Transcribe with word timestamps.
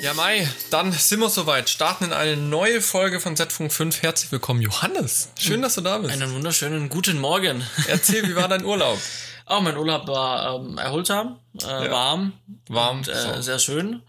Ja, 0.00 0.14
Mai, 0.14 0.48
dann 0.70 0.90
sind 0.92 1.20
wir 1.20 1.28
soweit. 1.28 1.68
Starten 1.68 2.04
in 2.06 2.12
eine 2.14 2.36
neue 2.36 2.80
Folge 2.80 3.20
von 3.20 3.36
Z-Funk 3.36 3.70
5. 3.70 4.00
Herzlich 4.02 4.32
willkommen, 4.32 4.62
Johannes. 4.62 5.28
Schön, 5.38 5.60
dass 5.60 5.74
du 5.74 5.82
da 5.82 5.98
bist. 5.98 6.14
Einen 6.14 6.32
wunderschönen 6.32 6.88
guten 6.88 7.18
Morgen. 7.20 7.62
Erzähl, 7.88 8.26
wie 8.26 8.34
war 8.36 8.48
dein 8.48 8.64
Urlaub? 8.64 8.98
Oh, 9.48 9.60
mein 9.60 9.76
Urlaub 9.76 10.08
war 10.08 10.56
ähm, 10.56 10.76
erholsam, 10.76 11.38
äh, 11.62 11.66
Ja. 11.68 11.88
warm, 11.92 12.32
Warm, 12.68 12.96
und, 12.98 13.06
äh, 13.08 13.14
so. 13.36 13.42
sehr 13.42 13.60
schön. 13.60 14.02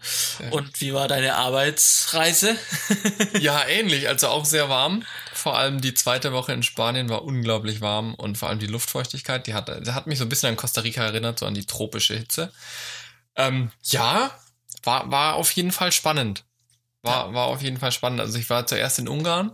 Und 0.50 0.80
wie 0.80 0.92
war 0.92 1.06
deine 1.06 1.36
Arbeitsreise? 1.36 2.56
Ja, 3.40 3.64
ähnlich, 3.68 4.08
also 4.08 4.26
auch 4.26 4.44
sehr 4.44 4.68
warm. 4.68 5.04
Vor 5.32 5.56
allem 5.56 5.80
die 5.80 5.94
zweite 5.94 6.32
Woche 6.32 6.52
in 6.54 6.64
Spanien 6.64 7.08
war 7.08 7.22
unglaublich 7.22 7.80
warm 7.80 8.14
und 8.14 8.36
vor 8.36 8.48
allem 8.48 8.58
die 8.58 8.66
Luftfeuchtigkeit, 8.66 9.46
die 9.46 9.54
hat, 9.54 9.68
die 9.86 9.92
hat 9.92 10.08
mich 10.08 10.18
so 10.18 10.24
ein 10.24 10.28
bisschen 10.28 10.48
an 10.48 10.56
Costa 10.56 10.80
Rica 10.80 11.04
erinnert, 11.04 11.38
so 11.38 11.46
an 11.46 11.54
die 11.54 11.66
tropische 11.66 12.16
Hitze. 12.16 12.50
Ähm, 13.36 13.70
ja, 13.84 14.32
war, 14.82 15.10
war 15.10 15.34
auf 15.34 15.50
jeden 15.52 15.72
Fall 15.72 15.92
spannend. 15.92 16.44
War, 17.02 17.32
war 17.32 17.46
auf 17.46 17.62
jeden 17.62 17.78
Fall 17.78 17.92
spannend. 17.92 18.20
Also 18.20 18.38
ich 18.38 18.50
war 18.50 18.66
zuerst 18.66 18.98
in 18.98 19.08
Ungarn. 19.08 19.52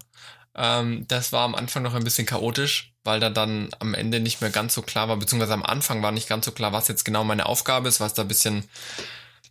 Ähm, 0.54 1.04
das 1.08 1.32
war 1.32 1.42
am 1.42 1.54
Anfang 1.54 1.82
noch 1.82 1.94
ein 1.94 2.04
bisschen 2.04 2.26
chaotisch, 2.26 2.94
weil 3.04 3.20
da 3.20 3.30
dann 3.30 3.68
am 3.80 3.94
Ende 3.94 4.20
nicht 4.20 4.40
mehr 4.40 4.50
ganz 4.50 4.74
so 4.74 4.82
klar 4.82 5.08
war, 5.08 5.16
beziehungsweise 5.16 5.52
am 5.52 5.64
Anfang 5.64 6.02
war 6.02 6.12
nicht 6.12 6.28
ganz 6.28 6.46
so 6.46 6.52
klar, 6.52 6.72
was 6.72 6.88
jetzt 6.88 7.04
genau 7.04 7.24
meine 7.24 7.46
Aufgabe 7.46 7.88
ist, 7.88 8.00
was 8.00 8.14
da 8.14 8.22
ein 8.22 8.28
bisschen 8.28 8.68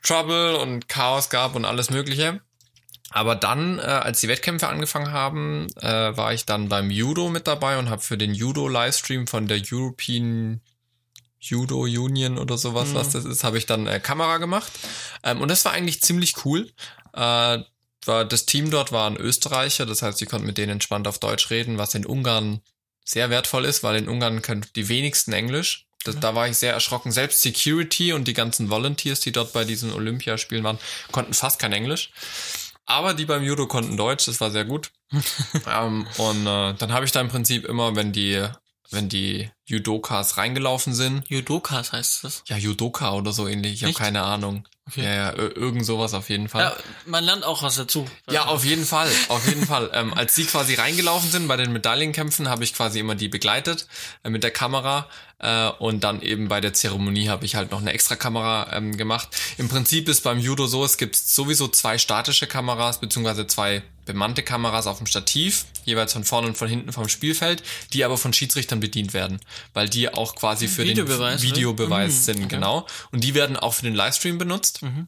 Trouble 0.02 0.58
und 0.58 0.90
Chaos 0.90 1.30
gab 1.30 1.56
und 1.56 1.66
alles 1.66 1.90
Mögliche. 1.90 2.42
Aber 3.10 3.36
dann, 3.36 3.78
äh, 3.78 3.84
als 3.84 4.22
die 4.22 4.28
Wettkämpfe 4.28 4.68
angefangen 4.68 5.12
haben, 5.12 5.68
äh, 5.80 6.18
war 6.18 6.34
ich 6.34 6.46
dann 6.46 6.68
beim 6.70 6.90
Judo 6.90 7.30
mit 7.30 7.48
dabei 7.48 7.78
und 7.78 7.90
habe 7.90 8.02
für 8.02 8.18
den 8.18 8.34
Judo-Livestream 8.34 9.28
von 9.28 9.48
der 9.48 9.62
European 9.72 10.62
Judo 11.44 11.82
Union 11.82 12.38
oder 12.38 12.58
sowas, 12.58 12.90
Mhm. 12.90 12.94
was 12.96 13.10
das 13.10 13.26
ist, 13.26 13.44
habe 13.44 13.58
ich 13.58 13.66
dann 13.66 13.88
äh, 13.88 14.00
Kamera 14.00 14.38
gemacht. 14.38 14.72
Ähm, 15.24 15.42
und 15.42 15.50
das 15.50 15.66
war 15.66 15.74
eigentlich 15.74 16.02
ziemlich 16.02 16.46
cool. 16.46 16.72
Äh, 17.14 17.60
war, 18.06 18.26
das 18.26 18.46
Team 18.46 18.70
dort 18.72 18.92
war 18.92 19.10
ein 19.10 19.18
Österreicher, 19.18 19.86
das 19.86 20.02
heißt, 20.02 20.22
ich 20.22 20.30
konnte 20.30 20.46
mit 20.46 20.58
denen 20.58 20.74
entspannt 20.74 21.08
auf 21.08 21.20
Deutsch 21.20 21.50
reden, 21.50 21.78
was 21.78 21.96
in 21.96 22.06
Ungarn 22.06 22.62
sehr 23.06 23.30
wertvoll 23.30 23.66
ist, 23.66 23.84
weil 23.84 23.98
in 23.98 24.10
Ungarn 24.10 24.42
können 24.42 24.66
die 24.76 24.90
wenigsten 24.90 25.34
Englisch. 25.34 25.86
Das, 26.06 26.20
Da 26.20 26.36
war 26.36 26.48
ich 26.50 26.58
sehr 26.58 26.74
erschrocken. 26.74 27.12
Selbst 27.14 27.42
Security 27.42 28.12
und 28.12 28.28
die 28.28 28.34
ganzen 28.34 28.70
Volunteers, 28.70 29.22
die 29.22 29.32
dort 29.32 29.54
bei 29.54 29.64
diesen 29.64 29.94
Olympiaspielen 29.94 30.64
waren, 30.64 30.78
konnten 31.12 31.34
fast 31.34 31.60
kein 31.60 31.72
Englisch. 31.72 32.12
Aber 32.86 33.14
die 33.14 33.24
beim 33.26 33.44
Judo 33.44 33.68
konnten 33.68 33.96
Deutsch, 33.96 34.26
das 34.26 34.42
war 34.42 34.52
sehr 34.52 34.66
gut. 34.66 34.92
ähm, 35.72 36.06
und 36.18 36.46
äh, 36.46 36.74
dann 36.74 36.92
habe 36.92 37.06
ich 37.06 37.14
da 37.14 37.22
im 37.22 37.30
Prinzip 37.30 37.64
immer, 37.66 37.96
wenn 37.96 38.12
die, 38.12 38.46
wenn 38.94 39.10
die 39.10 39.50
Judokas 39.66 40.38
reingelaufen 40.38 40.94
sind, 40.94 41.24
Judokas 41.28 41.92
heißt 41.92 42.24
das. 42.24 42.44
ja, 42.48 42.58
Judoka 42.58 43.14
oder 43.14 43.32
so 43.34 43.48
ähnlich, 43.48 43.74
ich 43.74 43.84
habe 43.84 43.94
keine 43.94 44.24
Ahnung. 44.24 44.68
Okay. 44.90 45.04
Ja, 45.04 45.14
ja, 45.14 45.30
ir- 45.32 45.56
irgend 45.56 45.86
sowas 45.86 46.14
auf 46.14 46.30
jeden 46.30 46.50
Fall. 46.50 46.62
Ja, 46.64 46.76
man 47.06 47.24
lernt 47.24 47.46
auch 47.46 47.64
was 47.64 47.76
dazu. 47.76 48.06
Ja, 48.30 48.46
auf 48.48 48.66
jeden 48.66 48.86
Fall, 48.86 49.10
auf 49.30 49.48
jeden 49.48 49.66
Fall. 49.66 49.90
Ähm, 49.94 50.14
als 50.14 50.36
die 50.36 50.44
quasi 50.46 50.76
reingelaufen 50.76 51.32
sind 51.32 51.48
bei 51.48 51.56
den 51.56 51.72
Medaillenkämpfen, 51.72 52.50
habe 52.50 52.66
ich 52.66 52.74
quasi 52.74 53.00
immer 53.00 53.16
die 53.16 53.30
begleitet 53.30 53.88
äh, 54.24 54.30
mit 54.30 54.44
der 54.44 54.52
Kamera 54.52 55.08
äh, 55.40 55.70
und 55.80 56.04
dann 56.04 56.22
eben 56.22 56.50
bei 56.50 56.60
der 56.60 56.74
Zeremonie 56.74 57.30
habe 57.30 57.46
ich 57.46 57.56
halt 57.56 57.72
noch 57.72 57.80
eine 57.80 57.94
extra 57.94 58.18
Kamera 58.18 58.74
ähm, 58.74 58.98
gemacht. 58.98 59.30
Im 59.58 59.70
Prinzip 59.70 60.10
ist 60.10 60.22
beim 60.22 60.38
Judo 60.40 60.68
so, 60.68 60.84
es 60.84 60.98
gibt 60.98 61.16
sowieso 61.16 61.70
zwei 61.70 61.98
statische 61.98 62.46
Kameras 62.48 63.00
beziehungsweise 63.00 63.48
zwei 63.48 63.84
bemannte 64.06 64.44
Kameras 64.44 64.86
auf 64.86 64.98
dem 64.98 65.08
Stativ, 65.08 65.64
jeweils 65.86 66.12
von 66.12 66.26
vorne 66.26 66.48
und 66.48 66.58
von 66.58 66.68
hinten 66.68 66.92
vom 66.92 67.08
Spielfeld, 67.08 67.64
die 67.94 68.04
aber 68.04 68.18
von 68.18 68.34
Schiedsrichtern 68.34 68.82
bedient 68.82 69.14
werden, 69.14 69.40
weil 69.74 69.88
die 69.88 70.14
auch 70.14 70.36
quasi 70.36 70.68
für 70.68 70.84
Videobeweis, 70.84 71.40
den 71.40 71.50
ne? 71.52 71.56
Videobeweis 71.56 72.12
Mhm, 72.12 72.18
sind, 72.18 72.38
okay. 72.40 72.48
genau. 72.50 72.86
Und 73.14 73.24
die 73.24 73.34
werden 73.34 73.56
auch 73.56 73.74
für 73.74 73.84
den 73.84 73.96
Livestream 73.96 74.38
benutzt. 74.38 74.73
Mhm. 74.82 75.08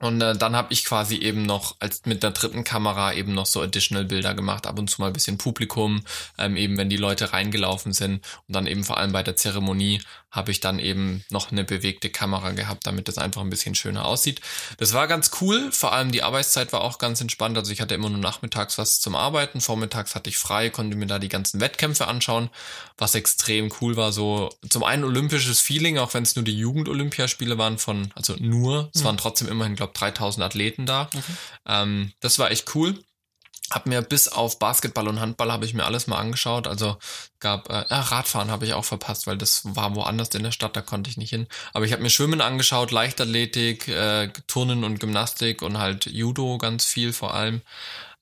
Und 0.00 0.20
äh, 0.20 0.36
dann 0.36 0.56
habe 0.56 0.72
ich 0.72 0.84
quasi 0.84 1.16
eben 1.16 1.46
noch 1.46 1.76
als 1.78 2.04
mit 2.04 2.22
der 2.22 2.32
dritten 2.32 2.64
Kamera 2.64 3.12
eben 3.14 3.32
noch 3.32 3.46
so 3.46 3.62
additional 3.62 4.04
Bilder 4.04 4.34
gemacht, 4.34 4.66
ab 4.66 4.78
und 4.78 4.90
zu 4.90 5.00
mal 5.00 5.06
ein 5.06 5.12
bisschen 5.12 5.38
Publikum, 5.38 6.02
ähm, 6.36 6.56
eben 6.56 6.76
wenn 6.76 6.90
die 6.90 6.96
Leute 6.96 7.32
reingelaufen 7.32 7.92
sind. 7.92 8.16
Und 8.48 8.56
dann 8.56 8.66
eben 8.66 8.82
vor 8.82 8.98
allem 8.98 9.12
bei 9.12 9.22
der 9.22 9.36
Zeremonie 9.36 10.02
habe 10.34 10.50
ich 10.50 10.58
dann 10.58 10.80
eben 10.80 11.24
noch 11.30 11.52
eine 11.52 11.62
bewegte 11.62 12.10
Kamera 12.10 12.50
gehabt, 12.50 12.88
damit 12.88 13.06
das 13.06 13.18
einfach 13.18 13.40
ein 13.40 13.50
bisschen 13.50 13.76
schöner 13.76 14.04
aussieht. 14.04 14.40
Das 14.78 14.92
war 14.92 15.06
ganz 15.06 15.30
cool, 15.40 15.70
vor 15.70 15.92
allem 15.92 16.10
die 16.10 16.24
Arbeitszeit 16.24 16.72
war 16.72 16.80
auch 16.80 16.98
ganz 16.98 17.20
entspannt, 17.20 17.56
also 17.56 17.70
ich 17.70 17.80
hatte 17.80 17.94
immer 17.94 18.10
nur 18.10 18.18
nachmittags 18.18 18.76
was 18.76 18.98
zum 18.98 19.14
Arbeiten, 19.14 19.60
vormittags 19.60 20.16
hatte 20.16 20.28
ich 20.28 20.36
frei, 20.36 20.70
konnte 20.70 20.96
mir 20.96 21.06
da 21.06 21.20
die 21.20 21.28
ganzen 21.28 21.60
Wettkämpfe 21.60 22.08
anschauen, 22.08 22.50
was 22.96 23.14
extrem 23.14 23.72
cool 23.80 23.96
war, 23.96 24.12
so 24.12 24.50
zum 24.68 24.84
einen 24.84 25.04
olympisches 25.04 25.60
Feeling, 25.60 25.98
auch 25.98 26.14
wenn 26.14 26.22
es 26.22 26.36
nur 26.36 26.44
die 26.44 26.56
Jugend-Olympiaspiele 26.56 27.58
waren 27.58 27.78
von, 27.78 28.12
also 28.14 28.36
nur, 28.38 28.90
es 28.94 29.02
waren 29.02 29.16
trotzdem 29.16 29.48
immerhin, 29.48 29.74
glaube 29.74 29.92
3000 29.94 30.44
Athleten 30.44 30.86
da. 30.86 31.10
Ähm, 31.66 32.12
das 32.20 32.38
war 32.38 32.50
echt 32.50 32.74
cool. 32.74 33.02
Hab 33.70 33.86
mir 33.86 34.02
bis 34.02 34.28
auf 34.28 34.58
Basketball 34.58 35.08
und 35.08 35.20
Handball 35.20 35.50
habe 35.50 35.64
ich 35.64 35.74
mir 35.74 35.84
alles 35.84 36.06
mal 36.06 36.18
angeschaut. 36.18 36.68
Also 36.68 36.98
gab 37.40 37.70
äh, 37.70 37.84
ah, 37.88 38.00
Radfahren 38.00 38.50
habe 38.50 38.66
ich 38.66 38.74
auch 38.74 38.84
verpasst, 38.84 39.26
weil 39.26 39.38
das 39.38 39.62
war 39.64 39.96
woanders 39.96 40.28
in 40.34 40.42
der 40.42 40.52
Stadt, 40.52 40.76
da 40.76 40.82
konnte 40.82 41.10
ich 41.10 41.16
nicht 41.16 41.30
hin. 41.30 41.48
Aber 41.72 41.86
ich 41.86 41.92
habe 41.92 42.02
mir 42.02 42.10
Schwimmen 42.10 42.42
angeschaut, 42.42 42.92
Leichtathletik, 42.92 43.88
äh, 43.88 44.28
Turnen 44.46 44.84
und 44.84 45.00
Gymnastik 45.00 45.62
und 45.62 45.78
halt 45.78 46.06
Judo 46.06 46.58
ganz 46.58 46.84
viel 46.84 47.12
vor 47.12 47.34
allem. 47.34 47.62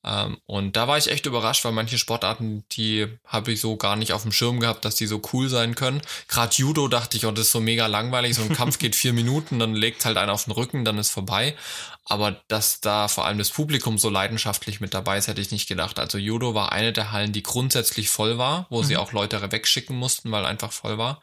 Ähm, 0.05 0.39
und 0.47 0.77
da 0.77 0.89
war 0.89 0.99
ich 0.99 1.11
echt 1.11 1.27
überrascht, 1.27 1.65
weil 1.65 1.73
manche 1.73 1.97
Sportarten, 1.99 2.65
die 2.73 3.07
habe 3.25 3.53
ich 3.53 3.61
so 3.61 3.77
gar 3.77 3.97
nicht 3.97 4.13
auf 4.13 4.23
dem 4.23 4.33
Schirm 4.33 4.59
gehabt, 4.59 4.85
dass 4.85 4.97
die 4.97 5.07
so 5.07 5.23
cool 5.33 5.49
sein 5.49 5.75
können. 5.75 6.03
Gerade 6.29 6.55
Judo 6.57 6.89
dachte 6.89 7.17
ich, 7.17 7.27
oh, 7.27 7.31
das 7.31 7.47
ist 7.47 7.53
so 7.53 7.61
mega 7.61 7.87
langweilig. 7.87 8.35
So 8.35 8.43
ein 8.43 8.53
Kampf 8.55 8.79
geht 8.81 8.97
vier 8.97 9.13
Minuten, 9.13 9.59
dann 9.59 9.75
legt 9.75 10.05
halt 10.05 10.17
einer 10.17 10.33
auf 10.33 10.45
den 10.45 10.53
Rücken, 10.53 10.85
dann 10.85 10.99
ist 10.99 11.11
vorbei. 11.11 11.57
Aber 12.05 12.43
dass 12.49 12.81
da 12.81 13.07
vor 13.07 13.27
allem 13.27 13.39
das 13.39 13.51
Publikum 13.51 13.97
so 13.97 14.11
leidenschaftlich 14.11 14.81
mit 14.81 14.93
dabei 14.93 15.19
ist, 15.19 15.29
hätte 15.29 15.41
ich 15.41 15.53
nicht 15.53 15.69
gedacht. 15.69 16.01
Also 16.01 16.19
Judo 16.19 16.55
war 16.55 16.73
eine 16.73 16.93
der 16.93 17.13
Hallen, 17.13 17.33
die 17.33 17.45
grundsätzlich 17.45 18.11
voll 18.11 18.39
war, 18.39 18.67
wo 18.71 18.83
sie 18.83 18.97
auch 18.97 19.13
Leute 19.13 19.53
wegschicken 19.53 19.97
mussten, 19.97 20.33
weil 20.33 20.45
einfach 20.45 20.73
voll 20.73 20.99
war. 20.99 21.21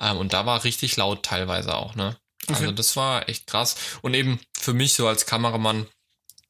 Ähm, 0.00 0.16
und 0.16 0.32
da 0.32 0.44
war 0.44 0.64
richtig 0.64 0.96
laut 0.96 1.22
teilweise 1.22 1.74
auch, 1.76 1.94
ne? 1.94 2.16
Also 2.48 2.64
Okay. 2.64 2.74
das 2.74 2.96
war 2.96 3.28
echt 3.28 3.46
krass. 3.46 3.76
Und 4.02 4.14
eben 4.14 4.40
für 4.58 4.72
mich 4.72 4.94
so 4.94 5.08
als 5.08 5.26
Kameramann 5.26 5.86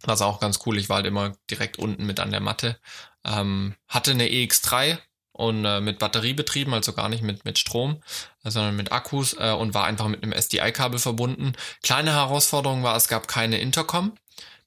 war 0.02 0.14
es 0.14 0.22
auch 0.22 0.40
ganz 0.40 0.60
cool. 0.66 0.78
Ich 0.78 0.88
war 0.88 0.96
halt 0.96 1.06
immer 1.06 1.34
direkt 1.50 1.78
unten 1.78 2.06
mit 2.06 2.20
an 2.20 2.30
der 2.30 2.40
Matte. 2.40 2.78
Ähm, 3.24 3.74
hatte 3.88 4.12
eine 4.12 4.28
EX3 4.28 4.98
und 5.32 5.64
äh, 5.64 5.80
mit 5.80 5.98
Batterie 5.98 6.32
betrieben, 6.32 6.72
also 6.72 6.92
gar 6.92 7.08
nicht 7.08 7.22
mit, 7.22 7.44
mit 7.44 7.58
Strom, 7.58 8.02
äh, 8.44 8.50
sondern 8.50 8.76
mit 8.76 8.92
Akkus 8.92 9.34
äh, 9.34 9.52
und 9.52 9.74
war 9.74 9.84
einfach 9.84 10.08
mit 10.08 10.22
einem 10.22 10.32
SDI-Kabel 10.32 10.98
verbunden. 10.98 11.52
Kleine 11.82 12.12
Herausforderung 12.12 12.82
war, 12.82 12.96
es 12.96 13.08
gab 13.08 13.28
keine 13.28 13.58
Intercom. 13.58 14.16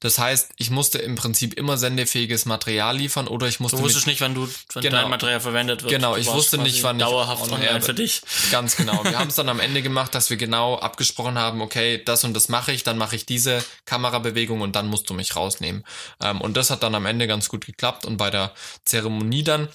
Das 0.02 0.18
heißt, 0.18 0.52
ich 0.56 0.70
musste 0.70 0.98
im 1.00 1.16
Prinzip 1.16 1.54
immer 1.56 1.78
sendefähiges 1.78 2.46
Material 2.46 2.96
liefern 2.98 3.28
oder 3.28 3.48
ich 3.48 3.60
musste 3.60 3.78
Du 3.78 3.84
wusstest 3.84 4.08
nicht, 4.08 4.22
wann 4.22 4.34
du 4.34 4.48
wann 4.74 4.82
Genau. 4.82 5.02
dein 5.02 5.10
Material 5.10 5.40
verwendet 5.42 5.84
wird. 5.84 5.92
Genau, 5.92 6.16
ich 6.16 6.28
wusste 6.28 6.58
nicht, 6.58 6.84
wann 6.84 6.98
ich 6.98 7.06
dauerhaft 7.06 7.44
on 7.44 7.54
online 7.54 7.82
für 7.82 7.94
dich. 7.94 8.22
Ganz 8.52 8.78
genau. 8.78 9.04
Wir 9.04 9.20
haben 9.20 9.30
es 9.30 9.36
dann 9.36 9.50
am 9.50 9.60
Ende 9.60 9.82
gemacht, 9.82 10.16
dass 10.16 10.30
wir 10.30 10.38
genau 10.38 10.78
abgesprochen 10.78 11.38
haben, 11.38 11.62
okay, 11.62 12.02
das 12.04 12.24
und 12.24 12.34
das 12.34 12.48
mache 12.48 12.72
ich, 12.72 12.84
dann 12.84 12.98
mache 12.98 13.16
ich 13.16 13.26
diese 13.26 13.64
Kamerabewegung 13.86 14.62
und 14.62 14.76
dann 14.76 14.88
musst 14.88 15.10
du 15.10 15.14
mich 15.14 15.36
rausnehmen. 15.36 15.84
Ähm, 16.22 16.40
und 16.40 16.56
das 16.56 16.70
hat 16.70 16.84
dann 16.84 16.96
am 16.96 17.06
Ende 17.06 17.28
ganz 17.28 17.50
gut 17.50 17.66
geklappt. 17.66 18.06
Und 18.06 18.18
bei 18.18 18.30
der 18.30 18.54
Zeremonie 18.86 19.44
dann 19.44 19.68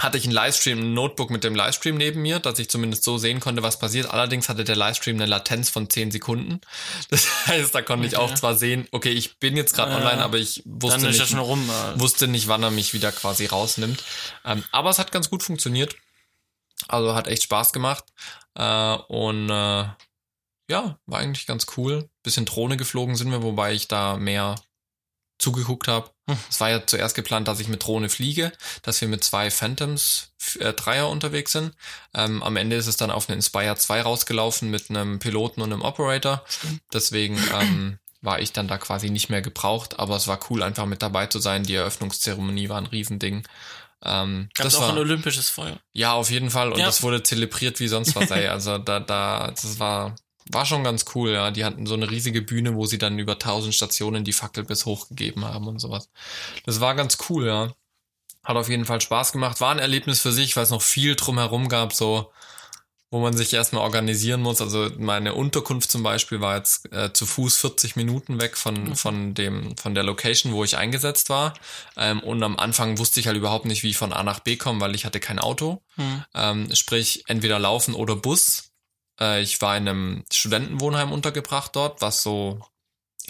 hatte 0.00 0.16
ich 0.16 0.24
ein 0.26 0.30
Livestream, 0.30 0.78
ein 0.78 0.94
Notebook 0.94 1.30
mit 1.30 1.42
dem 1.42 1.56
Livestream 1.56 1.96
neben 1.96 2.22
mir, 2.22 2.38
dass 2.38 2.58
ich 2.60 2.70
zumindest 2.70 3.02
so 3.02 3.18
sehen 3.18 3.40
konnte, 3.40 3.62
was 3.64 3.78
passiert. 3.80 4.06
Allerdings 4.10 4.48
hatte 4.48 4.62
der 4.62 4.76
Livestream 4.76 5.16
eine 5.16 5.26
Latenz 5.26 5.70
von 5.70 5.90
10 5.90 6.10
Sekunden. 6.12 6.60
Das 7.10 7.46
heißt, 7.48 7.74
da 7.74 7.82
konnte 7.82 8.06
ich 8.06 8.16
auch 8.16 8.26
Okay. 8.28 8.34
zwar 8.36 8.54
sehen, 8.54 8.86
okay, 8.92 9.10
ich 9.10 9.38
bin 9.38 9.56
jetzt 9.56 9.74
gerade 9.74 9.90
Ja. 9.92 9.96
online, 9.98 10.22
aber 10.22 10.38
ich 10.38 10.62
wusste 10.66 11.00
nicht, 11.06 11.26
schon 11.28 11.38
rum. 11.40 11.68
äh. 11.68 11.98
wusste 12.00 12.28
nicht, 12.28 12.46
wann 12.48 12.62
er 12.62 12.70
mich 12.70 12.94
wieder 12.94 13.10
quasi 13.10 13.46
rausnimmt. 13.46 14.04
Ähm, 14.44 14.62
aber 14.70 14.90
es 14.90 14.98
hat 15.00 15.10
ganz 15.10 15.30
gut 15.30 15.42
funktioniert. 15.42 15.96
Also 16.86 17.14
hat 17.14 17.26
echt 17.26 17.42
Spaß 17.42 17.72
gemacht. 17.72 18.04
Äh, 18.54 18.94
und 19.08 19.50
äh, 19.50 19.84
ja, 20.70 20.98
war 21.06 21.18
eigentlich 21.18 21.46
ganz 21.46 21.66
cool. 21.76 22.08
Bisschen 22.22 22.44
Drohne 22.44 22.76
geflogen 22.76 23.16
sind 23.16 23.30
wir, 23.32 23.42
wobei 23.42 23.72
ich 23.72 23.88
da 23.88 24.16
mehr 24.16 24.54
zugeguckt 25.38 25.88
habe. 25.88 26.10
Es 26.50 26.60
war 26.60 26.70
ja 26.70 26.86
zuerst 26.86 27.14
geplant, 27.14 27.48
dass 27.48 27.60
ich 27.60 27.68
mit 27.68 27.84
Drohne 27.84 28.08
fliege, 28.08 28.52
dass 28.82 29.00
wir 29.00 29.08
mit 29.08 29.24
zwei 29.24 29.50
Phantoms 29.50 30.30
äh, 30.60 30.72
Dreier 30.72 31.08
unterwegs 31.08 31.52
sind. 31.52 31.72
Ähm, 32.14 32.42
am 32.42 32.56
Ende 32.56 32.76
ist 32.76 32.86
es 32.86 32.96
dann 32.96 33.10
auf 33.10 33.28
eine 33.28 33.36
Inspire 33.36 33.76
2 33.76 34.02
rausgelaufen 34.02 34.70
mit 34.70 34.90
einem 34.90 35.18
Piloten 35.18 35.60
und 35.62 35.72
einem 35.72 35.82
Operator. 35.82 36.44
Deswegen 36.92 37.38
ähm, 37.60 37.98
war 38.20 38.40
ich 38.40 38.52
dann 38.52 38.68
da 38.68 38.78
quasi 38.78 39.10
nicht 39.10 39.30
mehr 39.30 39.42
gebraucht, 39.42 39.98
aber 39.98 40.16
es 40.16 40.26
war 40.26 40.38
cool, 40.50 40.62
einfach 40.62 40.86
mit 40.86 41.02
dabei 41.02 41.26
zu 41.26 41.38
sein. 41.38 41.62
Die 41.64 41.74
Eröffnungszeremonie 41.74 42.68
war 42.68 42.78
ein 42.78 42.86
Riesending. 42.86 43.46
Ähm, 44.04 44.48
Gab's 44.54 44.74
das 44.74 44.76
auch 44.76 44.82
war, 44.82 44.92
ein 44.92 44.98
olympisches 44.98 45.50
Feuer. 45.50 45.78
ja, 45.92 46.12
auf 46.12 46.30
jeden 46.30 46.50
Fall. 46.50 46.72
Und 46.72 46.78
Ja. 46.78 46.86
das 46.86 47.02
wurde 47.02 47.22
zelebriert 47.22 47.80
wie 47.80 47.88
sonst 47.88 48.14
was, 48.14 48.30
ey. 48.30 48.46
Also 48.48 48.78
da, 48.78 49.00
da, 49.00 49.48
das 49.50 49.78
war, 49.80 50.14
war 50.52 50.66
schon 50.66 50.84
ganz 50.84 51.04
cool, 51.14 51.30
ja. 51.30 51.50
Die 51.50 51.64
hatten 51.64 51.86
so 51.86 51.94
eine 51.94 52.10
riesige 52.10 52.42
Bühne, 52.42 52.74
wo 52.74 52.86
sie 52.86 52.98
dann 52.98 53.18
über 53.18 53.38
tausend 53.38 53.74
Stationen 53.74 54.24
die 54.24 54.32
Fackel 54.32 54.64
bis 54.64 54.86
hochgegeben 54.86 55.44
haben 55.44 55.66
und 55.66 55.78
sowas. 55.78 56.10
Das 56.64 56.80
war 56.80 56.94
ganz 56.94 57.18
cool, 57.28 57.46
ja. 57.46 57.72
Hat 58.44 58.56
auf 58.56 58.68
jeden 58.68 58.84
Fall 58.84 59.00
Spaß 59.00 59.32
gemacht. 59.32 59.60
War 59.60 59.72
ein 59.72 59.78
Erlebnis 59.78 60.20
für 60.20 60.32
sich, 60.32 60.56
weil 60.56 60.64
es 60.64 60.70
noch 60.70 60.82
viel 60.82 61.16
drumherum 61.16 61.68
gab, 61.68 61.92
so 61.92 62.30
wo 63.10 63.20
man 63.20 63.36
sich 63.36 63.52
erstmal 63.54 63.82
organisieren 63.82 64.42
muss. 64.42 64.60
Also 64.60 64.90
meine 64.98 65.34
Unterkunft 65.34 65.90
zum 65.90 66.02
Beispiel 66.02 66.40
war 66.40 66.56
jetzt 66.56 66.92
äh, 66.92 67.12
zu 67.12 67.24
Fuß 67.24 67.56
40 67.56 67.96
Minuten 67.96 68.40
weg 68.40 68.56
von, 68.56 68.74
mhm. 68.74 68.96
von 68.96 69.34
dem, 69.34 69.76
von 69.78 69.94
der 69.94 70.04
Location, 70.04 70.52
wo 70.52 70.62
ich 70.62 70.76
eingesetzt 70.76 71.30
war. 71.30 71.54
Ähm, 71.96 72.20
und 72.20 72.42
am 72.42 72.58
Anfang 72.58 72.98
wusste 72.98 73.20
ich 73.20 73.26
halt 73.26 73.36
überhaupt 73.36 73.64
nicht, 73.64 73.82
wie 73.82 73.90
ich 73.90 73.96
von 73.96 74.12
A 74.12 74.22
nach 74.22 74.40
B 74.40 74.56
komme, 74.56 74.80
weil 74.80 74.94
ich 74.94 75.06
hatte 75.06 75.20
kein 75.20 75.38
Auto. 75.38 75.82
Mhm. 75.96 76.24
Ähm, 76.34 76.74
sprich, 76.74 77.24
entweder 77.28 77.58
laufen 77.58 77.94
oder 77.94 78.14
Bus. 78.14 78.67
Äh, 79.20 79.42
ich 79.42 79.60
war 79.60 79.76
in 79.76 79.88
einem 79.88 80.24
Studentenwohnheim 80.32 81.12
untergebracht 81.12 81.74
dort, 81.74 82.00
was 82.00 82.22
so 82.22 82.60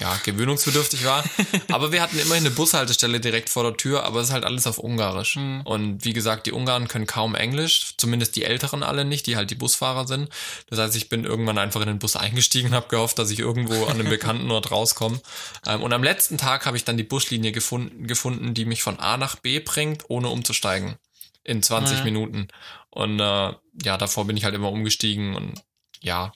ja, 0.00 0.18
gewöhnungsbedürftig 0.24 1.04
war. 1.04 1.24
aber 1.72 1.92
wir 1.92 2.00
hatten 2.00 2.18
immerhin 2.18 2.46
eine 2.46 2.54
Bushaltestelle 2.54 3.20
direkt 3.20 3.50
vor 3.50 3.64
der 3.64 3.76
Tür, 3.76 4.04
aber 4.04 4.20
es 4.20 4.28
ist 4.28 4.32
halt 4.32 4.44
alles 4.44 4.66
auf 4.66 4.78
Ungarisch. 4.78 5.36
Mhm. 5.36 5.62
Und 5.62 6.04
wie 6.04 6.12
gesagt, 6.12 6.46
die 6.46 6.52
Ungarn 6.52 6.88
können 6.88 7.06
kaum 7.06 7.34
Englisch, 7.34 7.94
zumindest 7.96 8.36
die 8.36 8.44
Älteren 8.44 8.82
alle 8.82 9.04
nicht, 9.04 9.26
die 9.26 9.36
halt 9.36 9.50
die 9.50 9.56
Busfahrer 9.56 10.06
sind. 10.06 10.28
Das 10.68 10.78
heißt, 10.78 10.96
ich 10.96 11.08
bin 11.08 11.24
irgendwann 11.24 11.58
einfach 11.58 11.80
in 11.80 11.88
den 11.88 11.98
Bus 11.98 12.16
eingestiegen 12.16 12.68
und 12.68 12.74
habe 12.74 12.88
gehofft, 12.88 13.18
dass 13.18 13.30
ich 13.30 13.40
irgendwo 13.40 13.84
an 13.86 13.98
einem 13.98 14.08
bekannten 14.08 14.50
Ort 14.50 14.70
rauskomme. 14.70 15.20
Ähm, 15.66 15.82
und 15.82 15.92
am 15.92 16.02
letzten 16.02 16.38
Tag 16.38 16.66
habe 16.66 16.76
ich 16.76 16.84
dann 16.84 16.96
die 16.96 17.04
Buslinie 17.04 17.52
gefunden, 17.52 18.06
gefunden, 18.06 18.54
die 18.54 18.64
mich 18.64 18.82
von 18.82 18.98
A 19.00 19.16
nach 19.16 19.36
B 19.36 19.60
bringt, 19.60 20.04
ohne 20.08 20.28
umzusteigen. 20.28 20.96
In 21.44 21.62
20 21.62 21.98
mhm. 21.98 22.04
Minuten. 22.04 22.48
Und 22.90 23.20
äh, 23.20 23.52
ja, 23.82 23.96
davor 23.96 24.26
bin 24.26 24.36
ich 24.36 24.44
halt 24.44 24.54
immer 24.54 24.70
umgestiegen 24.70 25.34
und 25.34 25.62
ja, 26.00 26.32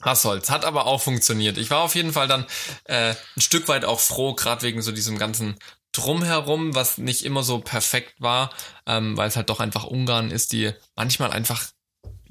was 0.00 0.22
soll's. 0.22 0.50
Hat 0.50 0.64
aber 0.64 0.86
auch 0.86 1.00
funktioniert. 1.00 1.58
Ich 1.58 1.70
war 1.70 1.82
auf 1.82 1.94
jeden 1.94 2.12
Fall 2.12 2.28
dann 2.28 2.46
äh, 2.84 3.14
ein 3.36 3.40
Stück 3.40 3.68
weit 3.68 3.84
auch 3.84 4.00
froh, 4.00 4.34
gerade 4.34 4.62
wegen 4.62 4.82
so 4.82 4.92
diesem 4.92 5.18
ganzen 5.18 5.56
Drumherum, 5.92 6.74
was 6.74 6.98
nicht 6.98 7.24
immer 7.24 7.42
so 7.42 7.60
perfekt 7.60 8.20
war, 8.20 8.50
ähm, 8.86 9.16
weil 9.16 9.28
es 9.28 9.36
halt 9.36 9.50
doch 9.50 9.60
einfach 9.60 9.84
Ungarn 9.84 10.30
ist, 10.30 10.52
die 10.52 10.72
manchmal 10.96 11.30
einfach 11.30 11.70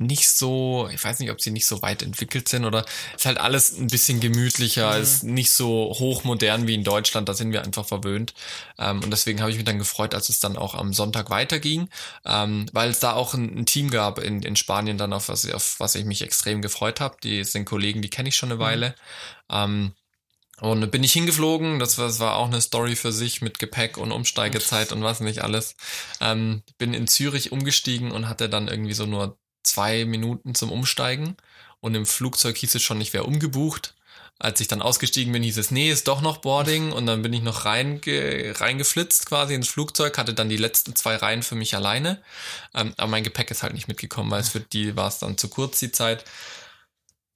nicht 0.01 0.29
so, 0.29 0.89
ich 0.91 1.03
weiß 1.03 1.19
nicht, 1.19 1.31
ob 1.31 1.41
sie 1.41 1.51
nicht 1.51 1.65
so 1.65 1.81
weit 1.81 2.01
entwickelt 2.01 2.47
sind 2.47 2.65
oder 2.65 2.85
ist 3.15 3.25
halt 3.25 3.37
alles 3.37 3.77
ein 3.77 3.87
bisschen 3.87 4.19
gemütlicher, 4.19 4.95
mhm. 4.95 5.01
ist 5.01 5.23
nicht 5.23 5.51
so 5.51 5.93
hochmodern 5.97 6.67
wie 6.67 6.73
in 6.73 6.83
Deutschland, 6.83 7.29
da 7.29 7.33
sind 7.33 7.51
wir 7.51 7.63
einfach 7.63 7.85
verwöhnt. 7.85 8.33
Ähm, 8.77 9.03
und 9.03 9.11
deswegen 9.11 9.41
habe 9.41 9.51
ich 9.51 9.57
mich 9.57 9.65
dann 9.65 9.77
gefreut, 9.77 10.13
als 10.15 10.29
es 10.29 10.39
dann 10.39 10.57
auch 10.57 10.75
am 10.75 10.93
Sonntag 10.93 11.29
weiterging, 11.29 11.89
ähm, 12.25 12.65
weil 12.73 12.89
es 12.89 12.99
da 12.99 13.13
auch 13.13 13.33
ein, 13.33 13.59
ein, 13.59 13.65
Team 13.65 13.89
gab 13.89 14.19
in, 14.19 14.41
in 14.41 14.55
Spanien 14.55 14.97
dann, 14.97 15.13
auf 15.13 15.29
was, 15.29 15.49
auf 15.49 15.79
was 15.79 15.95
ich 15.95 16.05
mich 16.05 16.21
extrem 16.21 16.61
gefreut 16.61 16.99
habe. 16.99 17.17
Die 17.23 17.43
sind 17.43 17.65
Kollegen, 17.65 18.01
die 18.01 18.09
kenne 18.09 18.29
ich 18.29 18.35
schon 18.35 18.49
eine 18.49 18.55
mhm. 18.55 18.63
Weile. 18.63 18.95
Ähm, 19.49 19.93
und 20.61 20.91
bin 20.91 21.03
ich 21.03 21.13
hingeflogen, 21.13 21.79
das 21.79 21.97
war, 21.97 22.05
das 22.05 22.19
war 22.19 22.35
auch 22.35 22.45
eine 22.45 22.61
Story 22.61 22.95
für 22.95 23.11
sich 23.11 23.41
mit 23.41 23.57
Gepäck 23.57 23.97
und 23.97 24.11
Umsteigezeit 24.11 24.91
und 24.91 25.01
was 25.01 25.19
nicht 25.19 25.43
alles. 25.43 25.75
Ähm, 26.19 26.61
bin 26.77 26.93
in 26.93 27.07
Zürich 27.07 27.51
umgestiegen 27.51 28.11
und 28.11 28.29
hatte 28.29 28.47
dann 28.47 28.67
irgendwie 28.67 28.93
so 28.93 29.07
nur 29.07 29.39
zwei 29.63 30.05
Minuten 30.05 30.55
zum 30.55 30.71
Umsteigen 30.71 31.35
und 31.79 31.95
im 31.95 32.05
Flugzeug 32.05 32.57
hieß 32.57 32.75
es 32.75 32.83
schon, 32.83 33.01
ich 33.01 33.13
wäre 33.13 33.25
umgebucht. 33.25 33.95
Als 34.39 34.59
ich 34.59 34.67
dann 34.67 34.81
ausgestiegen 34.81 35.31
bin, 35.33 35.43
hieß 35.43 35.57
es, 35.59 35.69
nee, 35.69 35.91
ist 35.91 36.07
doch 36.07 36.21
noch 36.21 36.37
Boarding 36.37 36.91
und 36.91 37.05
dann 37.05 37.21
bin 37.21 37.31
ich 37.31 37.43
noch 37.43 37.65
reinge 37.65 38.01
reingeflitzt 38.59 39.27
quasi 39.27 39.53
ins 39.53 39.67
Flugzeug, 39.67 40.17
hatte 40.17 40.33
dann 40.33 40.49
die 40.49 40.57
letzten 40.57 40.95
zwei 40.95 41.15
Reihen 41.15 41.43
für 41.43 41.53
mich 41.53 41.75
alleine. 41.75 42.19
Ähm, 42.73 42.93
aber 42.97 43.07
mein 43.07 43.23
Gepäck 43.23 43.51
ist 43.51 43.61
halt 43.61 43.73
nicht 43.73 43.87
mitgekommen, 43.87 44.31
weil 44.31 44.41
es 44.41 44.49
für 44.49 44.59
die 44.59 44.95
war 44.95 45.09
es 45.09 45.19
dann 45.19 45.37
zu 45.37 45.47
kurz 45.47 45.77
die 45.79 45.91
Zeit. 45.91 46.25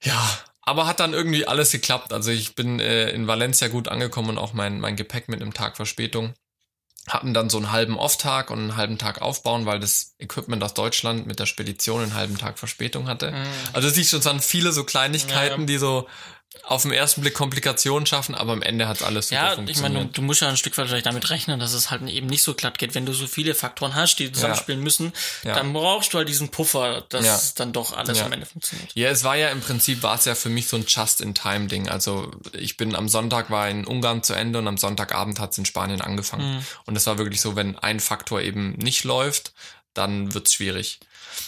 Ja, 0.04 0.40
aber 0.62 0.88
hat 0.88 1.00
dann 1.00 1.14
irgendwie 1.14 1.48
alles 1.48 1.72
geklappt. 1.72 2.12
Also 2.12 2.32
ich 2.32 2.56
bin 2.56 2.80
äh, 2.80 3.12
in 3.12 3.28
Valencia 3.28 3.68
gut 3.68 3.88
angekommen 3.88 4.30
und 4.32 4.38
auch 4.40 4.54
mein, 4.54 4.80
mein 4.80 4.96
Gepäck 4.96 5.30
mit 5.30 5.42
einem 5.42 5.54
Tag 5.54 5.78
Verspätung 5.78 6.34
hatten 7.08 7.34
dann 7.34 7.50
so 7.50 7.58
einen 7.58 7.72
halben 7.72 7.98
Off-Tag 7.98 8.50
und 8.50 8.60
einen 8.60 8.78
halben 8.78 8.98
Tag 8.98 9.22
aufbauen, 9.22 9.66
weil 9.66 9.80
das 9.80 10.16
Equipment 10.18 10.64
aus 10.64 10.74
Deutschland 10.74 11.28
mit 11.28 11.40
der 11.40 11.46
Spedition 11.46 12.02
einen 12.02 12.16
halben 12.16 12.38
Tag 12.38 12.58
Verspätung 12.58 13.08
hatte. 13.08 13.32
Mhm. 13.32 13.46
Also 13.74 13.90
siehst 13.90 14.12
du, 14.14 14.18
es 14.18 14.26
waren 14.26 14.40
viele 14.40 14.72
so 14.72 14.84
Kleinigkeiten, 14.84 15.62
ja. 15.62 15.68
die 15.68 15.78
so 15.78 16.08
auf 16.64 16.84
den 16.84 16.92
ersten 16.92 17.22
Blick 17.22 17.34
Komplikationen 17.34 18.06
schaffen, 18.06 18.36
aber 18.36 18.54
am 18.54 18.62
Ende 18.62 18.88
hat 18.88 19.04
alles 19.04 19.30
super 19.30 19.42
ja, 19.42 19.56
funktioniert. 19.56 19.78
Ja, 19.78 19.88
ich 19.88 19.94
meine, 19.94 20.06
du, 20.06 20.12
du, 20.12 20.22
musst 20.22 20.42
ja 20.42 20.50
ein 20.50 20.58
Stück 20.58 20.78
weit 20.78 20.88
vielleicht 20.88 21.06
damit 21.06 21.30
rechnen, 21.30 21.60
dass 21.60 21.74
es 21.74 21.92
halt 21.92 22.08
eben 22.10 22.28
nicht 22.28 22.44
so 22.44 22.54
glatt 22.54 22.78
geht. 22.78 22.96
Wenn 22.96 23.06
du 23.06 23.14
so 23.14 23.28
viele 23.28 23.56
Faktoren 23.56 23.96
hast, 23.96 24.18
die 24.18 24.32
zusammenspielen 24.32 24.82
ja. 24.82 24.84
müssen, 24.84 25.14
ja. 25.44 25.56
dann 25.56 25.74
brauchst 25.74 26.14
du 26.14 26.18
halt 26.18 26.30
diesen 26.30 26.50
Puffer, 26.50 27.04
dass 27.10 27.54
dann 27.54 27.74
doch 27.74 27.96
alles 27.96 28.20
am 28.22 28.32
Ende 28.32 28.46
funktioniert. 28.46 28.92
Ja, 28.94 29.10
es 29.10 29.24
war 29.24 29.36
ja 29.36 29.50
im 29.50 29.62
Prinzip, 29.62 30.04
war 30.04 30.16
es 30.16 30.26
ja 30.26 30.36
für 30.36 30.50
mich 30.50 30.68
so 30.68 30.78
ein 30.78 30.86
Just-in-Time-Ding. 30.88 31.90
Also 31.90 32.32
ich 32.54 32.78
bin 32.78 32.96
am 32.96 33.10
Sonntag 33.10 33.50
war 33.50 33.70
in 33.70 33.86
Ungarn 33.86 34.24
zu 34.24 34.34
Ende 34.34 34.60
und 34.60 34.68
am 34.68 34.78
Sonntagabend 34.78 35.40
hat 35.40 35.52
es 35.52 35.58
in 35.58 35.66
Spanien 35.66 36.02
angefangen. 36.02 36.56
Mhm. 36.56 36.66
Und 36.86 36.96
es 36.96 37.06
war 37.08 37.18
wirklich 37.18 37.42
so, 37.42 37.56
wenn 37.56 37.78
ein 37.78 38.00
Faktor 38.00 38.42
eben 38.42 38.74
nicht 38.74 39.04
läuft, 39.04 39.54
dann 39.94 40.34
wird's 40.34 40.54
schwierig. 40.54 41.00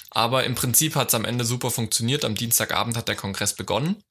Aber 0.09 0.43
im 0.43 0.55
Prinzip 0.55 0.95
hat 0.95 1.09
es 1.09 1.15
am 1.15 1.25
Ende 1.25 1.45
super 1.45 1.71
funktioniert. 1.71 2.25
Am 2.25 2.35
Dienstagabend 2.35 2.97
hat 2.97 3.07
der 3.07 3.15
Kongress 3.15 3.53
begonnen. 3.53 4.03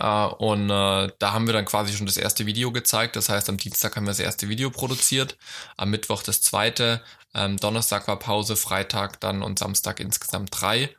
Uh, 0.00 0.34
und 0.38 0.70
uh, 0.70 1.08
da 1.18 1.32
haben 1.32 1.46
wir 1.46 1.52
dann 1.54 1.64
quasi 1.64 1.96
schon 1.96 2.06
das 2.06 2.16
erste 2.16 2.46
Video 2.46 2.72
gezeigt. 2.72 3.16
Das 3.16 3.28
heißt, 3.28 3.48
am 3.48 3.58
Dienstag 3.58 3.94
haben 3.94 4.04
wir 4.04 4.10
das 4.10 4.20
erste 4.20 4.48
Video 4.48 4.70
produziert, 4.70 5.36
am 5.76 5.90
Mittwoch 5.90 6.22
das 6.22 6.40
zweite, 6.40 7.00
ähm, 7.34 7.56
Donnerstag 7.58 8.08
war 8.08 8.18
Pause, 8.18 8.56
Freitag 8.56 9.20
dann 9.20 9.42
und 9.42 9.58
Samstag 9.58 10.00
insgesamt 10.00 10.50
drei. 10.52 10.90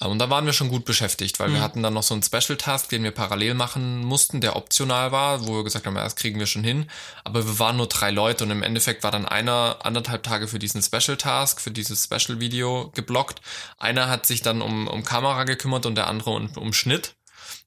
Uh, 0.00 0.06
und 0.06 0.18
da 0.20 0.30
waren 0.30 0.46
wir 0.46 0.52
schon 0.52 0.68
gut 0.68 0.84
beschäftigt, 0.84 1.40
weil 1.40 1.48
mhm. 1.48 1.54
wir 1.54 1.62
hatten 1.62 1.82
dann 1.82 1.94
noch 1.94 2.04
so 2.04 2.14
einen 2.14 2.22
Special 2.22 2.56
Task, 2.56 2.88
den 2.90 3.02
wir 3.02 3.10
parallel 3.10 3.54
machen 3.54 4.04
mussten, 4.04 4.40
der 4.40 4.54
optional 4.54 5.10
war, 5.10 5.46
wo 5.46 5.56
wir 5.56 5.64
gesagt 5.64 5.86
haben, 5.86 5.96
ja, 5.96 6.04
das 6.04 6.16
kriegen 6.16 6.38
wir 6.38 6.46
schon 6.46 6.64
hin. 6.64 6.88
Aber 7.24 7.44
wir 7.44 7.58
waren 7.58 7.76
nur 7.76 7.88
drei 7.88 8.10
Leute 8.12 8.44
und 8.44 8.50
im 8.52 8.62
Endeffekt 8.62 9.02
war 9.02 9.10
dann 9.10 9.26
einer 9.26 9.78
anderthalb 9.82 10.22
Tage 10.22 10.46
für 10.46 10.60
diesen 10.60 10.82
Special 10.82 11.16
Task, 11.16 11.60
für 11.60 11.70
dieses 11.72 12.04
Special 12.04 12.38
Video 12.38 12.92
geblockt. 12.94 13.40
Einer 13.78 14.08
hat 14.08 14.26
sich 14.26 14.42
dann 14.42 14.62
um, 14.62 14.86
um 14.86 15.04
Kamera 15.04 15.42
gekümmert 15.44 15.86
und 15.86 15.96
der 15.96 16.06
andere 16.06 16.30
um, 16.30 16.50
um 16.56 16.72
Schnitt. 16.72 17.14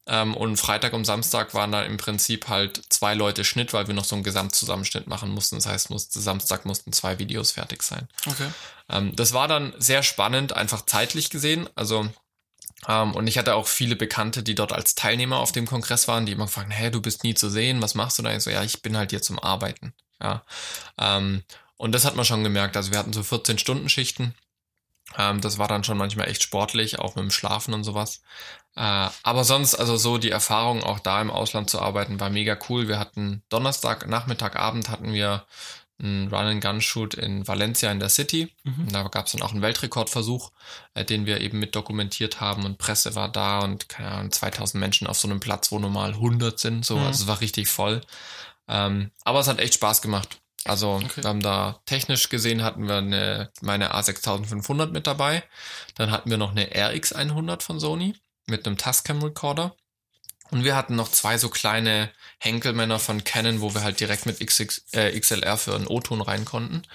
Ähm, 0.07 0.35
und 0.35 0.57
Freitag 0.57 0.93
und 0.93 1.05
Samstag 1.05 1.53
waren 1.53 1.71
dann 1.71 1.85
im 1.85 1.97
Prinzip 1.97 2.47
halt 2.47 2.81
zwei 2.89 3.13
Leute 3.13 3.43
Schnitt, 3.43 3.73
weil 3.73 3.87
wir 3.87 3.93
noch 3.93 4.05
so 4.05 4.15
einen 4.15 4.23
Gesamtzusammenschnitt 4.23 5.07
machen 5.07 5.29
mussten. 5.31 5.55
Das 5.55 5.65
heißt, 5.65 5.89
musste, 5.89 6.19
Samstag 6.19 6.65
mussten 6.65 6.93
zwei 6.93 7.19
Videos 7.19 7.51
fertig 7.51 7.83
sein. 7.83 8.07
Okay. 8.25 8.49
Ähm, 8.89 9.15
das 9.15 9.33
war 9.33 9.47
dann 9.47 9.73
sehr 9.77 10.03
spannend, 10.03 10.53
einfach 10.53 10.85
zeitlich 10.85 11.29
gesehen. 11.29 11.69
Also 11.75 12.09
um, 12.85 12.93
ähm, 12.93 13.15
und 13.15 13.27
ich 13.27 13.37
hatte 13.37 13.55
auch 13.55 13.67
viele 13.67 13.95
Bekannte, 13.95 14.43
die 14.43 14.55
dort 14.55 14.71
als 14.71 14.95
Teilnehmer 14.95 15.37
auf 15.37 15.51
dem 15.51 15.65
Kongress 15.65 16.07
waren, 16.07 16.25
die 16.25 16.31
immer 16.31 16.47
fragen, 16.47 16.71
hey, 16.71 16.91
du 16.91 17.01
bist 17.01 17.23
nie 17.23 17.33
zu 17.33 17.49
sehen, 17.49 17.81
was 17.81 17.95
machst 17.95 18.19
du 18.19 18.23
da? 18.23 18.33
Ich 18.35 18.43
so, 18.43 18.49
ja, 18.49 18.63
ich 18.63 18.81
bin 18.81 18.95
halt 18.95 19.09
hier 19.09 19.21
zum 19.21 19.39
Arbeiten. 19.39 19.93
Ja. 20.21 20.43
Um, 20.95 21.43
und 21.77 21.91
das 21.93 22.05
hat 22.05 22.15
man 22.15 22.25
schon 22.25 22.43
gemerkt. 22.43 22.77
Also 22.77 22.91
wir 22.91 22.99
hatten 22.99 23.13
so 23.13 23.23
14 23.23 23.57
Stunden 23.57 23.89
Schichten. 23.89 24.35
Um, 25.17 25.41
das 25.41 25.57
war 25.57 25.67
dann 25.67 25.83
schon 25.83 25.97
manchmal 25.97 26.27
echt 26.27 26.43
sportlich, 26.43 26.99
auch 26.99 27.15
mit 27.15 27.23
dem 27.23 27.31
Schlafen 27.31 27.73
und 27.73 27.83
sowas. 27.83 28.21
Äh, 28.75 29.09
aber 29.23 29.43
sonst, 29.43 29.75
also 29.75 29.97
so 29.97 30.17
die 30.17 30.29
Erfahrung, 30.29 30.83
auch 30.83 30.99
da 30.99 31.21
im 31.21 31.31
Ausland 31.31 31.69
zu 31.69 31.81
arbeiten, 31.81 32.19
war 32.19 32.29
mega 32.29 32.57
cool. 32.69 32.87
Wir 32.87 32.99
hatten 32.99 33.41
Donnerstag, 33.49 34.07
Nachmittag, 34.07 34.57
Abend 34.57 34.89
hatten 34.89 35.13
wir 35.13 35.45
einen 35.99 36.27
Run-and-Gun-Shoot 36.27 37.15
in 37.15 37.47
Valencia 37.47 37.91
in 37.91 37.99
der 37.99 38.09
City. 38.09 38.53
Mhm. 38.63 38.91
Da 38.91 39.03
gab 39.03 39.25
es 39.25 39.31
dann 39.31 39.41
auch 39.41 39.51
einen 39.51 39.63
Weltrekordversuch, 39.63 40.51
äh, 40.93 41.03
den 41.03 41.25
wir 41.25 41.41
eben 41.41 41.57
mit 41.59 41.75
dokumentiert 41.75 42.39
haben 42.39 42.65
und 42.65 42.77
Presse 42.77 43.15
war 43.15 43.29
da 43.29 43.61
und 43.61 43.89
keine 43.89 44.11
Ahnung, 44.11 44.31
2000 44.31 44.79
Menschen 44.79 45.07
auf 45.07 45.17
so 45.17 45.27
einem 45.27 45.39
Platz, 45.39 45.71
wo 45.71 45.79
normal 45.79 46.11
100 46.11 46.59
sind. 46.59 46.85
So, 46.85 46.97
mhm. 46.97 47.07
also 47.07 47.23
es 47.23 47.27
war 47.27 47.41
richtig 47.41 47.67
voll. 47.67 48.01
Ähm, 48.67 49.11
aber 49.23 49.39
es 49.39 49.47
hat 49.47 49.59
echt 49.59 49.73
Spaß 49.73 50.01
gemacht. 50.01 50.39
Also 50.69 50.95
okay. 50.95 51.23
wir 51.23 51.29
haben 51.29 51.41
da 51.41 51.79
technisch 51.85 52.29
gesehen 52.29 52.63
hatten 52.63 52.87
wir 52.87 52.97
eine, 52.97 53.51
meine 53.61 53.93
A6500 53.93 54.87
mit 54.87 55.07
dabei. 55.07 55.43
Dann 55.95 56.11
hatten 56.11 56.29
wir 56.29 56.37
noch 56.37 56.51
eine 56.51 56.67
RX100 56.69 57.61
von 57.61 57.79
Sony 57.79 58.15
mit 58.45 58.65
einem 58.65 58.77
Tascam 58.77 59.21
Recorder. 59.21 59.75
Und 60.49 60.63
wir 60.63 60.75
hatten 60.75 60.95
noch 60.95 61.09
zwei 61.09 61.37
so 61.37 61.49
kleine 61.49 62.09
Henkelmänner 62.39 62.99
von 62.99 63.23
Canon, 63.23 63.61
wo 63.61 63.73
wir 63.73 63.83
halt 63.83 63.99
direkt 63.99 64.25
mit 64.25 64.39
XX, 64.39 64.81
äh, 64.93 65.19
XLR 65.19 65.57
für 65.57 65.75
einen 65.75 65.87
O-Ton 65.87 66.21
rein 66.21 66.45
konnten. 66.45 66.77
Und 66.77 66.85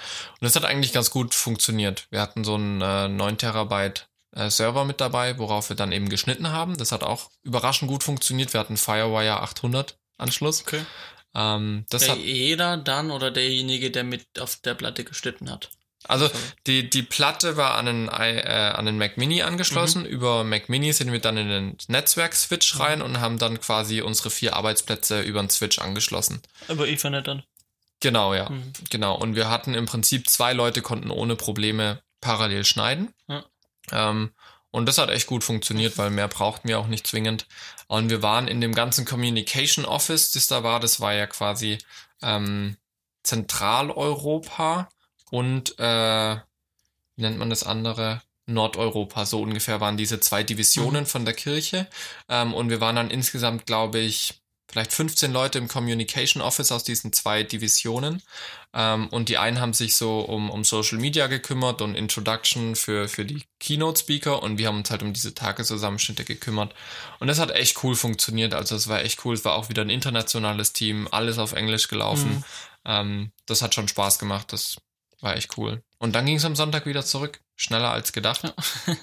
das 0.40 0.56
hat 0.56 0.64
eigentlich 0.64 0.92
ganz 0.92 1.10
gut 1.10 1.34
funktioniert. 1.34 2.06
Wir 2.10 2.20
hatten 2.20 2.44
so 2.44 2.54
einen 2.54 2.80
äh, 2.80 3.08
9 3.08 3.38
Terabyte 3.38 4.08
äh, 4.34 4.48
Server 4.48 4.84
mit 4.84 5.00
dabei, 5.00 5.38
worauf 5.38 5.68
wir 5.68 5.76
dann 5.76 5.92
eben 5.92 6.08
geschnitten 6.08 6.50
haben. 6.50 6.78
Das 6.78 6.92
hat 6.92 7.02
auch 7.02 7.30
überraschend 7.42 7.90
gut 7.90 8.02
funktioniert. 8.02 8.52
Wir 8.54 8.60
hatten 8.60 8.76
Firewire 8.76 9.42
800 9.42 9.98
Anschluss. 10.16 10.62
Okay. 10.62 10.84
Ähm, 11.34 11.86
das 11.88 12.02
der 12.02 12.12
hat 12.12 12.18
jeder 12.18 12.76
dann 12.76 13.10
oder 13.10 13.30
derjenige, 13.30 13.90
der 13.90 14.04
mit 14.04 14.38
auf 14.38 14.56
der 14.56 14.74
Platte 14.74 15.04
geschnitten 15.04 15.50
hat? 15.50 15.70
Also 16.04 16.28
die, 16.66 16.90
die 16.90 17.02
Platte 17.02 17.56
war 17.56 17.74
an 17.74 17.86
einen, 17.86 18.08
äh, 18.08 18.72
an 18.74 18.86
den 18.86 18.98
Mac 18.98 19.16
Mini 19.16 19.42
angeschlossen. 19.42 20.02
Mhm. 20.02 20.08
Über 20.08 20.44
Mac 20.44 20.68
Mini 20.68 20.92
sind 20.92 21.12
wir 21.12 21.20
dann 21.20 21.36
in 21.36 21.48
den 21.48 21.76
Netzwerk-Switch 21.88 22.78
rein 22.80 22.98
mhm. 22.98 23.04
und 23.04 23.20
haben 23.20 23.38
dann 23.38 23.60
quasi 23.60 24.00
unsere 24.00 24.30
vier 24.30 24.56
Arbeitsplätze 24.56 25.22
über 25.22 25.40
den 25.40 25.50
Switch 25.50 25.78
angeschlossen. 25.78 26.42
Über 26.68 26.88
Ethernet 26.88 27.28
dann? 27.28 27.42
Genau, 28.00 28.34
ja. 28.34 28.50
Mhm. 28.50 28.72
Genau. 28.90 29.16
Und 29.16 29.36
wir 29.36 29.48
hatten 29.48 29.74
im 29.74 29.86
Prinzip 29.86 30.28
zwei 30.28 30.52
Leute 30.52 30.82
konnten 30.82 31.10
ohne 31.10 31.36
Probleme 31.36 32.02
parallel 32.20 32.64
schneiden. 32.64 33.14
Ja. 33.28 33.44
Ähm, 33.92 34.32
und 34.72 34.86
das 34.86 34.98
hat 34.98 35.10
echt 35.10 35.28
gut 35.28 35.44
funktioniert, 35.44 35.96
weil 35.98 36.10
mehr 36.10 36.28
brauchten 36.28 36.66
wir 36.66 36.80
auch 36.80 36.88
nicht 36.88 37.06
zwingend. 37.06 37.46
Und 37.86 38.10
wir 38.10 38.22
waren 38.22 38.48
in 38.48 38.60
dem 38.60 38.74
ganzen 38.74 39.04
Communication 39.04 39.84
Office, 39.84 40.32
das 40.32 40.48
da 40.48 40.64
war, 40.64 40.80
das 40.80 40.98
war 40.98 41.14
ja 41.14 41.26
quasi 41.26 41.78
ähm, 42.22 42.76
Zentraleuropa 43.22 44.88
und 45.30 45.78
äh, 45.78 46.36
wie 47.16 47.22
nennt 47.22 47.38
man 47.38 47.50
das 47.50 47.62
andere? 47.62 48.22
Nordeuropa, 48.46 49.24
so 49.24 49.40
ungefähr 49.40 49.80
waren 49.80 49.96
diese 49.96 50.18
zwei 50.18 50.42
Divisionen 50.42 51.02
mhm. 51.02 51.06
von 51.06 51.24
der 51.24 51.34
Kirche. 51.34 51.86
Ähm, 52.28 52.54
und 52.54 52.70
wir 52.70 52.80
waren 52.80 52.96
dann 52.96 53.10
insgesamt, 53.10 53.66
glaube 53.66 54.00
ich, 54.00 54.41
vielleicht 54.72 54.92
15 54.92 55.32
Leute 55.32 55.58
im 55.58 55.68
Communication 55.68 56.42
Office 56.42 56.72
aus 56.72 56.82
diesen 56.82 57.12
zwei 57.12 57.42
Divisionen. 57.42 58.22
Ähm, 58.72 59.08
und 59.08 59.28
die 59.28 59.36
einen 59.36 59.60
haben 59.60 59.74
sich 59.74 59.96
so 59.96 60.20
um, 60.20 60.50
um 60.50 60.64
Social 60.64 60.98
Media 60.98 61.26
gekümmert 61.26 61.82
und 61.82 61.94
Introduction 61.94 62.74
für, 62.74 63.06
für 63.06 63.26
die 63.26 63.44
Keynote 63.60 64.00
Speaker 64.00 64.42
und 64.42 64.56
wir 64.56 64.68
haben 64.68 64.78
uns 64.78 64.90
halt 64.90 65.02
um 65.02 65.12
diese 65.12 65.34
Tageszusammenschnitte 65.34 66.24
gekümmert. 66.24 66.74
Und 67.20 67.26
das 67.26 67.38
hat 67.38 67.50
echt 67.50 67.84
cool 67.84 67.94
funktioniert. 67.94 68.54
Also 68.54 68.74
es 68.74 68.88
war 68.88 69.02
echt 69.02 69.24
cool. 69.26 69.34
Es 69.34 69.44
war 69.44 69.54
auch 69.54 69.68
wieder 69.68 69.82
ein 69.82 69.90
internationales 69.90 70.72
Team, 70.72 71.06
alles 71.10 71.38
auf 71.38 71.52
Englisch 71.52 71.88
gelaufen. 71.88 72.36
Mhm. 72.36 72.44
Ähm, 72.86 73.32
das 73.44 73.60
hat 73.60 73.74
schon 73.74 73.88
Spaß 73.88 74.18
gemacht. 74.18 74.54
Das 74.54 74.78
war 75.20 75.36
echt 75.36 75.58
cool. 75.58 75.82
Und 75.98 76.14
dann 76.14 76.24
ging 76.24 76.36
es 76.36 76.44
am 76.46 76.56
Sonntag 76.56 76.86
wieder 76.86 77.04
zurück. 77.04 77.40
Schneller 77.56 77.90
als 77.90 78.12
gedacht. 78.14 78.42
Ja. 78.42 78.96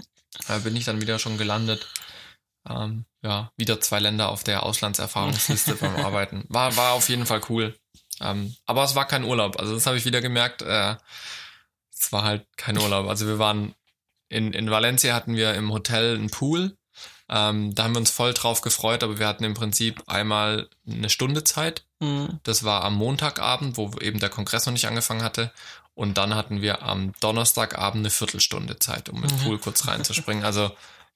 da 0.48 0.58
bin 0.58 0.76
ich 0.76 0.86
dann 0.86 1.00
wieder 1.00 1.20
schon 1.20 1.38
gelandet. 1.38 1.88
Ähm, 2.70 3.06
ja, 3.22 3.52
wieder 3.58 3.82
zwei 3.82 4.00
Länder 4.00 4.30
auf 4.30 4.44
der 4.44 4.64
Auslandserfahrungsliste 4.64 5.76
beim 5.76 5.96
Arbeiten. 6.06 6.46
War, 6.50 6.76
war 6.78 6.94
auf 6.94 7.10
jeden 7.10 7.26
Fall 7.26 7.42
cool. 7.50 7.78
Ähm, 8.22 8.56
aber 8.66 8.84
es 8.84 8.96
war 8.96 9.06
kein 9.06 9.24
Urlaub. 9.24 9.60
Also 9.60 9.74
das 9.74 9.86
habe 9.86 9.98
ich 9.98 10.06
wieder 10.06 10.22
gemerkt. 10.22 10.62
Äh, 10.62 10.96
es 11.92 12.12
war 12.12 12.24
halt 12.24 12.46
kein 12.58 12.78
Urlaub. 12.78 13.08
Also 13.08 13.28
wir 13.28 13.40
waren 13.40 13.74
in, 14.30 14.54
in 14.54 14.70
Valencia 14.70 15.14
hatten 15.14 15.36
wir 15.36 15.54
im 15.56 15.72
Hotel 15.72 16.16
einen 16.16 16.30
Pool. 16.30 16.78
Ähm, 17.28 17.76
da 17.76 17.84
haben 17.84 17.94
wir 17.94 18.00
uns 18.00 18.10
voll 18.10 18.34
drauf 18.34 18.62
gefreut, 18.62 19.04
aber 19.04 19.20
wir 19.20 19.28
hatten 19.28 19.44
im 19.44 19.54
Prinzip 19.54 20.04
einmal 20.08 20.70
eine 20.88 21.10
Stunde 21.10 21.44
Zeit. 21.44 21.86
Mhm. 22.00 22.40
Das 22.44 22.64
war 22.64 22.84
am 22.84 22.96
Montagabend, 22.96 23.78
wo 23.78 23.92
eben 24.00 24.20
der 24.20 24.30
Kongress 24.30 24.66
noch 24.66 24.74
nicht 24.74 24.88
angefangen 24.88 25.24
hatte. 25.24 25.52
Und 25.94 26.18
dann 26.18 26.34
hatten 26.34 26.62
wir 26.62 26.82
am 26.82 27.12
Donnerstagabend 27.20 28.02
eine 28.02 28.10
Viertelstunde 28.10 28.80
Zeit, 28.80 29.10
um 29.10 29.20
mit 29.20 29.32
mhm. 29.32 29.38
Pool 29.40 29.60
kurz 29.60 29.88
reinzuspringen. 29.88 30.44
Also 30.44 30.72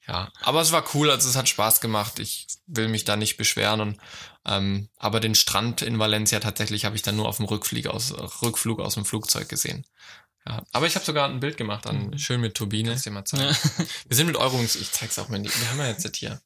ja, 0.08 0.32
aber 0.42 0.62
es 0.62 0.72
war 0.72 0.84
cool, 0.94 1.10
also 1.10 1.30
es 1.30 1.36
hat 1.36 1.48
Spaß 1.48 1.80
gemacht. 1.80 2.20
Ich 2.20 2.48
will 2.68 2.90
mich 2.90 3.06
da 3.06 3.16
nicht 3.16 3.38
beschweren 3.38 3.80
und 3.80 3.98
ähm, 4.46 4.90
aber 4.98 5.20
den 5.20 5.36
Strand 5.36 5.82
in 5.82 6.00
Valencia 6.00 6.40
tatsächlich 6.40 6.86
habe 6.86 6.96
ich 6.96 7.02
dann 7.02 7.16
nur 7.16 7.28
auf 7.30 7.38
dem 7.38 7.46
Rückflug 7.46 7.88
aus 7.88 8.14
Rückflug 8.42 8.82
aus 8.82 8.96
dem 8.96 9.06
Flugzeug 9.06 9.48
gesehen. 9.48 9.86
Ja, 10.46 10.62
aber 10.74 10.88
ich 10.88 10.96
habe 10.96 11.06
sogar 11.06 11.30
ein 11.30 11.40
Bild 11.40 11.56
gemacht, 11.56 11.86
dann 11.86 12.08
mhm. 12.08 12.18
schön 12.18 12.42
mit 12.42 12.56
Turbine. 12.56 12.90
Kannst 12.90 13.06
dir 13.06 13.12
mal 13.12 13.24
zeigen. 13.24 13.44
Ja. 13.44 13.86
Wir 14.08 14.18
sind 14.18 14.28
mit 14.28 14.36
Eurowings, 14.36 14.76
ich 14.76 14.92
zeig's 14.92 15.18
auch 15.20 15.30
mal. 15.30 15.42
Wir 15.42 15.70
haben 15.70 15.80
ja 15.80 15.88
jetzt 15.88 16.04
das 16.04 16.12
hier. 16.16 16.42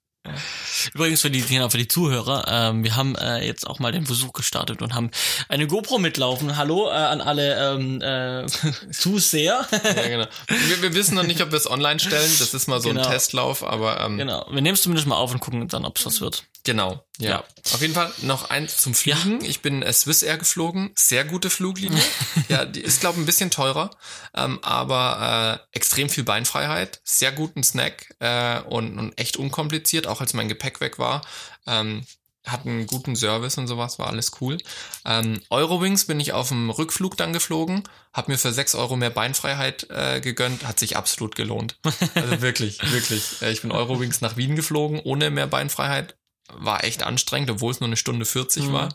Übrigens 0.93 1.21
für 1.21 1.31
die, 1.31 1.41
für 1.41 1.77
die 1.77 1.87
Zuhörer, 1.87 2.45
ähm, 2.47 2.83
wir 2.83 2.95
haben 2.95 3.15
äh, 3.15 3.45
jetzt 3.45 3.67
auch 3.67 3.79
mal 3.79 3.91
den 3.91 4.05
Versuch 4.05 4.33
gestartet 4.33 4.81
und 4.81 4.93
haben 4.93 5.11
eine 5.49 5.67
GoPro 5.67 5.97
mitlaufen. 5.97 6.57
Hallo 6.57 6.87
äh, 6.87 6.93
an 6.93 7.21
alle 7.21 7.75
ähm, 7.75 8.01
äh, 8.01 8.45
Zuseher. 8.91 9.67
ja, 9.71 10.07
genau. 10.07 10.27
Wir, 10.47 10.81
wir, 10.81 10.93
wissen 10.93 11.15
noch 11.15 11.23
nicht, 11.23 11.41
ob 11.41 11.51
wir 11.51 11.57
es 11.57 11.69
online 11.69 11.99
stellen. 11.99 12.31
Das 12.39 12.53
ist 12.53 12.67
mal 12.67 12.81
so 12.81 12.89
genau. 12.89 13.03
ein 13.03 13.11
Testlauf, 13.11 13.63
aber 13.63 13.99
ähm, 14.01 14.17
genau. 14.17 14.45
Wir 14.49 14.61
nehmen 14.61 14.75
es 14.75 14.81
zumindest 14.81 15.07
mal 15.07 15.17
auf 15.17 15.31
und 15.31 15.39
gucken 15.39 15.67
dann, 15.67 15.85
ob 15.85 15.97
es 15.97 16.05
was 16.05 16.21
wird. 16.21 16.43
Genau, 16.67 17.01
ja. 17.17 17.29
ja. 17.29 17.43
Auf 17.73 17.79
jeden 17.81 17.93
Fall 17.93 18.11
noch 18.23 18.49
eins 18.49 18.75
zum 18.75 18.93
Fliegen. 18.93 19.39
Ja. 19.39 19.47
Ich 19.47 19.61
bin 19.61 19.83
äh, 19.83 19.93
Swiss 19.93 20.21
Air 20.21 20.37
geflogen. 20.37 20.91
Sehr 20.95 21.23
gute 21.23 21.49
Fluglinie. 21.49 22.03
ja, 22.49 22.65
die 22.65 22.81
ist, 22.81 22.99
glaube 22.99 23.15
ich, 23.15 23.23
ein 23.23 23.25
bisschen 23.25 23.51
teurer, 23.51 23.89
ähm, 24.35 24.59
aber 24.63 25.61
äh, 25.71 25.77
extrem 25.77 26.09
viel 26.09 26.25
Beinfreiheit, 26.25 26.99
sehr 27.05 27.31
guten 27.31 27.63
Snack 27.63 28.13
äh, 28.19 28.59
und, 28.63 28.99
und 28.99 29.17
echt 29.17 29.37
unkompliziert, 29.37 30.07
auch 30.07 30.19
als 30.19 30.33
mein 30.33 30.49
Gepäck 30.49 30.81
weg 30.81 30.99
war. 30.99 31.21
Ähm, 31.65 32.03
hat 32.45 32.65
einen 32.65 32.85
guten 32.85 33.15
Service 33.15 33.57
und 33.57 33.67
sowas, 33.67 33.97
war 33.97 34.07
alles 34.07 34.33
cool. 34.41 34.57
Ähm, 35.05 35.39
Eurowings 35.49 36.03
bin 36.03 36.19
ich 36.19 36.33
auf 36.33 36.49
dem 36.49 36.69
Rückflug 36.69 37.15
dann 37.15 37.31
geflogen, 37.31 37.83
habe 38.11 38.33
mir 38.33 38.37
für 38.37 38.51
sechs 38.51 38.75
Euro 38.75 38.97
mehr 38.97 39.09
Beinfreiheit 39.09 39.87
äh, 39.89 40.19
gegönnt, 40.19 40.67
hat 40.67 40.79
sich 40.79 40.97
absolut 40.97 41.37
gelohnt. 41.37 41.79
Also 42.13 42.41
wirklich, 42.41 42.79
wirklich. 42.91 43.41
Äh, 43.41 43.51
ich 43.51 43.61
bin 43.61 43.71
Eurowings 43.71 44.19
nach 44.19 44.35
Wien 44.35 44.57
geflogen, 44.57 44.99
ohne 44.99 45.29
mehr 45.29 45.47
Beinfreiheit, 45.47 46.17
war 46.53 46.83
echt 46.83 47.03
anstrengend, 47.03 47.49
obwohl 47.49 47.71
es 47.71 47.79
nur 47.79 47.87
eine 47.87 47.97
Stunde 47.97 48.25
40 48.25 48.65
mhm. 48.65 48.73
war. 48.73 48.89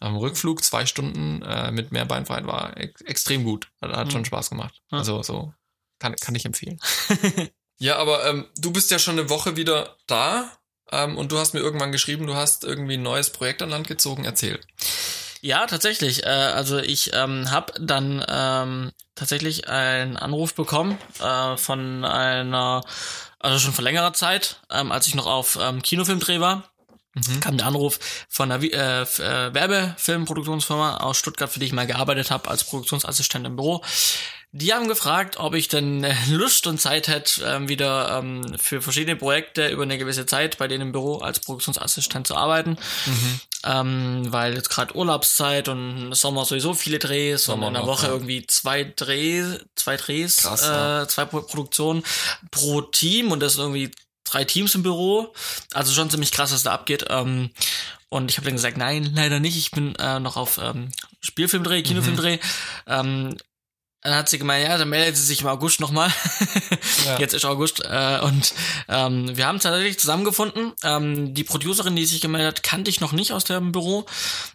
Am 0.00 0.16
Rückflug 0.16 0.62
zwei 0.62 0.84
Stunden 0.84 1.42
äh, 1.42 1.70
mit 1.72 1.90
mehr 1.90 2.04
Beinfreiheit 2.04 2.46
war 2.46 2.76
ex 2.76 3.00
extrem 3.02 3.44
gut. 3.44 3.68
Hat, 3.80 3.92
hat 3.92 4.06
mhm. 4.08 4.10
schon 4.10 4.24
Spaß 4.24 4.50
gemacht. 4.50 4.82
Mhm. 4.90 4.98
Also 4.98 5.22
so 5.22 5.54
kann, 5.98 6.14
kann 6.16 6.34
ich 6.34 6.44
empfehlen. 6.44 6.78
ja, 7.78 7.96
aber 7.96 8.26
ähm, 8.26 8.46
du 8.58 8.72
bist 8.72 8.90
ja 8.90 8.98
schon 8.98 9.18
eine 9.18 9.30
Woche 9.30 9.56
wieder 9.56 9.96
da 10.06 10.52
ähm, 10.90 11.16
und 11.16 11.32
du 11.32 11.38
hast 11.38 11.54
mir 11.54 11.60
irgendwann 11.60 11.92
geschrieben, 11.92 12.26
du 12.26 12.34
hast 12.34 12.64
irgendwie 12.64 12.94
ein 12.94 13.02
neues 13.02 13.30
Projekt 13.30 13.62
an 13.62 13.70
Land 13.70 13.88
gezogen. 13.88 14.24
Erzähl. 14.24 14.60
Ja, 15.40 15.66
tatsächlich. 15.66 16.24
Äh, 16.24 16.28
also 16.28 16.78
ich 16.78 17.12
ähm, 17.14 17.50
habe 17.50 17.72
dann 17.80 18.24
ähm, 18.28 18.92
tatsächlich 19.14 19.68
einen 19.68 20.18
Anruf 20.18 20.54
bekommen 20.54 20.98
äh, 21.20 21.56
von 21.56 22.04
einer, 22.04 22.82
also 23.38 23.58
schon 23.58 23.72
vor 23.72 23.84
längerer 23.84 24.12
Zeit, 24.12 24.60
ähm, 24.70 24.92
als 24.92 25.06
ich 25.06 25.14
noch 25.14 25.26
auf 25.26 25.58
ähm, 25.60 25.82
Kinofilmdreh 25.82 26.40
war 26.40 26.70
mhm. 27.16 27.40
kam 27.40 27.56
der 27.56 27.66
Anruf 27.66 27.98
von 28.28 28.52
einer 28.52 28.62
äh, 28.62 29.02
äh, 29.02 29.54
Werbefilmproduktionsfirma 29.54 30.98
aus 30.98 31.16
Stuttgart, 31.16 31.50
für 31.50 31.58
die 31.58 31.66
ich 31.66 31.72
mal 31.72 31.86
gearbeitet 31.86 32.30
habe 32.30 32.48
als 32.48 32.64
Produktionsassistent 32.64 33.46
im 33.46 33.56
Büro. 33.56 33.82
Die 34.52 34.72
haben 34.72 34.88
gefragt, 34.88 35.36
ob 35.38 35.54
ich 35.54 35.68
denn 35.68 36.04
äh, 36.04 36.14
Lust 36.30 36.66
und 36.66 36.80
Zeit 36.80 37.08
hätte, 37.08 37.44
ähm, 37.44 37.68
wieder 37.68 38.18
ähm, 38.18 38.56
für 38.58 38.80
verschiedene 38.80 39.16
Projekte 39.16 39.68
über 39.68 39.82
eine 39.82 39.98
gewisse 39.98 40.24
Zeit 40.24 40.56
bei 40.56 40.68
denen 40.68 40.82
im 40.82 40.92
Büro 40.92 41.18
als 41.18 41.40
Produktionsassistent 41.40 42.26
zu 42.26 42.36
arbeiten. 42.36 42.78
Mhm. 43.06 43.40
Ähm, 43.64 44.22
weil 44.28 44.54
jetzt 44.54 44.70
gerade 44.70 44.94
Urlaubszeit 44.94 45.68
und 45.68 46.14
Sommer 46.14 46.44
sowieso 46.44 46.72
viele 46.72 46.98
Drehs 46.98 47.44
Sommer 47.44 47.66
und 47.66 47.74
in 47.74 47.80
der 47.80 47.86
Woche 47.86 48.06
ja. 48.06 48.12
irgendwie 48.12 48.46
zwei 48.46 48.84
Drehs, 48.84 49.58
zwei 49.74 49.96
Drehs, 49.96 50.36
Krass, 50.36 50.62
äh, 50.62 50.66
ja. 50.66 51.08
zwei 51.08 51.24
Produktionen 51.24 52.04
pro 52.50 52.80
Team 52.80 53.32
und 53.32 53.40
das 53.40 53.58
irgendwie 53.58 53.90
drei 54.26 54.44
Teams 54.44 54.74
im 54.74 54.82
Büro. 54.82 55.32
Also 55.72 55.92
schon 55.92 56.10
ziemlich 56.10 56.32
krass, 56.32 56.52
was 56.52 56.62
da 56.62 56.72
abgeht. 56.72 57.06
Ähm, 57.08 57.50
und 58.08 58.30
ich 58.30 58.36
habe 58.36 58.46
dann 58.46 58.54
gesagt, 58.54 58.76
nein, 58.76 59.10
leider 59.14 59.40
nicht. 59.40 59.56
Ich 59.56 59.70
bin 59.70 59.94
äh, 59.96 60.20
noch 60.20 60.36
auf 60.36 60.58
ähm, 60.62 60.90
Spielfilmdreh, 61.20 61.82
Kinofilmdreh. 61.82 62.36
Mhm. 62.36 62.40
Ähm, 62.86 63.36
dann 64.06 64.18
hat 64.18 64.28
sie 64.28 64.38
gemeint, 64.38 64.66
ja, 64.66 64.78
dann 64.78 64.88
meldet 64.88 65.16
sie 65.16 65.24
sich 65.24 65.40
im 65.40 65.48
August 65.48 65.80
nochmal. 65.80 66.12
ja. 67.06 67.18
Jetzt 67.18 67.34
ist 67.34 67.44
August. 67.44 67.82
Äh, 67.84 68.20
und 68.20 68.54
ähm, 68.88 69.36
wir 69.36 69.46
haben 69.46 69.58
tatsächlich 69.58 69.98
zusammengefunden. 69.98 70.72
Ähm, 70.84 71.34
die 71.34 71.44
Producerin, 71.44 71.96
die 71.96 72.06
sich 72.06 72.20
gemeldet 72.20 72.58
hat, 72.58 72.62
kannte 72.62 72.88
ich 72.88 73.00
noch 73.00 73.12
nicht 73.12 73.32
aus 73.32 73.44
dem 73.44 73.72
Büro. 73.72 74.06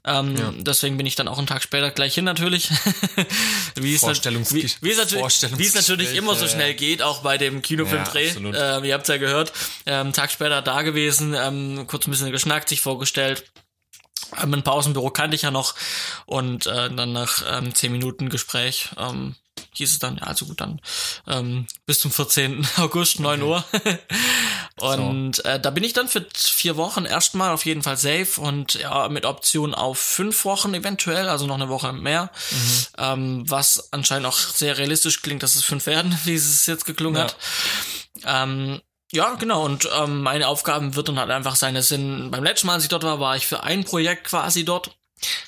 Ähm, 0.05 0.37
ja. 0.37 0.53
Deswegen 0.57 0.97
bin 0.97 1.05
ich 1.05 1.15
dann 1.15 1.27
auch 1.27 1.37
einen 1.37 1.47
Tag 1.47 1.63
später 1.63 1.91
gleich 1.91 2.13
hin 2.13 2.23
natürlich. 2.23 2.69
wie, 3.75 3.93
es 3.93 4.03
wie, 4.03 4.63
wie, 4.81 4.91
es 4.91 4.97
natürlich, 4.97 5.57
wie 5.57 5.65
es 5.65 5.75
natürlich 5.75 6.15
immer 6.15 6.35
so 6.35 6.47
schnell 6.47 6.73
geht, 6.73 7.01
auch 7.01 7.21
bei 7.21 7.37
dem 7.37 7.61
Kinofilmdreh. 7.61 8.31
Ja, 8.53 8.79
äh, 8.79 8.87
ihr 8.87 8.93
habt 8.93 9.07
ja 9.09 9.17
gehört. 9.17 9.51
Ähm, 9.85 10.13
Tag 10.13 10.31
später 10.31 10.61
da 10.61 10.81
gewesen, 10.81 11.35
ähm, 11.37 11.85
kurz 11.87 12.07
ein 12.07 12.11
bisschen 12.11 12.31
geschnackt, 12.31 12.69
sich 12.69 12.79
vorgestellt. 12.79 13.43
Ähm, 14.41 14.53
ein 14.53 14.63
Pausenbüro 14.63 15.09
kannte 15.09 15.35
ich 15.35 15.41
ja 15.41 15.51
noch 15.51 15.75
und 16.25 16.67
äh, 16.67 16.89
dann 16.89 17.11
nach 17.11 17.43
ähm, 17.49 17.75
zehn 17.75 17.91
Minuten 17.91 18.29
Gespräch 18.29 18.89
ähm, 18.97 19.35
hieß 19.73 19.91
es 19.93 19.99
dann, 19.99 20.17
ja, 20.17 20.23
also 20.23 20.45
gut, 20.45 20.61
dann 20.61 20.81
ähm, 21.27 21.67
bis 21.85 21.99
zum 21.99 22.11
14. 22.11 22.67
August, 22.77 23.19
9 23.19 23.41
Uhr. 23.41 23.63
und 24.79 25.37
so. 25.37 25.43
äh, 25.43 25.59
da 25.59 25.69
bin 25.69 25.83
ich 25.83 25.93
dann 25.93 26.07
für 26.07 26.25
vier 26.35 26.77
Wochen 26.77 27.05
erstmal 27.05 27.51
auf 27.51 27.65
jeden 27.65 27.83
Fall 27.83 27.97
safe 27.97 28.39
und 28.39 28.75
ja, 28.75 29.07
mit 29.09 29.25
Option 29.25 29.73
auf 29.73 29.99
fünf 29.99 30.45
Wochen 30.45 30.73
eventuell, 30.73 31.29
also 31.29 31.47
noch 31.47 31.55
eine 31.55 31.69
Woche 31.69 31.93
mehr. 31.93 32.31
Mhm. 32.51 32.85
Ähm, 32.97 33.49
was 33.49 33.91
anscheinend 33.93 34.27
auch 34.27 34.37
sehr 34.37 34.77
realistisch 34.77 35.21
klingt, 35.21 35.43
dass 35.43 35.55
es 35.55 35.63
fünf 35.63 35.85
werden, 35.85 36.17
wie 36.25 36.35
es 36.35 36.65
jetzt 36.65 36.85
geklungen 36.85 37.17
ja. 37.17 37.23
hat. 37.23 37.35
Ähm, 38.25 38.81
ja, 39.13 39.35
genau. 39.35 39.65
Und 39.65 39.89
ähm, 39.97 40.21
meine 40.21 40.47
Aufgaben 40.47 40.95
wird 40.95 41.09
dann 41.09 41.19
halt 41.19 41.31
einfach 41.31 41.55
sein, 41.55 41.75
es 41.75 41.89
sind 41.89 42.31
beim 42.31 42.43
letzten 42.43 42.67
Mal, 42.67 42.75
als 42.75 42.83
ich 42.83 42.89
dort 42.89 43.03
war, 43.03 43.19
war 43.19 43.35
ich 43.35 43.45
für 43.45 43.63
ein 43.63 43.83
Projekt 43.83 44.25
quasi 44.25 44.63
dort, 44.63 44.95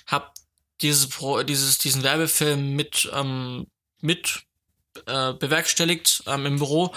hab 0.06 0.34
dieses 0.82 1.08
Pro, 1.08 1.44
dieses 1.44 1.78
diesen 1.78 2.04
Werbefilm 2.04 2.76
mit 2.76 3.10
ähm, 3.14 3.68
mit 4.04 4.44
äh, 5.08 5.34
bewerkstelligt 5.34 6.24
ähm, 6.28 6.46
im 6.46 6.58
Büro. 6.58 6.94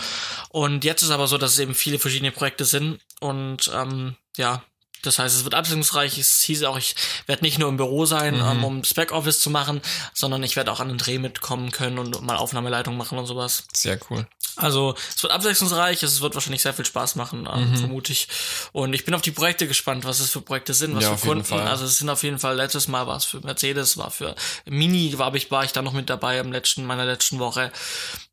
Und 0.51 0.85
jetzt 0.85 1.03
ist 1.03 1.11
aber 1.11 1.27
so, 1.27 1.39
dass 1.39 1.53
es 1.53 1.59
eben 1.59 1.75
viele 1.75 1.99
verschiedene 1.99 2.33
Projekte 2.33 2.65
sind. 2.65 3.01
Und 3.21 3.71
ähm, 3.75 4.17
ja, 4.37 4.63
das 5.07 5.19
heißt, 5.19 5.37
es 5.37 5.45
wird 5.45 5.55
abwechslungsreich. 5.55 6.19
Es 6.19 6.43
hieß 6.43 6.65
auch, 6.65 6.79
ich 6.79 6.95
werde 7.27 7.45
nicht 7.45 7.59
nur 7.59 7.69
im 7.69 7.77
Büro 7.77 8.07
sein, 8.07 8.37
mhm. 8.37 8.47
ähm, 8.47 8.65
um 8.65 8.85
Spec 8.85 9.13
Office 9.13 9.41
zu 9.41 9.51
machen, 9.51 9.81
sondern 10.13 10.43
ich 10.43 10.57
werde 10.57 10.73
auch 10.73 10.81
an 10.81 10.89
den 10.89 10.99
Dreh 10.99 11.19
mitkommen 11.19 11.71
können 11.71 11.99
und 11.99 12.23
mal 12.23 12.37
Aufnahmeleitung 12.37 12.97
machen 12.97 13.19
und 13.19 13.27
sowas. 13.27 13.65
Sehr 13.73 13.99
cool. 14.11 14.27
Also 14.57 14.95
es 15.15 15.23
wird 15.23 15.35
abwechslungsreich, 15.35 16.03
es 16.03 16.23
wird 16.23 16.35
wahrscheinlich 16.35 16.63
sehr 16.63 16.73
viel 16.73 16.87
Spaß 16.87 17.17
machen, 17.17 17.47
ähm, 17.53 17.71
mhm. 17.71 17.77
vermute 17.77 18.13
ich. 18.13 18.27
Und 18.73 18.95
ich 18.95 19.05
bin 19.05 19.15
auf 19.15 19.21
die 19.21 19.31
Projekte 19.31 19.69
gespannt, 19.69 20.07
was 20.07 20.19
es 20.19 20.31
für 20.31 20.41
Projekte 20.41 20.73
sind, 20.73 20.97
was 20.97 21.05
ja, 21.05 21.17
für 21.17 21.29
Kunden. 21.29 21.53
Also 21.53 21.85
es 21.85 21.99
sind 21.99 22.09
auf 22.09 22.23
jeden 22.23 22.39
Fall, 22.39 22.57
letztes 22.57 22.89
Mal 22.89 23.07
war 23.07 23.19
es 23.19 23.27
für 23.27 23.41
Mercedes, 23.41 23.99
war 23.99 24.11
für 24.11 24.35
Mini, 24.65 25.19
war 25.19 25.35
ich, 25.35 25.51
war 25.51 25.65
ich 25.65 25.73
da 25.73 25.83
noch 25.83 25.93
mit 25.93 26.09
dabei 26.09 26.39
im 26.39 26.53
letzten, 26.53 26.87
meiner 26.87 27.05
letzten 27.05 27.39
Woche. 27.39 27.71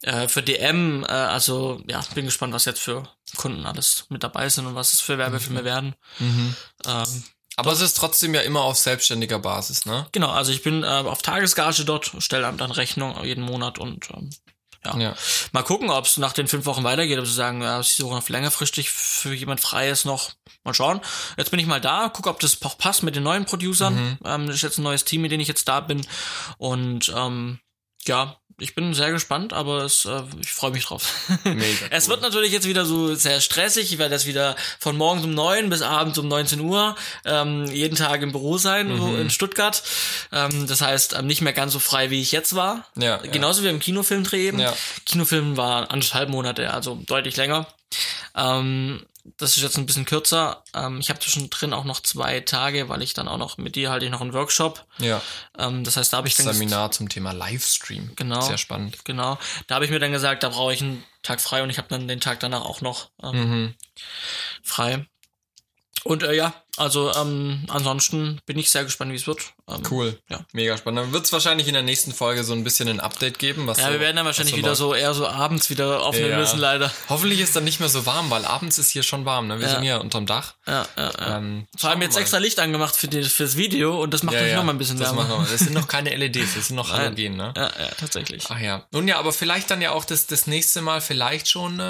Äh, 0.01 0.30
für 0.30 0.42
DM, 0.42 1.03
äh, 1.03 1.08
also 1.08 1.82
ja, 1.88 2.01
bin 2.15 2.25
gespannt, 2.25 2.53
was 2.53 2.63
jetzt 2.63 2.80
für 2.80 3.03
Kunden 3.36 3.65
alles 3.65 4.06
mit 4.10 4.24
dabei 4.24 4.48
sind 4.48 4.65
und 4.65 4.75
was 4.75 4.94
es 4.94 5.01
für 5.01 5.18
Werbefilme 5.18 5.62
mhm. 5.62 5.65
werden. 5.65 5.96
Mhm. 6.20 6.56
Ähm, 6.86 7.24
aber 7.55 7.70
dort. 7.70 7.77
es 7.77 7.82
ist 7.82 7.98
trotzdem 7.98 8.34
ja 8.34 8.41
immer 8.41 8.62
auf 8.62 8.77
selbstständiger 8.77 9.39
Basis, 9.39 9.86
ne? 9.86 10.08
Genau, 10.12 10.32
also 10.32 10.51
ich 10.51 10.63
bin 10.63 10.84
äh, 10.84 10.88
auf 10.88 11.22
Tagesgage 11.22 11.86
dort, 11.86 12.12
stelle 12.20 12.51
dann 12.53 12.72
Rechnung 12.72 13.24
jeden 13.24 13.43
Monat 13.43 13.77
und 13.77 14.10
ähm, 14.12 14.29
ja. 14.86 14.98
Ja. 14.98 15.15
Mal 15.51 15.63
gucken, 15.63 15.89
ob 15.89 16.05
es 16.05 16.17
nach 16.17 16.34
den 16.34 16.48
fünf 16.48 16.65
Wochen 16.65 16.84
weitergeht, 16.84 17.20
ob 17.20 17.25
sie 17.25 17.34
sagen, 17.34 17.62
ja, 17.62 17.82
sie 17.82 18.01
suchen 18.01 18.15
noch 18.15 18.27
längerfristig 18.27 18.89
für 18.89 19.34
jemand 19.34 19.62
Freies 19.62 20.03
noch. 20.05 20.32
Mal 20.63 20.74
schauen. 20.74 21.00
Jetzt 21.38 21.51
bin 21.51 21.60
ich 21.60 21.65
mal 21.65 21.82
da, 21.82 22.10
gucke, 22.10 22.29
ob 22.29 22.39
das 22.39 22.62
auch 22.63 22.77
passt 22.77 23.03
mit 23.03 23.15
den 23.15 23.24
neuen 23.24 23.46
Producern. 23.46 24.17
Ähm, 24.25 24.48
das 24.48 24.58
ist 24.58 24.62
jetzt 24.62 24.77
ein 24.79 24.84
neues 24.84 25.05
Team, 25.05 25.22
mit 25.22 25.32
dem 25.32 25.39
ich 25.39 25.48
jetzt 25.48 25.67
da 25.67 25.79
bin. 25.79 26.05
Und 26.58 27.13
ähm, 27.15 27.60
ja, 28.05 28.38
ich 28.60 28.75
bin 28.75 28.93
sehr 28.93 29.12
gespannt, 29.12 29.53
aber 29.53 29.83
es, 29.83 30.05
äh, 30.05 30.22
ich 30.39 30.51
freue 30.51 30.72
mich 30.72 30.86
drauf. 30.86 31.29
Mega 31.43 31.63
Es 31.89 32.10
wird 32.10 32.22
natürlich 32.22 32.51
jetzt 32.51 32.67
wieder 32.67 32.86
so 32.86 33.15
sehr 33.15 33.41
stressig. 33.41 33.91
Ich 33.91 33.98
werde 33.98 34.13
das 34.13 34.25
wieder 34.25 34.55
von 34.79 34.95
morgens 34.98 35.24
um 35.24 35.33
neun 35.33 35.69
bis 35.69 35.81
abends 35.81 36.17
um 36.17 36.27
19 36.27 36.60
Uhr 36.60 36.95
ähm, 37.25 37.65
jeden 37.65 37.95
Tag 37.95 38.22
im 38.22 38.31
Büro 38.31 38.57
sein, 38.57 39.00
wo 39.00 39.15
in 39.15 39.29
Stuttgart. 39.29 39.83
Ähm, 40.31 40.67
das 40.67 40.81
heißt, 40.81 41.13
ähm, 41.13 41.27
nicht 41.27 41.41
mehr 41.41 41.53
ganz 41.53 41.74
so 41.74 41.79
frei, 41.79 42.10
wie 42.10 42.22
ich 42.22 42.31
jetzt 42.31 42.55
war. 42.55 42.86
Ja, 42.95 43.19
ja. 43.24 43.31
Genauso 43.31 43.63
wie 43.63 43.67
im 43.67 43.79
Kinofilmdreh 43.79 44.48
eben. 44.48 44.60
Ja. 44.60 44.74
Kinofilm 45.05 45.57
war 45.57 45.91
anderthalb 45.91 46.29
Monate, 46.29 46.72
also 46.72 47.00
deutlich 47.05 47.38
länger. 47.38 47.67
Ähm, 48.36 49.05
das 49.38 49.56
ist 49.56 49.63
jetzt 49.63 49.77
ein 49.77 49.86
bisschen 49.86 50.06
kürzer. 50.06 50.63
Ähm, 50.74 51.00
ich 51.00 51.10
habe 51.10 51.20
zwischendrin 51.20 51.74
auch 51.74 51.86
noch 51.86 52.01
zwei 52.01 52.42
Tage, 52.42 52.89
weil 52.89 53.01
ich 53.01 53.13
dann 53.13 53.27
auch 53.27 53.38
noch 53.38 53.58
mit 53.58 53.75
dir 53.75 53.89
halte 53.89 54.06
ich 54.06 54.12
noch 54.12 54.22
einen 54.22 54.34
Workshop. 54.34 54.86
Ja. 55.00 55.22
Ähm, 55.58 55.84
das 55.84 55.96
heißt, 55.98 56.12
da 56.12 56.18
habe 56.18 56.27
ich 56.27 56.36
dann 56.36 56.51
Seminar 56.53 56.92
zum 56.92 57.08
Thema 57.10 57.32
Livestream. 57.32 58.12
Genau. 58.15 58.42
Sehr 58.42 58.58
spannend. 58.58 59.06
Genau. 59.06 59.38
Da 59.68 59.75
habe 59.75 59.86
ich 59.86 59.92
mir 59.92 60.00
dann 60.00 60.12
gesagt, 60.12 60.44
da 60.44 60.50
brauche 60.50 60.74
ich 60.74 60.82
einen 60.82 61.03
Tag 61.22 61.39
frei 61.39 61.63
und 61.63 61.70
ich 61.70 61.77
habe 61.77 61.88
dann 61.88 62.08
den 62.08 62.20
Tag 62.20 62.42
danach 62.42 62.62
auch 62.65 62.82
noch 62.82 63.12
ähm, 63.22 63.50
Mhm. 63.50 63.75
frei. 64.62 65.06
Und 66.03 66.24
äh, 66.24 66.34
ja, 66.36 66.53
also 66.77 67.13
ähm, 67.13 67.65
ansonsten 67.70 68.39
bin 68.46 68.58
ich 68.58 68.72
sehr 68.72 68.84
gespannt, 68.84 69.12
wie 69.12 69.15
es 69.15 69.27
wird. 69.27 69.42
Ähm, 69.70 69.84
Cool. 69.89 70.18
Ja. 70.30 70.39
Mega 70.53 70.75
spannend. 70.77 71.00
Dann 71.06 71.13
wird 71.13 71.25
es 71.25 71.32
wahrscheinlich 71.32 71.68
in 71.68 71.74
der 71.74 71.84
nächsten 71.84 72.12
Folge 72.13 72.44
so 72.44 72.53
ein 72.53 72.63
bisschen 72.63 72.88
ein 72.89 73.00
Update 73.00 73.38
geben. 73.39 73.68
Was 73.68 73.77
Ja, 73.77 73.86
so, 73.88 73.92
wir 73.94 74.00
werden 74.00 74.15
dann 74.18 74.25
wahrscheinlich 74.25 74.53
was 74.53 74.58
wieder 74.58 74.70
läuft. 74.70 74.80
so 74.80 74.94
eher 74.96 75.13
so 75.13 75.27
abends 75.27 75.70
wieder 75.70 76.03
aufnehmen 76.03 76.32
Ja. 76.32 76.38
müssen, 76.39 76.60
leider. 76.60 76.92
Hoffentlich 77.10 77.39
ist 77.39 77.56
dann 77.56 77.63
nicht 77.63 77.80
mehr 77.80 77.89
so 77.89 78.06
warm, 78.06 78.30
weil 78.30 78.44
abends 78.46 78.77
ist 78.77 78.89
hier 78.89 79.03
schon 79.03 79.25
warm. 79.25 79.48
Ne? 79.48 79.60
Wir 79.60 79.68
Ja. 79.68 79.74
sind 79.74 79.84
hier 79.84 80.01
unterm 80.01 80.25
Dach. 80.25 80.56
Ja, 80.68 80.86
ja, 80.98 81.12
ja. 81.20 81.38
Ähm, 81.38 81.68
Vor 81.77 81.89
allem 81.92 82.01
jetzt 82.01 82.15
mal. 82.15 82.22
extra 82.22 82.38
Licht 82.39 82.60
angemacht 82.60 82.96
für 82.96 83.08
die, 83.08 83.24
fürs 83.24 83.56
Video 83.56 84.01
und 84.01 84.13
das 84.13 84.24
macht 84.24 84.34
ja, 84.34 84.39
natürlich 84.39 84.53
ja. 84.53 84.58
noch 84.58 84.65
mal 84.65 84.74
ein 84.74 84.77
bisschen 84.77 84.98
das 84.98 85.10
wärmer. 85.15 85.24
machen 85.30 85.46
wir. 85.46 85.51
Das 85.51 85.60
sind 85.62 85.74
noch 85.74 85.88
keine 85.88 86.15
LEDs, 86.15 86.56
das 86.56 86.68
sind 86.68 86.75
noch 86.75 86.92
Halogen, 86.92 87.38
ne? 87.38 87.53
Ja, 87.56 87.63
ja, 87.63 87.88
tatsächlich. 88.00 88.44
Ach 88.50 88.60
ja. 88.60 88.86
Nun 88.92 89.08
ja, 89.08 89.18
aber 89.20 89.32
vielleicht 89.32 89.70
dann 89.72 89.82
ja 89.82 89.92
auch 89.92 90.06
das, 90.06 90.27
das 90.27 90.48
nächste 90.48 90.82
Mal 90.82 91.01
vielleicht 91.01 91.48
schon, 91.50 91.80
äh, 91.80 91.84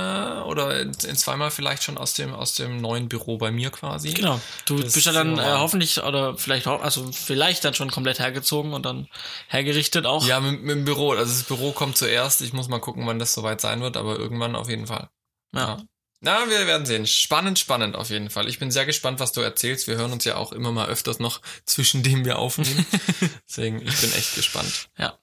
oder 0.45 0.81
in, 0.81 0.91
in 1.07 1.15
zweimal 1.15 1.51
vielleicht 1.51 1.83
schon 1.83 1.97
aus 1.97 2.13
dem, 2.13 2.33
aus 2.33 2.53
dem 2.55 2.81
neuen 2.81 3.09
Büro 3.09 3.37
bei 3.37 3.49
mir 3.51 3.69
quasi. 3.71 4.11
Genau. 4.13 4.39
Du 4.65 4.72
Das 4.81 4.93
bist 4.93 5.05
ja 5.05 5.11
dann 5.11 5.37
äh, 5.37 5.43
hoffentlich 5.43 6.01
oder 6.03 6.37
vielleicht 6.37 6.67
auch, 6.67 6.81
also 6.81 7.11
vielleicht 7.11 7.65
dann 7.65 7.73
schon 7.73 7.91
komplett 7.91 8.19
hergezogen 8.19 8.73
und 8.73 8.85
dann 8.85 9.07
hergerichtet 9.47 10.05
auch. 10.05 10.25
Ja, 10.25 10.39
mit, 10.39 10.61
mit 10.61 10.75
dem 10.75 10.85
Büro. 10.85 11.11
Also 11.11 11.33
das 11.33 11.43
Büro 11.43 11.71
kommt 11.71 11.97
zuerst. 11.97 12.41
Ich 12.41 12.53
muss 12.53 12.67
mal 12.67 12.79
gucken, 12.79 13.05
wann 13.07 13.19
das 13.19 13.33
soweit 13.33 13.61
sein 13.61 13.81
wird, 13.81 13.97
aber 13.97 14.17
irgendwann 14.17 14.55
auf 14.55 14.69
jeden 14.69 14.87
Fall. 14.87 15.09
ja. 15.53 15.83
Na, 16.25 16.49
wir 16.49 16.65
werden 16.67 16.85
sehen. 16.85 17.05
Spannend, 17.05 17.59
spannend 17.59 17.97
auf 17.97 18.09
jeden 18.09 18.29
Fall. 18.29 18.47
Ich 18.47 18.57
bin 18.57 18.71
sehr 18.71 18.85
gespannt, 18.85 19.19
was 19.19 19.33
du 19.33 19.41
erzählst. 19.41 19.87
Wir 19.87 19.97
hören 19.97 20.13
uns 20.13 20.23
ja 20.23 20.37
auch 20.37 20.53
immer 20.53 20.71
mal 20.71 20.87
öfters 20.87 21.19
noch 21.19 21.41
zwischen 21.65 22.01
dem 22.01 22.23
wir 22.23 22.39
aufnehmen. 22.39 22.85
Deswegen, 23.49 23.81
ich 23.85 23.99
bin 23.99 24.13
echt 24.13 24.33
gespannt. 24.33 24.87
Ja. 24.97 25.19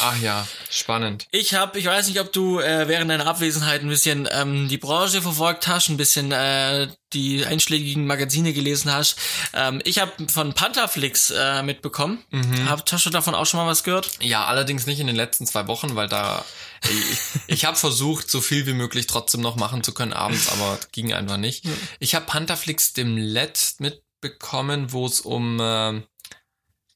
Ach 0.00 0.18
ja, 0.20 0.46
spannend. 0.70 1.26
Ich 1.30 1.54
habe, 1.54 1.78
ich 1.78 1.86
weiß 1.86 2.08
nicht, 2.08 2.20
ob 2.20 2.32
du 2.32 2.58
äh, 2.58 2.88
während 2.88 3.10
deiner 3.10 3.26
Abwesenheit 3.26 3.82
ein 3.82 3.88
bisschen 3.88 4.28
ähm, 4.30 4.68
die 4.68 4.78
Branche 4.78 5.22
verfolgt 5.22 5.68
hast, 5.68 5.88
ein 5.88 5.96
bisschen 5.96 6.32
äh, 6.32 6.88
die 7.12 7.44
einschlägigen 7.44 8.06
Magazine 8.06 8.52
gelesen 8.52 8.92
hast. 8.92 9.16
Ähm, 9.52 9.80
ich 9.84 9.98
habe 10.00 10.12
von 10.28 10.52
Pantherflix 10.52 11.30
äh, 11.30 11.62
mitbekommen. 11.62 12.22
Mhm. 12.30 12.68
Hab, 12.68 12.90
hast 12.90 13.06
du 13.06 13.10
davon 13.10 13.34
auch 13.34 13.46
schon 13.46 13.60
mal 13.60 13.66
was 13.66 13.84
gehört? 13.84 14.10
Ja, 14.20 14.44
allerdings 14.44 14.86
nicht 14.86 15.00
in 15.00 15.06
den 15.06 15.16
letzten 15.16 15.46
zwei 15.46 15.66
Wochen, 15.68 15.94
weil 15.96 16.08
da 16.08 16.44
ich, 16.84 17.18
ich 17.46 17.64
habe 17.64 17.76
versucht, 17.76 18.30
so 18.30 18.40
viel 18.40 18.66
wie 18.66 18.74
möglich 18.74 19.06
trotzdem 19.06 19.40
noch 19.40 19.56
machen 19.56 19.82
zu 19.82 19.94
können 19.94 20.12
abends, 20.12 20.50
aber 20.52 20.78
ging 20.92 21.12
einfach 21.12 21.38
nicht. 21.38 21.64
Ich 21.98 22.14
habe 22.14 22.26
Pantherflix 22.26 22.92
dem 22.92 23.16
Let 23.16 23.74
mitbekommen, 23.78 24.92
wo 24.92 25.06
es 25.06 25.20
um 25.20 25.60
äh, 25.60 26.02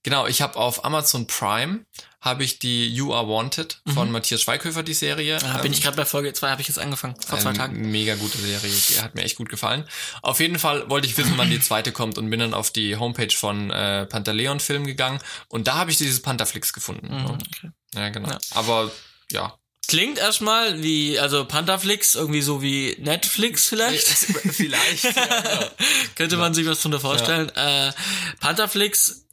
genau, 0.03 0.27
ich 0.27 0.43
habe 0.43 0.57
auf 0.57 0.85
Amazon 0.85 1.27
Prime 1.27 1.85
habe 2.21 2.43
ich 2.43 2.59
die 2.59 2.89
You 2.89 3.15
Are 3.15 3.29
Wanted 3.29 3.81
von 3.87 4.11
Matthias 4.11 4.43
Schweighöfer 4.43 4.83
die 4.83 4.95
Serie. 4.95 5.39
Da 5.39 5.59
bin 5.59 5.67
ähm, 5.67 5.73
ich 5.73 5.83
gerade 5.83 5.97
bei 5.97 6.05
Folge 6.05 6.33
2, 6.33 6.51
habe 6.51 6.61
ich 6.61 6.69
jetzt 6.69 6.79
angefangen, 6.79 7.15
vor 7.25 7.39
zwei 7.39 7.53
Tagen. 7.53 7.91
Mega 7.91 8.17
gute 8.17 8.39
Serie, 8.39 8.71
die 8.71 9.01
hat 9.01 9.15
mir 9.15 9.23
echt 9.23 9.37
gut 9.37 9.49
gefallen. 9.49 9.85
Auf 10.23 10.41
jeden 10.41 10.59
Fall 10.59 10.91
wollte 10.91 11.07
ich 11.07 11.17
wissen, 11.17 11.35
wann 11.37 11.51
die 11.51 11.61
zweite 11.61 11.93
kommt 11.93 12.19
und 12.19 12.29
bin 12.29 12.41
dann 12.41 12.55
auf 12.55 12.71
die 12.71 12.97
Homepage 12.97 13.35
von 13.35 13.71
äh, 13.71 14.07
Pantaleon 14.07 14.59
Film 14.59 14.85
gegangen 14.85 15.21
und 15.49 15.69
da 15.69 15.75
habe 15.77 15.91
ich 15.91 15.97
dieses 15.97 16.21
Pantherflix 16.21 16.73
gefunden. 16.73 17.07
Mhm, 17.07 17.27
okay. 17.31 17.71
Ja, 17.95 18.09
genau. 18.09 18.31
Ja. 18.31 18.39
Aber 18.51 18.91
ja. 19.31 19.57
Klingt 19.87 20.19
erstmal 20.19 20.83
wie, 20.83 21.19
also 21.19 21.47
Pantherflix, 21.47 22.15
irgendwie 22.15 22.43
so 22.43 22.61
wie 22.61 22.97
Netflix 22.99 23.67
vielleicht. 23.67 24.07
Vielleicht. 24.07 25.05
ja, 25.05 25.13
genau. 25.13 25.71
Könnte 26.15 26.37
man 26.37 26.53
sich 26.53 26.67
was 26.67 26.83
drunter 26.83 27.01
vorstellen. 27.01 27.49
Äh, 27.55 27.93
Pantherflix 28.39 29.25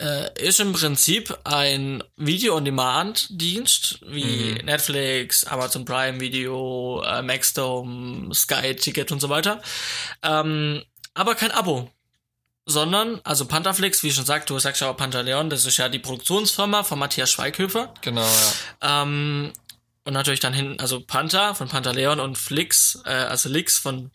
äh, 0.00 0.46
ist 0.46 0.60
im 0.60 0.72
Prinzip 0.72 1.36
ein 1.44 2.04
Video-on-Demand-Dienst 2.16 4.00
wie 4.06 4.54
Mhm. 4.58 4.64
Netflix, 4.64 5.44
Amazon 5.44 5.84
Prime 5.84 6.20
Video, 6.20 7.02
äh, 7.04 7.22
Maxdome, 7.22 8.34
Sky 8.34 8.74
Ticket 8.76 9.12
und 9.12 9.20
so 9.20 9.28
weiter. 9.28 9.60
Ähm, 10.22 10.82
aber 11.14 11.34
kein 11.34 11.50
Abo. 11.50 11.90
Sondern, 12.70 13.20
also 13.24 13.46
Pantherflix, 13.46 14.02
wie 14.02 14.08
ich 14.08 14.14
schon 14.14 14.26
sagt, 14.26 14.50
du 14.50 14.58
sagst 14.58 14.82
ja 14.82 14.90
auch 14.90 14.96
Pantaleon, 14.96 15.48
das 15.48 15.64
ist 15.64 15.78
ja 15.78 15.88
die 15.88 15.98
Produktionsfirma 15.98 16.82
von 16.84 16.98
Matthias 16.98 17.30
Schweighöfer. 17.30 17.94
Genau, 18.02 18.20
ja. 18.82 19.02
Ähm, 19.02 19.52
und 20.04 20.12
natürlich 20.12 20.40
dann 20.40 20.52
hinten, 20.52 20.78
also 20.78 21.00
Panther 21.00 21.54
von 21.54 21.68
Pantaleon 21.68 22.20
und 22.20 22.36
Flix, 22.36 23.00
äh, 23.06 23.10
also 23.10 23.48
Lix 23.48 23.78
von 23.78 24.10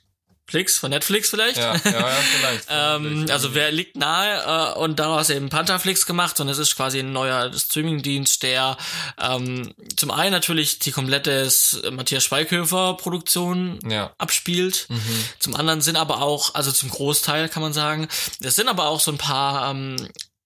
Flix, 0.53 0.77
von 0.77 0.91
Netflix 0.91 1.31
vielleicht. 1.31 1.57
Ja, 1.57 1.73
ja, 1.83 1.91
ja, 1.91 2.07
vielleicht. 2.39 2.67
Ähm, 2.69 3.25
also 3.31 3.55
wer 3.55 3.71
liegt 3.71 3.97
nahe 3.97 4.75
äh, 4.75 4.77
und 4.77 4.99
daraus 4.99 5.31
eben 5.31 5.49
Pantherflix 5.49 6.05
gemacht 6.05 6.39
und 6.39 6.47
es 6.47 6.59
ist 6.59 6.75
quasi 6.75 6.99
ein 6.99 7.11
neuer 7.11 7.51
Streamingdienst, 7.51 8.43
der 8.43 8.77
ähm, 9.19 9.73
zum 9.95 10.11
einen 10.11 10.31
natürlich 10.31 10.77
die 10.77 10.91
komplette 10.91 11.49
Matthias 11.89 12.23
Schweighöfer 12.25 12.97
Produktion 12.97 13.79
ja. 13.89 14.13
abspielt, 14.19 14.85
Mhm. 14.89 14.99
zum 15.39 15.55
anderen 15.55 15.81
sind 15.81 15.95
aber 15.95 16.21
auch, 16.21 16.53
also 16.53 16.71
zum 16.71 16.89
Großteil 16.89 17.49
kann 17.49 17.63
man 17.63 17.73
sagen, 17.73 18.07
es 18.39 18.55
sind 18.55 18.67
aber 18.67 18.85
auch 18.85 18.99
so 18.99 19.11
ein 19.11 19.17
paar 19.17 19.71
ähm, 19.71 19.95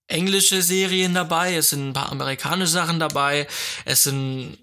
englische 0.08 0.62
Serien 0.62 1.14
dabei, 1.14 1.56
es 1.56 1.72
sind 1.72 1.90
ein 1.90 1.94
paar 1.94 2.14
amerikanische 2.14 2.72
Sachen 2.72 3.00
dabei, 3.00 3.46
es 3.84 4.04
sind 4.04 4.58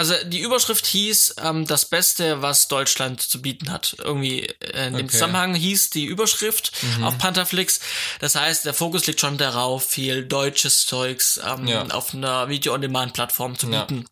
also 0.00 0.14
die 0.24 0.40
Überschrift 0.40 0.86
hieß 0.86 1.34
ähm, 1.44 1.66
das 1.66 1.84
Beste, 1.84 2.40
was 2.40 2.68
Deutschland 2.68 3.20
zu 3.20 3.42
bieten 3.42 3.70
hat. 3.70 3.94
Irgendwie 3.98 4.46
äh, 4.46 4.86
in 4.86 4.94
dem 4.94 5.04
Okay. 5.06 5.08
Zusammenhang 5.12 5.54
hieß 5.54 5.90
die 5.90 6.06
Überschrift 6.06 6.72
Mhm. 6.82 7.04
auf 7.04 7.18
Pantherflix. 7.18 7.80
Das 8.18 8.34
heißt, 8.34 8.64
der 8.64 8.72
Fokus 8.74 9.06
liegt 9.06 9.20
schon 9.20 9.36
darauf, 9.36 9.84
viel 9.86 10.24
deutsches 10.24 10.86
Zeugs 10.86 11.38
ähm, 11.46 11.66
Ja. 11.68 11.82
auf 11.90 12.14
einer 12.14 12.48
Video-on-Demand-Plattform 12.48 13.58
zu 13.58 13.68
Ja. 13.70 13.84
bieten. 13.84 14.06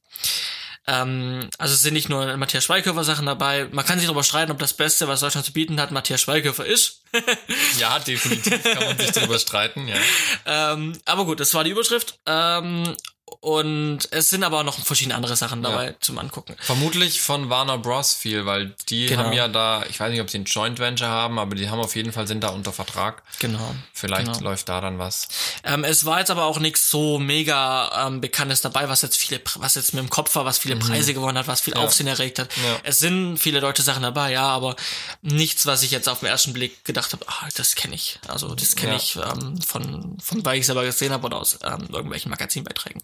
Ähm, 0.86 1.48
also 1.58 1.74
es 1.74 1.82
sind 1.82 1.94
nicht 1.94 2.08
nur 2.08 2.36
Matthias 2.38 2.64
Schweighöfer 2.64 3.04
Sachen 3.04 3.26
dabei. 3.26 3.66
Man 3.72 3.84
kann 3.84 3.98
sich 3.98 4.06
darüber 4.06 4.24
streiten, 4.24 4.52
ob 4.52 4.58
das 4.58 4.72
Beste, 4.74 5.06
was 5.08 5.20
Deutschland 5.20 5.44
zu 5.46 5.52
bieten 5.52 5.80
hat, 5.80 5.90
Matthias 5.90 6.20
Schweighöfer 6.22 6.64
ist. 6.64 7.02
ja, 7.78 7.98
definitiv 7.98 8.62
kann 8.62 8.84
man 8.84 8.98
sich 8.98 9.10
darüber 9.12 9.38
streiten, 9.38 9.88
ja. 9.88 9.96
Ähm, 10.46 10.98
aber 11.04 11.24
gut, 11.26 11.40
das 11.40 11.52
war 11.54 11.64
die 11.64 11.70
Überschrift. 11.70 12.18
Ähm, 12.26 12.94
und 13.40 14.00
es 14.10 14.30
sind 14.30 14.42
aber 14.44 14.60
auch 14.60 14.64
noch 14.64 14.78
verschiedene 14.84 15.14
andere 15.14 15.36
Sachen 15.36 15.62
dabei 15.62 15.94
zum 16.00 16.18
Angucken. 16.18 16.56
Vermutlich 16.60 17.20
von 17.20 17.50
Warner 17.50 17.78
Bros. 17.78 18.14
viel, 18.14 18.46
weil 18.46 18.74
die 18.88 19.06
Genau. 19.06 19.24
haben 19.24 19.32
ja 19.32 19.48
da, 19.48 19.84
ich 19.88 19.98
weiß 20.00 20.10
nicht, 20.10 20.20
ob 20.20 20.30
sie 20.30 20.38
ein 20.38 20.44
Joint 20.44 20.78
Venture 20.78 21.08
haben, 21.08 21.38
aber 21.38 21.54
die 21.54 21.70
haben 21.70 21.80
auf 21.80 21.96
jeden 21.96 22.12
Fall, 22.12 22.26
sind 22.26 22.42
da 22.42 22.48
unter 22.48 22.72
Vertrag. 22.72 23.22
Genau. 23.38 23.74
Vielleicht 23.92 24.26
Genau. 24.32 24.40
läuft 24.50 24.68
da 24.68 24.80
dann 24.80 24.98
was. 24.98 25.28
Ähm, 25.64 25.84
es 25.84 26.04
war 26.04 26.18
jetzt 26.20 26.30
aber 26.30 26.44
auch 26.44 26.58
nichts 26.58 26.90
so 26.90 27.18
mega 27.18 28.06
ähm, 28.06 28.20
Bekanntes 28.20 28.60
dabei, 28.60 28.88
was 28.88 29.02
jetzt 29.02 29.16
viele, 29.16 29.40
was 29.56 29.74
jetzt 29.74 29.94
mit 29.94 30.02
dem 30.02 30.10
Kopf 30.10 30.34
war, 30.34 30.44
was 30.44 30.58
viele 30.58 30.76
Preise 30.76 31.14
gewonnen 31.14 31.38
hat, 31.38 31.46
was 31.48 31.60
viel 31.60 31.74
Mhm. 31.74 31.80
Ja. 31.80 31.86
Aufsehen 31.86 32.06
erregt 32.06 32.38
hat. 32.38 32.48
Ja. 32.56 32.76
Es 32.84 32.98
sind 32.98 33.38
viele 33.38 33.60
deutsche 33.60 33.82
Sachen 33.82 34.02
dabei, 34.02 34.32
ja, 34.32 34.46
aber 34.46 34.76
nichts, 35.22 35.66
was 35.66 35.82
ich 35.82 35.90
jetzt 35.90 36.08
auf 36.08 36.20
den 36.20 36.28
ersten 36.28 36.52
Blick 36.52 36.84
gedacht 36.84 37.12
habe, 37.12 37.24
ah, 37.28 37.48
das 37.56 37.74
kenne 37.74 37.94
ich. 37.94 38.18
Also 38.28 38.54
das 38.54 38.74
kenne 38.76 38.92
Ja. 38.92 38.96
ich 38.98 39.16
ähm, 39.16 39.60
von, 39.60 40.16
von, 40.22 40.44
weil 40.44 40.58
ich 40.58 40.66
selber 40.66 40.84
gesehen 40.84 41.12
habe 41.12 41.26
oder 41.26 41.38
aus 41.38 41.58
ähm, 41.64 41.88
irgendwelchen 41.92 42.30
Magazinbeiträgen. 42.30 43.02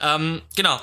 Ähm, 0.00 0.42
genau. 0.56 0.80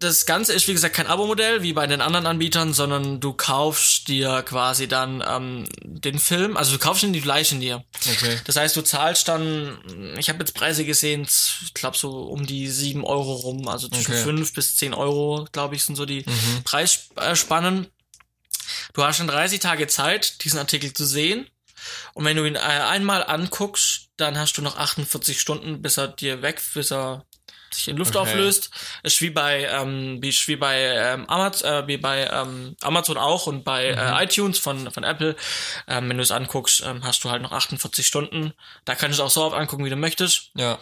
Das 0.00 0.26
Ganze 0.26 0.52
ist, 0.52 0.68
wie 0.68 0.74
gesagt, 0.74 0.94
kein 0.94 1.08
Abo-Modell 1.08 1.62
wie 1.64 1.72
bei 1.72 1.86
den 1.88 2.00
anderen 2.00 2.26
Anbietern, 2.26 2.72
sondern 2.72 3.18
du 3.18 3.32
kaufst 3.32 4.06
dir 4.06 4.42
quasi 4.42 4.86
dann 4.86 5.24
ähm, 5.26 5.68
den 5.82 6.20
Film, 6.20 6.56
also 6.56 6.72
du 6.72 6.78
kaufst 6.78 7.02
ihn, 7.02 7.12
die 7.12 7.18
leihst 7.18 7.50
dir. 7.60 7.84
Okay. 8.08 8.38
Das 8.44 8.54
heißt, 8.54 8.76
du 8.76 8.82
zahlst 8.82 9.26
dann, 9.26 9.76
ich 10.16 10.28
habe 10.28 10.38
jetzt 10.38 10.54
Preise 10.54 10.84
gesehen, 10.84 11.26
ich 11.64 11.74
glaube 11.74 11.96
so 11.96 12.10
um 12.22 12.46
die 12.46 12.68
sieben 12.68 13.04
Euro 13.04 13.32
rum, 13.34 13.66
also 13.66 13.88
zwischen 13.88 14.12
Okay. 14.12 14.22
fünf 14.22 14.54
bis 14.54 14.76
zehn 14.76 14.94
Euro, 14.94 15.48
glaube 15.50 15.74
ich, 15.74 15.84
sind 15.84 15.96
so 15.96 16.06
die 16.06 16.24
Preisspannen. 16.62 17.88
Du 18.92 19.02
hast 19.02 19.18
dann 19.18 19.26
30 19.28 19.58
Tage 19.60 19.86
Zeit, 19.88 20.44
diesen 20.44 20.58
Artikel 20.58 20.92
zu 20.92 21.06
sehen. 21.06 21.46
Und 22.14 22.24
wenn 22.24 22.36
du 22.36 22.44
ihn 22.44 22.56
äh, 22.56 22.58
einmal 22.58 23.24
anguckst, 23.24 24.08
dann 24.16 24.36
hast 24.38 24.54
du 24.58 24.62
noch 24.62 24.76
48 24.76 25.40
Stunden, 25.40 25.80
bis 25.82 25.96
er 25.96 26.08
dir 26.08 26.42
weg, 26.42 26.60
bis 26.74 26.90
er 26.92 27.24
sich 27.74 27.88
in 27.88 27.96
Luft 27.96 28.16
Okay. 28.16 28.28
auflöst. 28.30 28.70
Ist 29.02 29.20
wie 29.20 29.30
bei 29.30 29.64
ähm, 29.64 30.18
wie, 30.22 30.30
wie 30.30 30.56
bei 30.56 30.80
ähm, 30.80 31.28
Amazon, 31.28 31.70
äh, 31.84 31.86
wie 31.86 31.96
bei 31.96 32.26
ähm, 32.32 32.76
Amazon 32.82 33.16
auch 33.18 33.46
und 33.46 33.64
bei 33.64 33.92
Mhm. 33.92 33.98
äh, 33.98 34.24
iTunes 34.24 34.58
von 34.58 34.90
von 34.90 35.04
Apple. 35.04 35.36
Ähm, 35.86 36.08
wenn 36.08 36.16
du 36.16 36.22
es 36.22 36.30
anguckst, 36.30 36.82
ähm, 36.84 37.04
hast 37.04 37.22
du 37.24 37.30
halt 37.30 37.42
noch 37.42 37.52
48 37.52 38.06
Stunden. 38.06 38.52
Da 38.84 38.94
kannst 38.94 39.18
du 39.18 39.22
es 39.22 39.26
auch 39.26 39.32
so 39.32 39.44
oft 39.44 39.56
angucken, 39.56 39.84
wie 39.84 39.90
du 39.90 39.96
möchtest, 39.96 40.50
Ja, 40.54 40.78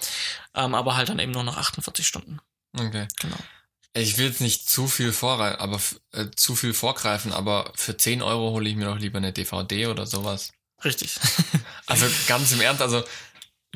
ähm, 0.55 0.75
aber 0.75 0.96
halt 0.96 1.09
dann 1.09 1.18
eben 1.18 1.33
nur 1.33 1.42
noch 1.44 1.57
48 1.57 2.07
Stunden. 2.07 2.40
okay. 2.79 3.07
Genau. 3.20 3.37
Ich 3.99 4.18
will 4.18 4.27
jetzt 4.27 4.42
nicht 4.42 4.68
zu 4.68 4.88
viel 4.88 5.11
vorrei 5.12 5.59
aber 5.59 5.81
äh, 6.12 6.27
zu 6.37 6.55
viel 6.55 6.75
vorgreifen, 6.75 7.33
aber 7.33 7.72
für 7.77 7.96
10 7.96 8.20
Euro 8.20 8.51
hole 8.51 8.68
ich 8.68 8.77
mir 8.77 8.85
doch 8.85 8.99
lieber 8.99 9.16
eine 9.18 9.33
DVD 9.33 9.87
oder 9.87 10.07
sowas. 10.07 10.53
Richtig. 10.85 11.16
Also 11.87 12.05
ganz 12.29 12.53
im 12.53 12.61
Ernst, 12.61 12.83
also 12.83 13.03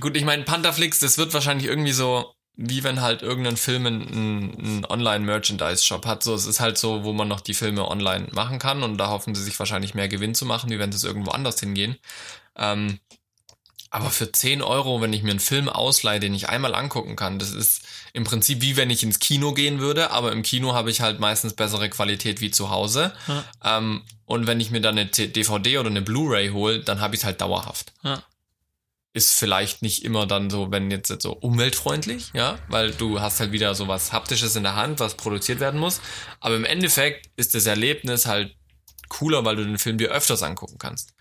gut, 0.00 0.16
ich 0.16 0.24
meine, 0.24 0.42
Pantherflix, 0.42 0.98
das 0.98 1.16
wird 1.16 1.32
wahrscheinlich 1.32 1.66
irgendwie 1.68 1.92
so, 1.92 2.34
wie 2.56 2.84
wenn 2.84 3.00
halt 3.00 3.22
irgendein 3.22 3.56
Film 3.56 3.86
einen, 3.86 4.58
einen 4.58 4.84
Online-Merchandise-Shop 4.84 6.06
hat. 6.06 6.22
So, 6.22 6.34
es 6.34 6.46
ist 6.46 6.60
halt 6.60 6.78
so, 6.78 7.04
wo 7.04 7.12
man 7.12 7.28
noch 7.28 7.40
die 7.40 7.54
Filme 7.54 7.88
online 7.88 8.28
machen 8.32 8.58
kann 8.58 8.82
und 8.82 8.98
da 8.98 9.08
hoffen 9.08 9.34
sie 9.34 9.42
sich 9.42 9.58
wahrscheinlich 9.58 9.94
mehr 9.94 10.08
Gewinn 10.08 10.34
zu 10.34 10.44
machen, 10.44 10.70
wie 10.70 10.78
wenn 10.78 10.92
sie 10.92 10.96
es 10.96 11.04
irgendwo 11.04 11.30
anders 11.30 11.58
hingehen. 11.60 11.96
Ähm, 12.56 13.00
aber 13.92 14.10
für 14.10 14.30
10 14.30 14.62
Euro, 14.62 15.00
wenn 15.00 15.12
ich 15.12 15.24
mir 15.24 15.32
einen 15.32 15.40
Film 15.40 15.68
ausleihe, 15.68 16.20
den 16.20 16.32
ich 16.32 16.48
einmal 16.48 16.76
angucken 16.76 17.16
kann, 17.16 17.40
das 17.40 17.50
ist 17.50 17.82
im 18.12 18.22
Prinzip 18.22 18.62
wie 18.62 18.76
wenn 18.76 18.88
ich 18.88 19.02
ins 19.02 19.18
Kino 19.18 19.52
gehen 19.52 19.80
würde, 19.80 20.12
aber 20.12 20.30
im 20.30 20.42
Kino 20.42 20.74
habe 20.74 20.92
ich 20.92 21.00
halt 21.00 21.18
meistens 21.18 21.54
bessere 21.54 21.90
Qualität 21.90 22.40
wie 22.40 22.52
zu 22.52 22.70
Hause. 22.70 23.12
Ja. 23.26 23.44
Ähm, 23.78 24.02
und 24.26 24.46
wenn 24.46 24.60
ich 24.60 24.70
mir 24.70 24.80
dann 24.80 24.96
eine 24.96 25.06
DVD 25.06 25.78
oder 25.78 25.90
eine 25.90 26.02
Blu-ray 26.02 26.50
hole, 26.50 26.80
dann 26.80 27.00
habe 27.00 27.16
ich 27.16 27.22
es 27.22 27.24
halt 27.24 27.40
dauerhaft 27.40 27.92
Ja. 28.04 28.22
Ist 29.12 29.32
vielleicht 29.32 29.82
nicht 29.82 30.04
immer 30.04 30.26
dann 30.26 30.50
so, 30.50 30.70
wenn 30.70 30.90
jetzt, 30.90 31.10
jetzt 31.10 31.24
so 31.24 31.32
umweltfreundlich, 31.32 32.30
ja, 32.32 32.58
weil 32.68 32.92
du 32.92 33.20
hast 33.20 33.40
halt 33.40 33.50
wieder 33.50 33.74
so 33.74 33.88
was 33.88 34.12
Haptisches 34.12 34.54
in 34.54 34.62
der 34.62 34.76
Hand, 34.76 35.00
was 35.00 35.16
produziert 35.16 35.58
werden 35.58 35.80
muss. 35.80 36.00
Aber 36.38 36.54
im 36.54 36.64
Endeffekt 36.64 37.28
ist 37.36 37.54
das 37.54 37.66
Erlebnis 37.66 38.26
halt 38.26 38.54
cooler, 39.08 39.44
weil 39.44 39.56
du 39.56 39.64
den 39.64 39.78
Film 39.78 39.98
dir 39.98 40.10
öfters 40.10 40.42
angucken 40.42 40.78
kannst. 40.78 41.14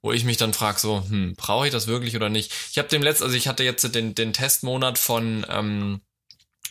Wo 0.00 0.12
ich 0.12 0.24
mich 0.24 0.36
dann 0.36 0.54
frage, 0.54 0.78
so, 0.78 1.04
hm, 1.08 1.34
brauche 1.36 1.66
ich 1.66 1.72
das 1.72 1.88
wirklich 1.88 2.14
oder 2.16 2.28
nicht? 2.28 2.52
Ich 2.70 2.78
habe 2.78 2.88
dem 2.88 3.02
letzten, 3.02 3.24
also 3.24 3.36
ich 3.36 3.48
hatte 3.48 3.64
jetzt 3.64 3.94
den, 3.94 4.14
den 4.14 4.32
Testmonat 4.32 4.98
von, 4.98 5.44
ähm, 5.48 6.00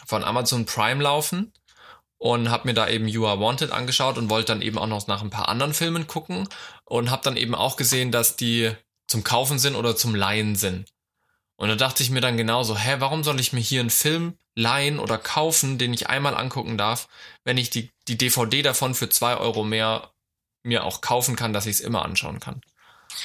von 0.06 0.24
Amazon 0.24 0.66
Prime 0.66 1.04
laufen 1.04 1.52
und 2.18 2.50
habe 2.50 2.68
mir 2.68 2.74
da 2.74 2.88
eben 2.88 3.08
You 3.08 3.28
Are 3.28 3.40
Wanted 3.40 3.72
angeschaut 3.72 4.18
und 4.18 4.30
wollte 4.30 4.54
dann 4.54 4.62
eben 4.62 4.78
auch 4.78 4.88
noch 4.88 5.08
nach 5.08 5.22
ein 5.22 5.30
paar 5.30 5.50
anderen 5.50 5.74
Filmen 5.74 6.08
gucken 6.08 6.48
und 6.86 7.12
habe 7.12 7.24
dann 7.24 7.36
eben 7.36 7.56
auch 7.56 7.76
gesehen, 7.76 8.12
dass 8.12 8.38
die 8.38 8.72
zum 9.12 9.24
Kaufen 9.26 9.60
sind 9.60 9.76
oder 9.76 9.96
zum 9.96 10.16
Leihen 10.16 10.56
sind. 10.56 10.90
Und 11.58 11.68
da 11.68 11.76
dachte 11.76 12.02
ich 12.02 12.10
mir 12.10 12.22
dann 12.22 12.38
genauso, 12.38 12.78
hä, 12.78 12.96
warum 13.00 13.24
soll 13.24 13.40
ich 13.40 13.54
mir 13.54 13.60
hier 13.60 13.82
einen 13.82 13.90
Film 13.90 14.38
leihen 14.56 15.00
oder 15.00 15.18
kaufen, 15.18 15.78
den 15.78 15.94
ich 15.94 16.08
einmal 16.08 16.36
angucken 16.36 16.78
darf, 16.78 17.08
wenn 17.44 17.58
ich 17.58 17.70
die, 17.70 17.92
die 18.08 18.18
DVD 18.18 18.62
davon 18.62 18.96
für 18.96 19.10
zwei 19.10 19.36
Euro 19.36 19.64
mehr 19.64 20.12
mir 20.64 20.86
auch 20.86 21.02
kaufen 21.02 21.36
kann, 21.36 21.54
dass 21.54 21.66
ich 21.66 21.76
es 21.76 21.80
immer 21.82 22.06
anschauen 22.06 22.40
kann. 22.40 22.62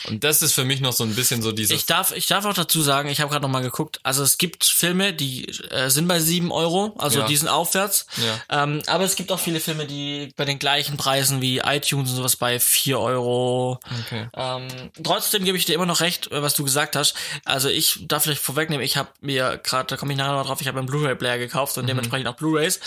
Und 0.08 0.22
das 0.24 0.42
ist 0.42 0.52
für 0.52 0.64
mich 0.64 0.80
noch 0.80 0.92
so 0.92 1.04
ein 1.04 1.14
bisschen 1.14 1.42
so 1.42 1.52
dieses. 1.52 1.76
Ich 1.76 1.86
darf, 1.86 2.12
ich 2.12 2.26
darf 2.26 2.44
auch 2.44 2.54
dazu 2.54 2.80
sagen, 2.82 3.08
ich 3.08 3.20
habe 3.20 3.30
gerade 3.30 3.42
noch 3.42 3.50
mal 3.50 3.62
geguckt, 3.62 3.98
also 4.02 4.22
es 4.22 4.38
gibt 4.38 4.64
Filme, 4.64 5.12
die 5.12 5.46
äh, 5.70 5.90
sind 5.90 6.06
bei 6.08 6.20
sieben 6.20 6.52
Euro, 6.52 6.94
also 6.98 7.20
Ja. 7.20 7.26
die 7.26 7.36
sind 7.36 7.48
aufwärts. 7.48 8.06
ja, 8.48 8.62
Ähm, 8.64 8.82
aber 8.86 9.04
es 9.04 9.16
gibt 9.16 9.32
auch 9.32 9.40
viele 9.40 9.60
Filme, 9.60 9.86
die 9.86 10.32
bei 10.36 10.44
den 10.44 10.58
gleichen 10.58 10.96
Preisen 10.96 11.40
wie 11.40 11.58
iTunes 11.58 12.10
und 12.10 12.16
sowas 12.16 12.36
bei 12.36 12.60
vier 12.60 13.00
Euro. 13.00 13.80
okay. 14.04 14.28
Ähm, 14.34 14.68
trotzdem 15.02 15.44
gebe 15.44 15.56
ich 15.58 15.64
dir 15.64 15.74
immer 15.74 15.86
noch 15.86 16.00
recht, 16.00 16.30
äh, 16.30 16.42
was 16.42 16.54
du 16.54 16.64
gesagt 16.64 16.94
hast. 16.96 17.14
Also 17.44 17.68
ich 17.68 17.98
darf 18.06 18.22
vielleicht 18.24 18.42
vorwegnehmen, 18.42 18.84
ich 18.84 18.96
habe 18.96 19.08
mir 19.20 19.58
gerade, 19.62 19.86
da 19.88 19.96
komme 19.96 20.12
ich 20.12 20.18
nachher 20.18 20.32
noch 20.34 20.46
drauf, 20.46 20.60
ich 20.60 20.68
habe 20.68 20.78
einen 20.78 20.86
Blu-ray-Player 20.88 21.38
gekauft 21.38 21.76
und 21.78 21.86
dementsprechend 21.88 22.28
auch 22.28 22.36
Blu-rays. 22.36 22.80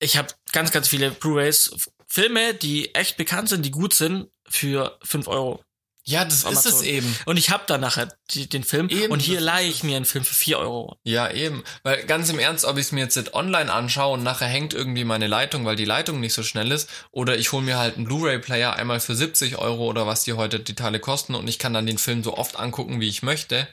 Ich 0.00 0.16
habe 0.16 0.28
ganz, 0.52 0.70
ganz 0.70 0.88
viele 0.88 1.10
Blu-rays, 1.10 1.72
Filme, 2.06 2.54
die 2.54 2.94
echt 2.94 3.16
bekannt 3.16 3.48
sind, 3.50 3.64
die 3.64 3.70
gut 3.70 3.92
sind, 3.94 4.28
für 4.48 4.98
fünf 5.02 5.28
Euro. 5.28 5.62
Ja, 6.08 6.24
das 6.24 6.44
ist 6.44 6.64
es 6.64 6.80
eben. 6.80 7.14
Und 7.26 7.36
ich 7.36 7.50
habe 7.50 7.64
dann 7.66 7.82
nachher 7.82 8.08
die, 8.30 8.48
den 8.48 8.64
Film 8.64 8.88
Eben, 8.88 9.12
und 9.12 9.20
hier 9.20 9.42
leihe 9.42 9.68
ich 9.68 9.82
mir 9.82 9.96
einen 9.96 10.06
Film 10.06 10.24
für 10.24 10.34
vier 10.34 10.58
Euro. 10.58 10.96
Ja, 11.04 11.30
eben. 11.30 11.62
Weil 11.82 12.02
ganz 12.04 12.30
im 12.30 12.38
Ernst, 12.38 12.64
ob 12.64 12.78
ich 12.78 12.86
es 12.86 12.92
mir 12.92 13.04
jetzt 13.04 13.34
online 13.34 13.70
anschaue 13.70 14.14
und 14.14 14.22
nachher 14.22 14.46
hängt 14.46 14.72
irgendwie 14.72 15.04
meine 15.04 15.26
Leitung, 15.26 15.66
weil 15.66 15.76
die 15.76 15.84
Leitung 15.84 16.18
nicht 16.20 16.32
so 16.32 16.42
schnell 16.42 16.72
ist, 16.72 16.88
oder 17.10 17.36
ich 17.36 17.52
hole 17.52 17.62
mir 17.62 17.76
halt 17.76 17.96
einen 17.96 18.06
Blu-ray-Player 18.06 18.72
einmal 18.72 19.00
für 19.00 19.14
70 19.14 19.58
Euro 19.58 19.84
oder 19.84 20.06
was 20.06 20.24
die 20.24 20.32
heute 20.32 20.60
die 20.60 20.74
Teile 20.74 20.98
kosten 20.98 21.34
und 21.34 21.46
ich 21.46 21.58
kann 21.58 21.74
dann 21.74 21.84
den 21.84 21.98
Film 21.98 22.24
so 22.24 22.38
oft 22.38 22.58
angucken, 22.58 23.02
wie 23.02 23.08
ich 23.08 23.22
möchte. 23.22 23.68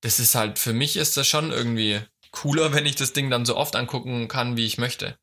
Das 0.00 0.20
ist 0.20 0.34
halt, 0.34 0.58
für 0.58 0.72
mich 0.72 0.96
ist 0.96 1.18
das 1.18 1.28
schon 1.28 1.52
irgendwie 1.52 2.00
cooler, 2.30 2.72
wenn 2.72 2.86
ich 2.86 2.96
das 2.96 3.12
Ding 3.12 3.28
dann 3.28 3.44
so 3.44 3.58
oft 3.58 3.76
angucken 3.76 4.28
kann, 4.28 4.56
wie 4.56 4.64
ich 4.64 4.78
möchte. 4.78 5.18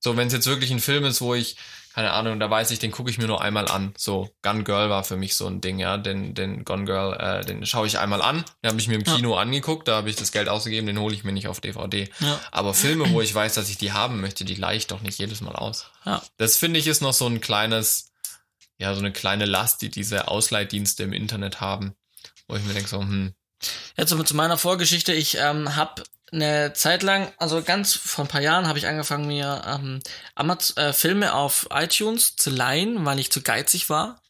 So, 0.00 0.16
wenn 0.16 0.28
es 0.28 0.32
jetzt 0.32 0.46
wirklich 0.46 0.70
ein 0.70 0.80
Film 0.80 1.04
ist, 1.04 1.20
wo 1.20 1.34
ich, 1.34 1.58
keine 1.96 2.12
Ahnung, 2.12 2.38
da 2.38 2.50
weiß 2.50 2.72
ich, 2.72 2.78
den 2.78 2.90
gucke 2.90 3.08
ich 3.08 3.16
mir 3.16 3.26
nur 3.26 3.40
einmal 3.40 3.68
an. 3.68 3.94
So, 3.96 4.28
Gun 4.42 4.64
Girl 4.64 4.90
war 4.90 5.02
für 5.02 5.16
mich 5.16 5.34
so 5.34 5.46
ein 5.46 5.62
Ding, 5.62 5.78
ja. 5.78 5.96
Den, 5.96 6.34
den 6.34 6.62
Gun 6.66 6.84
Girl, 6.84 7.14
äh, 7.18 7.42
den 7.42 7.64
schaue 7.64 7.86
ich 7.86 7.98
einmal 7.98 8.20
an. 8.20 8.44
Den 8.62 8.68
habe 8.68 8.78
ich 8.78 8.86
mir 8.86 8.96
im 8.96 9.04
Ja. 9.06 9.16
Kino 9.16 9.34
angeguckt, 9.34 9.88
da 9.88 9.96
habe 9.96 10.10
ich 10.10 10.16
das 10.16 10.30
Geld 10.30 10.50
ausgegeben, 10.50 10.86
den 10.86 10.98
hole 10.98 11.14
ich 11.14 11.24
mir 11.24 11.32
nicht 11.32 11.48
auf 11.48 11.58
DVD. 11.58 12.10
Ja. 12.20 12.38
Aber 12.52 12.74
Filme, 12.74 13.10
wo 13.12 13.22
ich 13.22 13.34
weiß, 13.34 13.54
dass 13.54 13.70
ich 13.70 13.78
die 13.78 13.92
haben 13.92 14.20
möchte, 14.20 14.44
die 14.44 14.56
leihe 14.56 14.76
ich 14.76 14.88
doch 14.88 15.00
nicht 15.00 15.18
jedes 15.18 15.40
Mal 15.40 15.56
aus. 15.56 15.86
Ja. 16.04 16.20
Das 16.36 16.56
finde 16.58 16.78
ich 16.78 16.86
ist 16.86 17.00
noch 17.00 17.14
so 17.14 17.26
ein 17.28 17.40
kleines, 17.40 18.12
ja, 18.76 18.92
so 18.92 19.00
eine 19.00 19.10
kleine 19.10 19.46
Last, 19.46 19.80
die 19.80 19.88
diese 19.88 20.28
Ausleihdienste 20.28 21.02
im 21.02 21.14
Internet 21.14 21.62
haben. 21.62 21.94
Wo 22.46 22.56
ich 22.56 22.64
mir 22.64 22.74
denke 22.74 22.90
so, 22.90 23.00
hm, 23.00 23.32
Jetzt 23.96 24.10
zu 24.10 24.36
meiner 24.36 24.58
Vorgeschichte. 24.58 25.14
Ich 25.14 25.38
ähm, 25.38 25.76
habe 25.76 26.02
eine 26.32 26.72
Zeit 26.72 27.02
lang, 27.02 27.32
also 27.38 27.62
ganz 27.62 27.94
vor 27.94 28.24
ein 28.24 28.28
paar 28.28 28.40
Jahren, 28.40 28.66
habe 28.66 28.78
ich 28.78 28.86
angefangen, 28.86 29.26
mir 29.26 29.62
ähm, 29.66 30.00
Amaz 30.34 30.76
äh, 30.76 30.92
Filme 30.92 31.34
auf 31.34 31.68
iTunes 31.70 32.36
zu 32.36 32.50
leihen, 32.50 33.04
weil 33.04 33.18
ich 33.20 33.30
zu 33.30 33.42
geizig 33.42 33.88
war, 33.90 34.20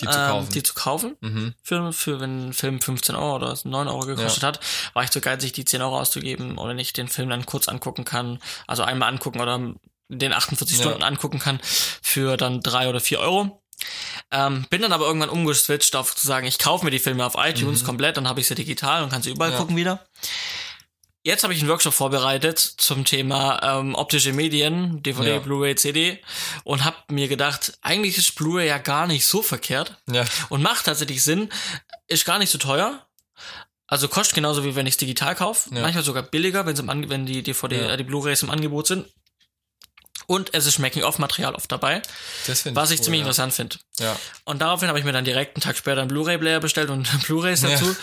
die 0.00 0.06
zu 0.06 0.18
ähm, 0.18 0.26
kaufen. 0.28 0.52
die 0.52 0.62
zu 0.62 0.74
kaufen. 0.74 1.16
mhm. 1.20 1.54
Für, 1.62 1.92
für 1.92 2.20
wenn 2.20 2.48
ein 2.48 2.52
Film 2.52 2.80
15 2.80 3.14
Euro 3.16 3.36
oder 3.36 3.58
9 3.64 3.88
Euro 3.88 4.00
gekostet 4.06 4.42
hat, 4.44 4.60
war 4.94 5.02
ich 5.04 5.10
zu 5.10 5.20
geizig, 5.20 5.52
die 5.52 5.64
10 5.64 5.82
Euro 5.82 5.98
auszugeben 6.00 6.58
oder 6.58 6.74
nicht 6.74 6.96
den 6.96 7.08
Film 7.08 7.28
dann 7.28 7.44
kurz 7.44 7.68
angucken 7.68 8.04
kann, 8.04 8.38
also 8.66 8.84
einmal 8.84 9.08
angucken 9.08 9.40
oder 9.40 9.74
den 10.08 10.32
48 10.32 10.78
Ja. 10.78 10.84
Stunden 10.84 11.02
angucken 11.02 11.38
kann 11.40 11.58
für 11.62 12.36
dann 12.36 12.60
3 12.62 12.88
oder 12.88 13.00
4 13.00 13.18
Euro. 13.20 13.62
Ähm, 14.30 14.64
bin 14.70 14.80
dann 14.82 14.92
aber 14.92 15.06
irgendwann 15.06 15.28
umgeswitcht 15.28 15.96
auf 15.96 16.14
zu 16.14 16.26
sagen, 16.26 16.46
ich 16.46 16.58
kaufe 16.58 16.84
mir 16.84 16.90
die 16.92 16.98
Filme 17.00 17.26
auf 17.26 17.34
iTunes 17.36 17.82
Mhm. 17.82 17.86
komplett, 17.86 18.16
dann 18.16 18.28
habe 18.28 18.40
ich 18.40 18.46
sie 18.46 18.54
digital 18.54 19.02
und 19.02 19.10
kann 19.10 19.22
sie 19.22 19.30
überall 19.30 19.50
Ja. 19.52 19.58
gucken 19.58 19.76
wieder. 19.76 20.04
Jetzt 21.24 21.44
habe 21.44 21.54
ich 21.54 21.60
einen 21.60 21.68
Workshop 21.68 21.94
vorbereitet 21.94 22.58
zum 22.58 23.04
Thema 23.04 23.60
ähm, 23.80 23.94
optische 23.94 24.32
Medien, 24.32 25.02
DVD, 25.04 25.34
Ja. 25.34 25.38
Blu-ray, 25.38 25.76
CD 25.76 26.18
und 26.64 26.84
habe 26.84 26.96
mir 27.10 27.28
gedacht, 27.28 27.78
eigentlich 27.80 28.18
ist 28.18 28.34
Blu-ray 28.34 28.66
ja 28.66 28.78
gar 28.78 29.06
nicht 29.06 29.24
so 29.24 29.40
verkehrt 29.40 29.96
Ja, 30.10 30.24
und 30.48 30.62
macht 30.62 30.86
tatsächlich 30.86 31.22
Sinn, 31.22 31.48
ist 32.08 32.24
gar 32.24 32.40
nicht 32.40 32.50
so 32.50 32.58
teuer. 32.58 33.06
Also 33.86 34.08
kostet 34.08 34.34
genauso 34.34 34.64
wie 34.64 34.74
wenn 34.74 34.86
ich 34.86 34.94
es 34.94 34.98
digital 34.98 35.36
kaufe, 35.36 35.72
Ja. 35.72 35.82
manchmal 35.82 36.02
sogar 36.02 36.24
billiger, 36.24 36.66
wenn, 36.66 36.76
im 36.76 37.08
wenn 37.08 37.24
die 37.26 37.42
DVD, 37.44 37.76
äh, 37.92 37.96
die 37.96 38.04
Blu-rays 38.04 38.42
im 38.42 38.50
Angebot 38.50 38.88
sind. 38.88 39.06
Und 40.26 40.54
es 40.54 40.66
ist 40.66 40.78
Making-of-Material 40.78 41.54
oft 41.54 41.70
dabei, 41.70 42.02
das 42.46 42.62
finde 42.62 42.80
was 42.80 42.90
ich 42.90 43.00
cool, 43.00 43.04
ziemlich 43.04 43.20
ja. 43.20 43.26
interessant 43.26 43.54
finde. 43.54 43.76
Ja. 43.98 44.16
Und 44.44 44.60
daraufhin 44.60 44.88
habe 44.88 44.98
ich 44.98 45.04
mir 45.04 45.12
dann 45.12 45.24
direkt 45.24 45.56
einen 45.56 45.62
Tag 45.62 45.76
später 45.76 46.00
einen 46.00 46.08
Blu-ray-Player 46.08 46.60
bestellt 46.60 46.90
und 46.90 47.08
Blu-rays 47.26 47.62
Ja. 47.62 47.70
dazu. 47.70 47.96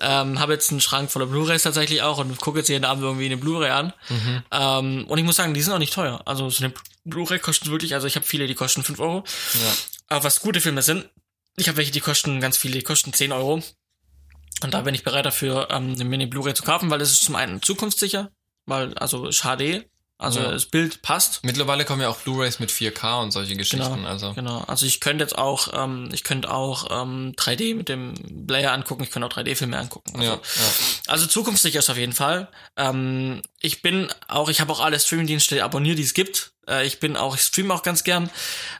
Ähm, 0.00 0.38
habe 0.38 0.52
jetzt 0.52 0.70
einen 0.70 0.80
Schrank 0.80 1.10
voller 1.10 1.26
Blu-rays 1.26 1.62
tatsächlich 1.62 2.02
auch 2.02 2.18
und 2.18 2.40
gucke 2.40 2.58
jetzt 2.58 2.68
jeden 2.68 2.84
Abend 2.84 3.02
irgendwie 3.02 3.26
eine 3.26 3.36
Blu-ray 3.36 3.70
an. 3.70 3.92
Mhm. 4.08 4.42
Ähm, 4.50 5.04
und 5.08 5.18
ich 5.18 5.24
muss 5.24 5.36
sagen, 5.36 5.54
die 5.54 5.62
sind 5.62 5.72
auch 5.72 5.78
nicht 5.78 5.94
teuer. 5.94 6.22
Also 6.26 6.48
so 6.50 6.64
eine 6.64 6.74
Blu-ray 7.04 7.38
kostet 7.38 7.70
wirklich, 7.70 7.94
also 7.94 8.06
ich 8.06 8.16
habe 8.16 8.26
viele, 8.26 8.46
die 8.46 8.54
kosten 8.54 8.82
5 8.82 9.00
Euro. 9.00 9.24
Ja. 9.54 9.72
Aber 10.08 10.24
was 10.24 10.40
gute 10.40 10.60
Filme 10.60 10.82
sind, 10.82 11.08
ich 11.56 11.68
habe 11.68 11.78
welche, 11.78 11.90
die 11.92 12.00
kosten 12.00 12.40
ganz 12.40 12.56
viele, 12.56 12.78
die 12.78 12.84
kosten 12.84 13.12
10 13.12 13.32
Euro. 13.32 13.62
Und 14.62 14.74
da 14.74 14.80
bin 14.82 14.94
ich 14.94 15.02
bereit 15.02 15.26
dafür, 15.26 15.68
ähm, 15.70 15.94
eine 15.94 16.04
Mini-Blu-ray 16.04 16.54
zu 16.54 16.62
kaufen, 16.62 16.90
weil 16.90 17.00
es 17.00 17.12
ist 17.12 17.24
zum 17.24 17.34
einen 17.34 17.62
zukunftssicher, 17.62 18.30
weil, 18.66 18.94
also 18.94 19.30
HD, 19.30 19.86
also 20.22 20.40
Ja. 20.40 20.50
das 20.52 20.66
Bild 20.66 21.02
passt. 21.02 21.44
Mittlerweile 21.44 21.84
kommen 21.84 22.00
ja 22.00 22.08
auch 22.08 22.16
Blu-rays 22.18 22.58
mit 22.60 22.70
4K 22.70 23.20
und 23.22 23.30
solche 23.32 23.56
Geschichten. 23.56 23.94
Genau, 23.94 24.08
Also 24.08 24.32
genau. 24.34 24.62
Also 24.66 24.86
ich 24.86 25.00
könnte 25.00 25.24
jetzt 25.24 25.36
auch, 25.36 25.68
ähm, 25.74 26.08
ich 26.12 26.24
könnte 26.24 26.50
auch 26.50 26.86
ähm, 26.90 27.34
3D 27.36 27.74
mit 27.74 27.88
dem 27.88 28.46
Player 28.46 28.72
angucken, 28.72 29.02
ich 29.02 29.10
könnte 29.10 29.26
auch 29.26 29.32
3D-Filme 29.32 29.78
angucken. 29.78 30.12
Also, 30.14 30.24
ja, 30.24 30.34
ja. 30.36 30.40
also 31.08 31.26
zukunftssicher 31.26 31.80
ist 31.80 31.90
auf 31.90 31.98
jeden 31.98 32.12
Fall. 32.12 32.48
Ähm, 32.76 33.42
ich 33.60 33.82
bin 33.82 34.08
auch, 34.28 34.48
ich 34.48 34.60
habe 34.60 34.72
auch 34.72 34.80
alle 34.80 34.98
Streamingdienste 34.98 35.62
abonniert, 35.64 35.98
die 35.98 36.02
es 36.02 36.14
gibt. 36.14 36.52
Äh, 36.68 36.86
ich 36.86 37.00
bin 37.00 37.16
auch, 37.16 37.34
ich 37.34 37.42
streame 37.42 37.74
auch 37.74 37.82
ganz 37.82 38.04
gern. 38.04 38.30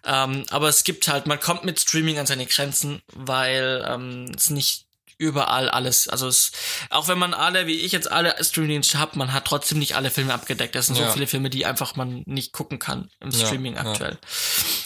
Ähm, 0.04 0.44
aber 0.50 0.68
es 0.68 0.84
gibt 0.84 1.08
halt, 1.08 1.26
man 1.26 1.40
kommt 1.40 1.64
mit 1.64 1.80
Streaming 1.80 2.18
an 2.18 2.26
seine 2.26 2.46
Grenzen, 2.46 3.02
weil 3.12 3.84
ähm, 3.88 4.32
es 4.36 4.50
nicht 4.50 4.86
überall 5.22 5.68
alles, 5.70 6.08
also 6.08 6.26
es, 6.26 6.50
auch 6.90 7.06
wenn 7.08 7.18
man 7.18 7.32
alle, 7.32 7.66
wie 7.68 7.80
ich 7.80 7.92
jetzt 7.92 8.10
alle 8.10 8.34
Streamingdienste 8.42 8.98
habe, 8.98 9.16
man 9.18 9.32
hat 9.32 9.44
trotzdem 9.44 9.78
nicht 9.78 9.94
alle 9.94 10.10
Filme 10.10 10.34
abgedeckt. 10.34 10.74
Das 10.74 10.86
sind 10.86 10.96
so 10.96 11.02
Ja. 11.02 11.10
viele 11.12 11.26
Filme, 11.28 11.48
die 11.48 11.64
einfach 11.64 11.94
man 11.96 12.22
nicht 12.26 12.52
gucken 12.52 12.78
kann 12.80 13.08
im 13.20 13.30
Ja, 13.30 13.46
Streaming 13.46 13.76
ja. 13.76 13.82
aktuell. 13.82 14.18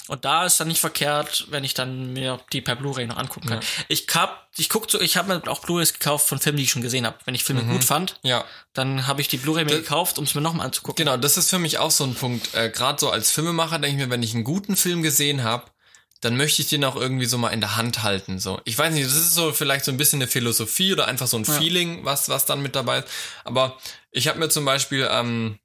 Und 0.09 0.25
da 0.25 0.45
ist 0.45 0.61
dann 0.61 0.69
nicht 0.69 0.81
verkehrt, 0.81 1.47
wenn 1.51 1.65
ich 1.65 1.75
dann 1.75 2.13
mir 2.13 2.39
die 2.53 2.61
per 2.61 2.77
Blu-ray 2.77 3.07
noch 3.07 3.17
angucken 3.17 3.49
kann. 3.49 3.61
Ich 3.89 4.07
hab, 4.15 4.49
ich 4.57 4.69
guck 4.69 4.91
so, 4.91 5.01
ich 5.01 5.17
habe 5.17 5.29
mir 5.35 5.51
auch 5.51 5.61
Blu-rays 5.63 5.93
gekauft 5.95 6.29
von 6.29 6.39
Filmen, 6.39 6.59
die 6.59 6.65
ich 6.65 6.71
schon 6.71 6.83
gesehen 6.83 7.07
habe. 7.07 7.17
Wenn 7.25 7.35
ich 7.35 7.43
Filme 7.45 7.65
gut 7.65 7.83
fand, 7.85 8.19
Ja. 8.23 8.45
dann 8.75 9.07
habe 9.07 9.21
ich 9.21 9.29
die 9.29 9.39
Blu-ray 9.39 9.65
mir 9.65 9.77
gekauft, 9.77 10.19
um 10.19 10.25
es 10.25 10.35
mir 10.35 10.43
nochmal 10.43 10.67
anzugucken. 10.67 11.05
Genau, 11.05 11.17
das 11.17 11.37
ist 11.37 11.51
für 11.51 11.59
mich 11.59 11.79
auch 11.79 11.91
so 11.91 12.05
ein 12.05 12.15
Punkt. 12.15 12.55
Äh, 12.55 12.71
Gerade 12.71 13.01
so 13.01 13.11
als 13.11 13.31
Filmemacher 13.33 13.79
denke 13.79 13.97
ich 14.01 14.07
mir, 14.07 14.11
wenn 14.13 14.23
ich 14.23 14.35
einen 14.35 14.45
guten 14.45 14.77
Film 14.77 15.03
gesehen 15.03 15.43
habe, 15.43 15.65
dann 16.27 16.37
möchte 16.37 16.61
ich 16.61 16.69
den 16.69 16.85
auch 16.85 16.97
irgendwie 16.97 17.27
so 17.27 17.39
mal 17.39 17.51
in 17.51 17.61
der 17.61 17.77
Hand 17.77 18.03
halten. 18.03 18.39
So, 18.39 18.61
ich 18.65 18.77
weiß 18.77 18.93
nicht, 18.93 19.07
das 19.07 19.15
ist 19.15 19.35
so 19.35 19.53
vielleicht 19.53 19.85
so 19.85 19.93
ein 19.93 19.97
bisschen 19.97 20.21
eine 20.21 20.29
Philosophie 20.29 20.93
oder 20.93 21.07
einfach 21.07 21.27
so 21.29 21.37
ein 21.39 21.45
Feeling, 21.45 22.05
was 22.05 22.29
was 22.29 22.45
dann 22.47 22.61
mit 22.63 22.75
dabei 22.75 22.99
ist. 22.99 23.09
Aber 23.45 23.79
ich 24.11 24.29
habe 24.29 24.39
mir 24.39 24.49
zum 24.49 24.65
Beispiel 24.65 25.09
ähm, 25.11 25.59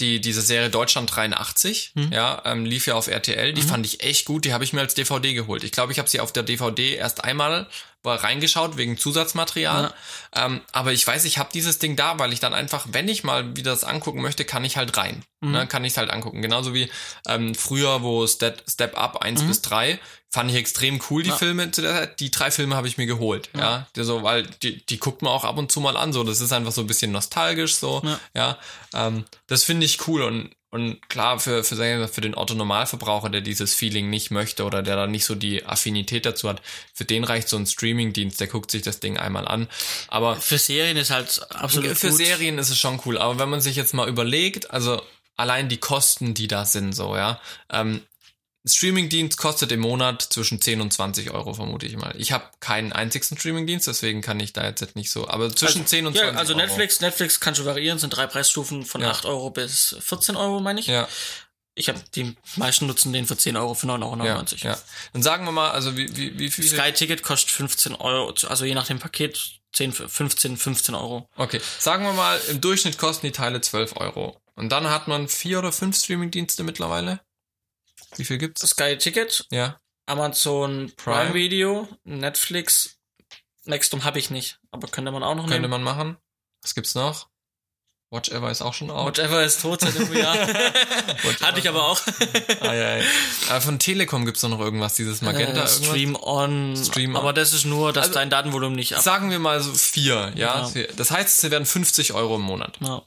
die 0.00 0.20
diese 0.20 0.42
Serie 0.42 0.68
Deutschland 0.70 1.14
83, 1.14 1.92
Mhm. 1.94 2.12
ja, 2.12 2.42
ähm, 2.44 2.64
lief 2.66 2.86
ja 2.86 2.94
auf 2.94 3.06
RTL. 3.08 3.52
Die 3.54 3.62
fand 3.62 3.86
ich 3.86 4.02
echt 4.02 4.26
gut. 4.26 4.44
Die 4.44 4.52
habe 4.52 4.64
ich 4.64 4.72
mir 4.72 4.80
als 4.80 4.94
DVD 4.94 5.32
geholt. 5.34 5.64
Ich 5.64 5.72
glaube, 5.72 5.92
ich 5.92 5.98
habe 5.98 6.08
sie 6.08 6.20
auf 6.20 6.32
der 6.32 6.42
DVD 6.42 6.94
erst 6.96 7.24
einmal 7.24 7.66
war 8.08 8.24
reingeschaut 8.24 8.76
wegen 8.76 8.98
Zusatzmaterial. 8.98 9.94
Ähm, 10.34 10.60
aber 10.72 10.92
ich 10.92 11.06
weiß, 11.06 11.24
ich 11.24 11.38
habe 11.38 11.50
dieses 11.52 11.78
Ding 11.78 11.94
da, 11.94 12.18
weil 12.18 12.32
ich 12.32 12.40
dann 12.40 12.54
einfach, 12.54 12.86
wenn 12.90 13.08
ich 13.08 13.22
mal 13.24 13.56
wieder 13.56 13.70
das 13.70 13.84
angucken 13.84 14.20
möchte, 14.22 14.44
kann 14.44 14.64
ich 14.64 14.76
halt 14.76 14.96
rein. 14.96 15.22
Mhm. 15.40 15.52
Ne, 15.52 15.66
kann 15.66 15.84
ich 15.84 15.96
halt 15.96 16.10
angucken. 16.10 16.42
Genauso 16.42 16.74
wie 16.74 16.90
ähm, 17.26 17.54
früher, 17.54 18.02
wo 18.02 18.26
Step, 18.26 18.62
Step 18.68 18.98
Up 18.98 19.18
1 19.22 19.44
bis 19.44 19.62
3, 19.62 20.00
fand 20.30 20.50
ich 20.50 20.56
extrem 20.56 21.00
cool, 21.08 21.22
die 21.22 21.28
Mhm. 21.28 21.32
Ja. 21.34 21.38
Filme 21.38 21.70
zu 21.70 21.82
der 21.82 21.94
Zeit. 21.94 22.20
Die 22.20 22.30
drei 22.30 22.50
Filme 22.50 22.74
habe 22.76 22.88
ich 22.88 22.98
mir 22.98 23.06
geholt. 23.06 23.48
Ja. 23.56 23.86
Die 23.94 24.02
so, 24.02 24.22
weil 24.22 24.42
die, 24.62 24.84
die 24.84 24.98
guckt 24.98 25.22
man 25.22 25.32
auch 25.32 25.44
ab 25.44 25.56
und 25.56 25.70
zu 25.70 25.80
mal 25.80 25.96
an. 25.96 26.12
So, 26.12 26.24
das 26.24 26.40
ist 26.40 26.52
einfach 26.52 26.72
so 26.72 26.80
ein 26.82 26.86
bisschen 26.86 27.12
nostalgisch, 27.12 27.76
so. 27.76 28.02
Ja. 28.04 28.18
Ja. 28.34 28.58
Ähm, 29.06 29.24
das 29.46 29.64
finde 29.64 29.86
ich 29.86 30.06
cool 30.08 30.22
und 30.22 30.50
und 30.70 31.08
klar, 31.08 31.40
für, 31.40 31.64
für, 31.64 32.08
für 32.08 32.20
den 32.20 32.36
Otto-Normalverbraucher, 32.36 33.30
der 33.30 33.40
dieses 33.40 33.74
Feeling 33.74 34.10
nicht 34.10 34.30
möchte 34.30 34.64
oder 34.64 34.82
der 34.82 34.96
da 34.96 35.06
nicht 35.06 35.24
so 35.24 35.34
die 35.34 35.64
Affinität 35.64 36.26
dazu 36.26 36.48
hat, 36.48 36.60
für 36.92 37.06
den 37.06 37.24
reicht 37.24 37.48
so 37.48 37.56
ein 37.56 37.66
Streaming-Dienst, 37.66 38.38
der 38.38 38.48
guckt 38.48 38.70
sich 38.70 38.82
das 38.82 39.00
Ding 39.00 39.16
einmal 39.16 39.48
an. 39.48 39.66
Aber 40.08 40.36
Für 40.36 40.58
Serien 40.58 40.98
ist 40.98 41.10
halt 41.10 41.40
absolut 41.50 41.96
für 41.96 42.08
gut. 42.08 42.18
Serien 42.18 42.58
ist 42.58 42.68
es 42.68 42.78
schon 42.78 43.00
cool. 43.06 43.16
Aber 43.16 43.38
wenn 43.38 43.48
man 43.48 43.62
sich 43.62 43.76
jetzt 43.76 43.94
mal 43.94 44.08
überlegt, 44.08 44.70
also 44.70 45.00
allein 45.36 45.70
die 45.70 45.78
Kosten, 45.78 46.34
die 46.34 46.48
da 46.48 46.66
sind, 46.66 46.92
so, 46.92 47.16
ja. 47.16 47.40
Ähm, 47.70 48.02
Streamingdienst 48.68 49.38
kostet 49.38 49.72
im 49.72 49.80
Monat 49.80 50.22
zwischen 50.22 50.60
10 50.60 50.80
und 50.80 50.92
20 50.92 51.30
Euro, 51.32 51.54
vermute 51.54 51.86
ich 51.86 51.96
mal. 51.96 52.14
Ich 52.18 52.32
habe 52.32 52.44
keinen 52.60 52.92
einzigen 52.92 53.24
Streamingdienst, 53.38 53.86
deswegen 53.86 54.20
kann 54.20 54.38
ich 54.40 54.52
da 54.52 54.64
jetzt 54.66 54.96
nicht 54.96 55.10
so. 55.10 55.28
Aber 55.28 55.54
zwischen 55.54 55.86
10 55.86 56.06
und 56.06 56.14
20 56.16 56.32
Ja, 56.34 56.38
also 56.38 56.54
Euro. 56.54 56.64
Netflix, 56.66 57.00
Netflix 57.00 57.40
kann 57.40 57.54
schon 57.54 57.64
variieren, 57.66 57.98
sind 57.98 58.10
drei 58.16 58.26
Preisstufen 58.26 58.84
von 58.84 59.00
Ja. 59.00 59.10
8 59.10 59.24
Euro 59.26 59.50
bis 59.50 59.96
14 60.00 60.36
Euro, 60.36 60.60
meine 60.60 60.80
ich. 60.80 60.86
Ja, 60.86 61.08
Ich 61.74 61.88
habe 61.88 62.00
die 62.14 62.34
meisten 62.56 62.86
nutzen 62.86 63.12
den 63.12 63.26
für 63.26 63.36
10 63.36 63.56
Euro, 63.56 63.74
für 63.74 63.86
9,99 63.86 64.24
ja, 64.24 64.34
Euro. 64.36 64.46
ja. 64.76 64.78
Dann 65.12 65.22
sagen 65.22 65.44
wir 65.44 65.52
mal, 65.52 65.70
also 65.70 65.96
wie, 65.96 66.14
wie, 66.16 66.38
wie 66.38 66.50
viel. 66.50 66.64
Sky-Ticket 66.66 67.22
kostet 67.22 67.50
15 67.50 67.94
Euro, 67.94 68.34
also 68.48 68.64
je 68.64 68.74
nach 68.74 68.86
dem 68.88 68.98
Paket 68.98 69.38
10, 69.74 69.92
15, 69.92 70.56
15 70.56 70.94
Euro. 70.96 71.28
Okay, 71.36 71.60
sagen 71.78 72.02
wir 72.04 72.12
mal, 72.14 72.40
im 72.48 72.60
Durchschnitt 72.60 72.98
kosten 72.98 73.26
die 73.26 73.32
Teile 73.32 73.60
12 73.60 73.96
Euro. 73.96 74.40
Und 74.56 74.70
dann 74.70 74.90
hat 74.90 75.06
man 75.06 75.28
vier 75.28 75.60
oder 75.60 75.70
fünf 75.70 75.96
Streamingdienste 75.96 76.64
mittlerweile. 76.64 77.20
Wie 78.16 78.24
viel 78.24 78.38
gibt's? 78.38 78.62
Sky-Ticket, 78.66 79.46
Ja. 79.50 79.80
Amazon 80.06 80.92
Prime, 80.96 81.16
Prime. 81.26 81.34
Video, 81.34 81.88
Netflix, 82.04 82.96
Nextum 83.64 84.04
habe 84.04 84.18
ich 84.18 84.30
nicht, 84.30 84.58
aber 84.70 84.88
könnte 84.88 85.12
man 85.12 85.22
auch 85.22 85.34
noch 85.34 85.44
Könnte 85.44 85.60
nehmen. 85.68 85.70
man 85.70 85.82
machen. 85.82 86.16
Was 86.62 86.74
gibt's 86.74 86.94
noch? 86.94 87.28
Watch 88.10 88.30
Ever 88.30 88.50
ist 88.50 88.62
auch 88.62 88.72
schon 88.72 88.90
out. 88.90 89.04
Whatever 89.06 89.44
ist 89.44 89.60
tot 89.60 89.82
seit 89.82 89.94
einem 89.94 90.10
Jahr. 90.16 90.34
Hatte 91.42 91.58
ich 91.60 91.68
aber 91.68 91.84
auch. 91.88 92.00
Ah, 92.62 92.72
ja, 92.72 92.96
ja. 92.96 93.04
Aber 93.50 93.60
von 93.60 93.78
Telekom 93.78 94.24
gibt's 94.24 94.40
doch 94.40 94.48
noch 94.48 94.60
irgendwas, 94.60 94.94
dieses 94.94 95.20
Magenta 95.20 95.64
Äh. 95.64 95.68
Stream 95.68 96.16
on. 96.16 96.74
Stream 96.82 97.14
aber 97.16 97.28
on. 97.28 97.34
das 97.34 97.52
ist 97.52 97.66
nur, 97.66 97.92
dass 97.92 98.04
Also- 98.06 98.14
dein 98.14 98.30
Datenvolumen 98.30 98.76
nicht 98.76 98.94
ab. 98.96 99.02
Sagen 99.02 99.30
wir 99.30 99.38
mal 99.38 99.60
so 99.62 99.74
vier, 99.74 100.32
ja. 100.36 100.66
Ja. 100.74 100.84
Das 100.96 101.10
heißt, 101.10 101.44
es 101.44 101.50
werden 101.50 101.66
50 101.66 102.14
Euro 102.14 102.36
im 102.36 102.42
Monat. 102.42 102.78
Ja. 102.80 103.02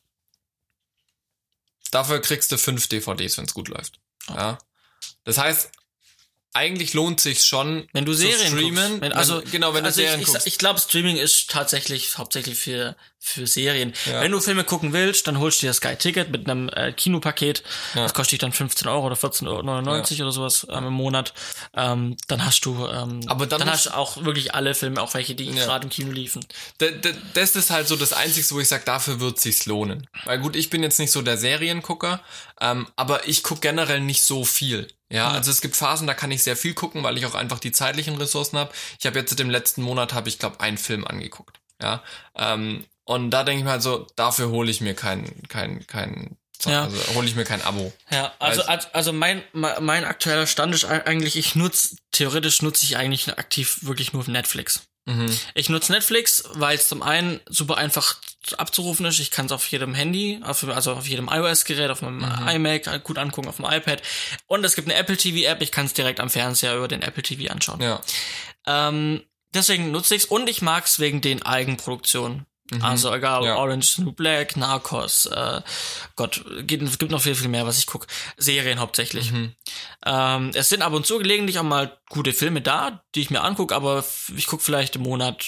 Dafür 1.89 2.21
kriegst 2.21 2.51
du 2.51 2.58
fünf 2.60 2.88
DVDs, 2.88 3.38
wenn's 3.39 3.54
gut 3.56 3.67
läuft. 3.69 3.99
Ja. 4.30 4.60
Das 5.24 5.38
heißt, 5.38 5.72
eigentlich 6.54 6.94
lohnt 6.94 7.22
sich's 7.22 7.46
schon, 7.46 7.88
Wenn 7.94 8.06
du 8.06 8.14
zu 8.14 8.20
Serien 8.20 8.52
streamen. 8.54 8.76
guckst. 8.76 9.02
Wenn, 9.02 9.14
also, 9.14 9.42
wenn, 9.44 9.52
genau, 9.52 9.74
wenn 9.74 9.86
also 9.86 10.02
du 10.02 10.04
Serien 10.04 10.22
ich, 10.22 10.28
ich, 10.28 10.34
guckst. 10.34 10.48
ich 10.48 10.58
glaube, 10.58 10.80
Streaming 10.80 11.18
ist 11.18 11.50
tatsächlich 11.50 12.18
hauptsächlich 12.18 12.58
für, 12.58 12.96
für 13.23 13.45
Serien. 13.45 13.93
Ja. 14.07 14.21
Wenn 14.21 14.31
du 14.31 14.39
Filme 14.41 14.63
gucken 14.63 14.93
willst, 14.93 15.27
dann 15.27 15.38
holst 15.39 15.60
du 15.62 15.65
dir 15.65 15.69
das 15.69 15.77
Sky 15.77 15.95
Ticket 15.95 16.31
mit 16.31 16.49
einem 16.49 16.69
äh, 16.69 16.91
Kinopaket. 16.91 17.62
Ja. 17.93 18.01
Das 18.03 18.13
kostet 18.15 18.31
dich 18.34 18.39
dann 18.39 18.51
15 18.51 18.88
Euro 18.88 19.05
oder 19.05 19.15
14,99 19.15 19.47
Euro 19.47 20.21
oder 20.23 20.31
sowas 20.31 20.65
ähm, 20.71 20.88
im 20.88 20.93
Monat. 20.93 21.34
Ähm, 21.75 22.17
dann 22.27 22.43
hast 22.43 22.65
du, 22.65 22.88
ähm, 22.88 23.21
Aber 23.27 23.45
dann 23.45 23.60
dann 23.60 23.69
hast 23.69 23.86
du 23.86 23.95
auch 23.95 24.23
wirklich 24.25 24.55
alle 24.55 24.73
Filme, 24.73 24.99
auch 25.01 25.13
welche, 25.13 25.36
die 25.36 25.45
Ja. 25.45 25.65
gerade 25.65 25.84
im 25.84 25.89
Kino 25.91 26.12
liefen. 26.12 26.43
D- 26.81 26.91
d- 26.91 27.13
das 27.36 27.55
ist 27.55 27.69
halt 27.69 27.88
so 27.88 27.95
das 27.95 28.12
Einzige, 28.12 28.49
wo 28.51 28.60
ich 28.60 28.67
sage, 28.67 28.84
dafür 28.86 29.19
wird 29.19 29.39
sich's 29.39 29.67
lohnen. 29.67 30.07
Weil 30.25 30.39
gut, 30.39 30.55
ich 30.55 30.71
bin 30.71 30.81
jetzt 30.81 30.97
nicht 30.99 31.12
so 31.12 31.21
der 31.21 31.38
Seriengucker, 31.38 32.21
ähm, 32.60 32.88
aber 32.95 33.27
ich 33.27 33.43
guck 33.43 33.62
generell 33.62 33.99
nicht 34.01 34.23
so 34.23 34.43
viel. 34.45 34.88
Ja, 35.10 35.29
also 35.29 35.51
es 35.51 35.62
gibt 35.62 35.75
Phasen, 35.75 36.07
da 36.07 36.13
kann 36.13 36.31
ich 36.31 36.41
sehr 36.41 36.55
viel 36.55 36.73
gucken, 36.73 37.03
weil 37.03 37.17
ich 37.17 37.25
auch 37.25 37.36
einfach 37.36 37.60
die 37.60 37.71
zeitlichen 37.71 38.15
Ressourcen 38.17 38.57
habe. 38.57 38.71
Ich 38.99 39.05
habe 39.05 39.19
jetzt 39.19 39.38
im 39.39 39.49
letzten 39.49 39.81
Monat, 39.84 40.13
habe 40.13 40.29
ich 40.29 40.39
glaube, 40.39 40.60
einen 40.62 40.77
Film 40.77 41.05
angeguckt. 41.05 41.60
Ja, 41.81 42.01
ähm, 42.36 42.86
und 43.04 43.32
da 43.32 43.44
denke 43.44 43.60
ich 43.60 43.66
mir 43.66 43.72
halt 43.72 43.82
so, 43.84 44.08
dafür 44.16 44.50
hole 44.50 44.70
ich 44.72 44.82
mir 44.82 44.94
kein, 44.94 45.44
kein, 45.48 45.86
kein, 45.88 46.38
Ja. 46.66 46.84
also 46.84 46.98
hole 47.16 47.28
ich 47.28 47.36
mir 47.36 47.44
kein 47.46 47.62
Abo. 47.64 47.92
Ja, 48.12 48.34
also, 48.40 48.62
also, 48.64 48.88
also 48.94 49.14
mein, 49.14 49.44
mein 49.54 49.84
mein 49.84 50.06
aktueller 50.06 50.48
Stand 50.48 50.74
ist 50.76 50.86
eigentlich, 50.86 51.36
ich 51.36 51.56
nutze, 51.56 51.96
theoretisch 52.12 52.62
nutze 52.62 52.86
ich 52.86 52.98
eigentlich 52.98 53.28
aktiv 53.38 53.80
wirklich 53.82 54.14
nur 54.14 54.24
Netflix. 54.30 54.82
Mhm. 55.06 55.36
Ich 55.56 55.68
nutze 55.70 55.92
Netflix, 55.92 56.44
weil 56.54 56.78
es 56.78 56.88
zum 56.88 57.02
einen 57.02 57.40
super 57.50 57.78
einfach 57.78 58.18
abzurufen 58.58 59.06
ist. 59.08 59.20
Ich 59.20 59.32
kann 59.32 59.48
es 59.48 59.52
auf 59.52 59.66
jedem 59.72 59.96
Handy, 59.96 60.40
auf, 60.44 60.64
also 60.68 60.94
auf 60.94 61.08
jedem 61.08 61.28
iOS-Gerät, 61.28 61.90
auf 61.90 62.04
meinem 62.04 62.20
Mhm. 62.20 62.48
iMac 62.48 63.04
gut 63.04 63.18
angucken, 63.18 63.48
auf 63.50 63.56
dem 63.58 63.66
iPad. 63.66 64.02
Und 64.46 64.64
es 64.64 64.76
gibt 64.76 64.88
eine 64.88 64.98
Apple 65.00 65.18
TV-App, 65.18 65.62
ich 65.64 65.72
kann 65.72 65.88
es 65.88 65.94
direkt 65.94 66.20
am 66.20 66.30
Fernseher 66.30 66.76
über 66.78 66.88
den 66.88 67.02
Apple 67.02 67.24
TV 67.24 67.52
anschauen. 67.52 67.82
Ja. 67.82 68.00
Ähm, 68.68 69.24
deswegen 69.56 69.90
nutze 69.92 70.14
ich 70.16 70.24
es 70.24 70.30
und 70.30 70.48
ich 70.50 70.62
mag 70.62 70.86
es 70.86 71.00
wegen 71.00 71.22
den 71.22 71.42
Eigenproduktionen. 71.42 72.46
Also 72.79 73.13
egal, 73.13 73.41
Mhm. 73.41 73.47
Ja. 73.47 73.55
Orange 73.57 73.99
New 73.99 74.12
Black, 74.13 74.55
Narcos, 74.55 75.25
äh, 75.25 75.62
Gott, 76.15 76.43
es 76.47 76.97
gibt 76.97 77.12
noch 77.12 77.21
viel, 77.21 77.36
viel 77.36 77.49
mehr, 77.49 77.65
was 77.65 77.77
ich 77.77 77.86
gucke. 77.88 78.07
Serien 78.38 78.79
hauptsächlich. 78.79 79.31
Mhm. 79.31 79.55
Ähm, 80.05 80.51
es 80.53 80.69
sind 80.69 80.81
ab 80.81 80.93
und 80.93 81.05
zu 81.05 81.17
gelegentlich 81.17 81.60
auch 81.60 81.63
mal 81.63 81.97
gute 82.10 82.34
Filme 82.34 82.62
da, 82.62 83.03
die 83.15 83.21
ich 83.21 83.29
mir 83.29 83.41
angucke, 83.43 83.75
aber 83.75 84.05
ich 84.36 84.47
gucke 84.47 84.63
vielleicht 84.63 84.95
im 84.95 85.01
Monat, 85.03 85.45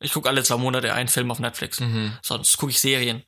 ich 0.00 0.12
gucke 0.12 0.28
alle 0.28 0.42
zwei 0.44 0.56
Monate 0.56 0.92
einen 0.92 1.08
Film 1.08 1.30
auf 1.30 1.38
Netflix. 1.38 1.80
Mhm. 1.80 2.12
Sonst 2.22 2.56
gucke 2.58 2.70
ich 2.72 2.80
Serien. 2.80 3.24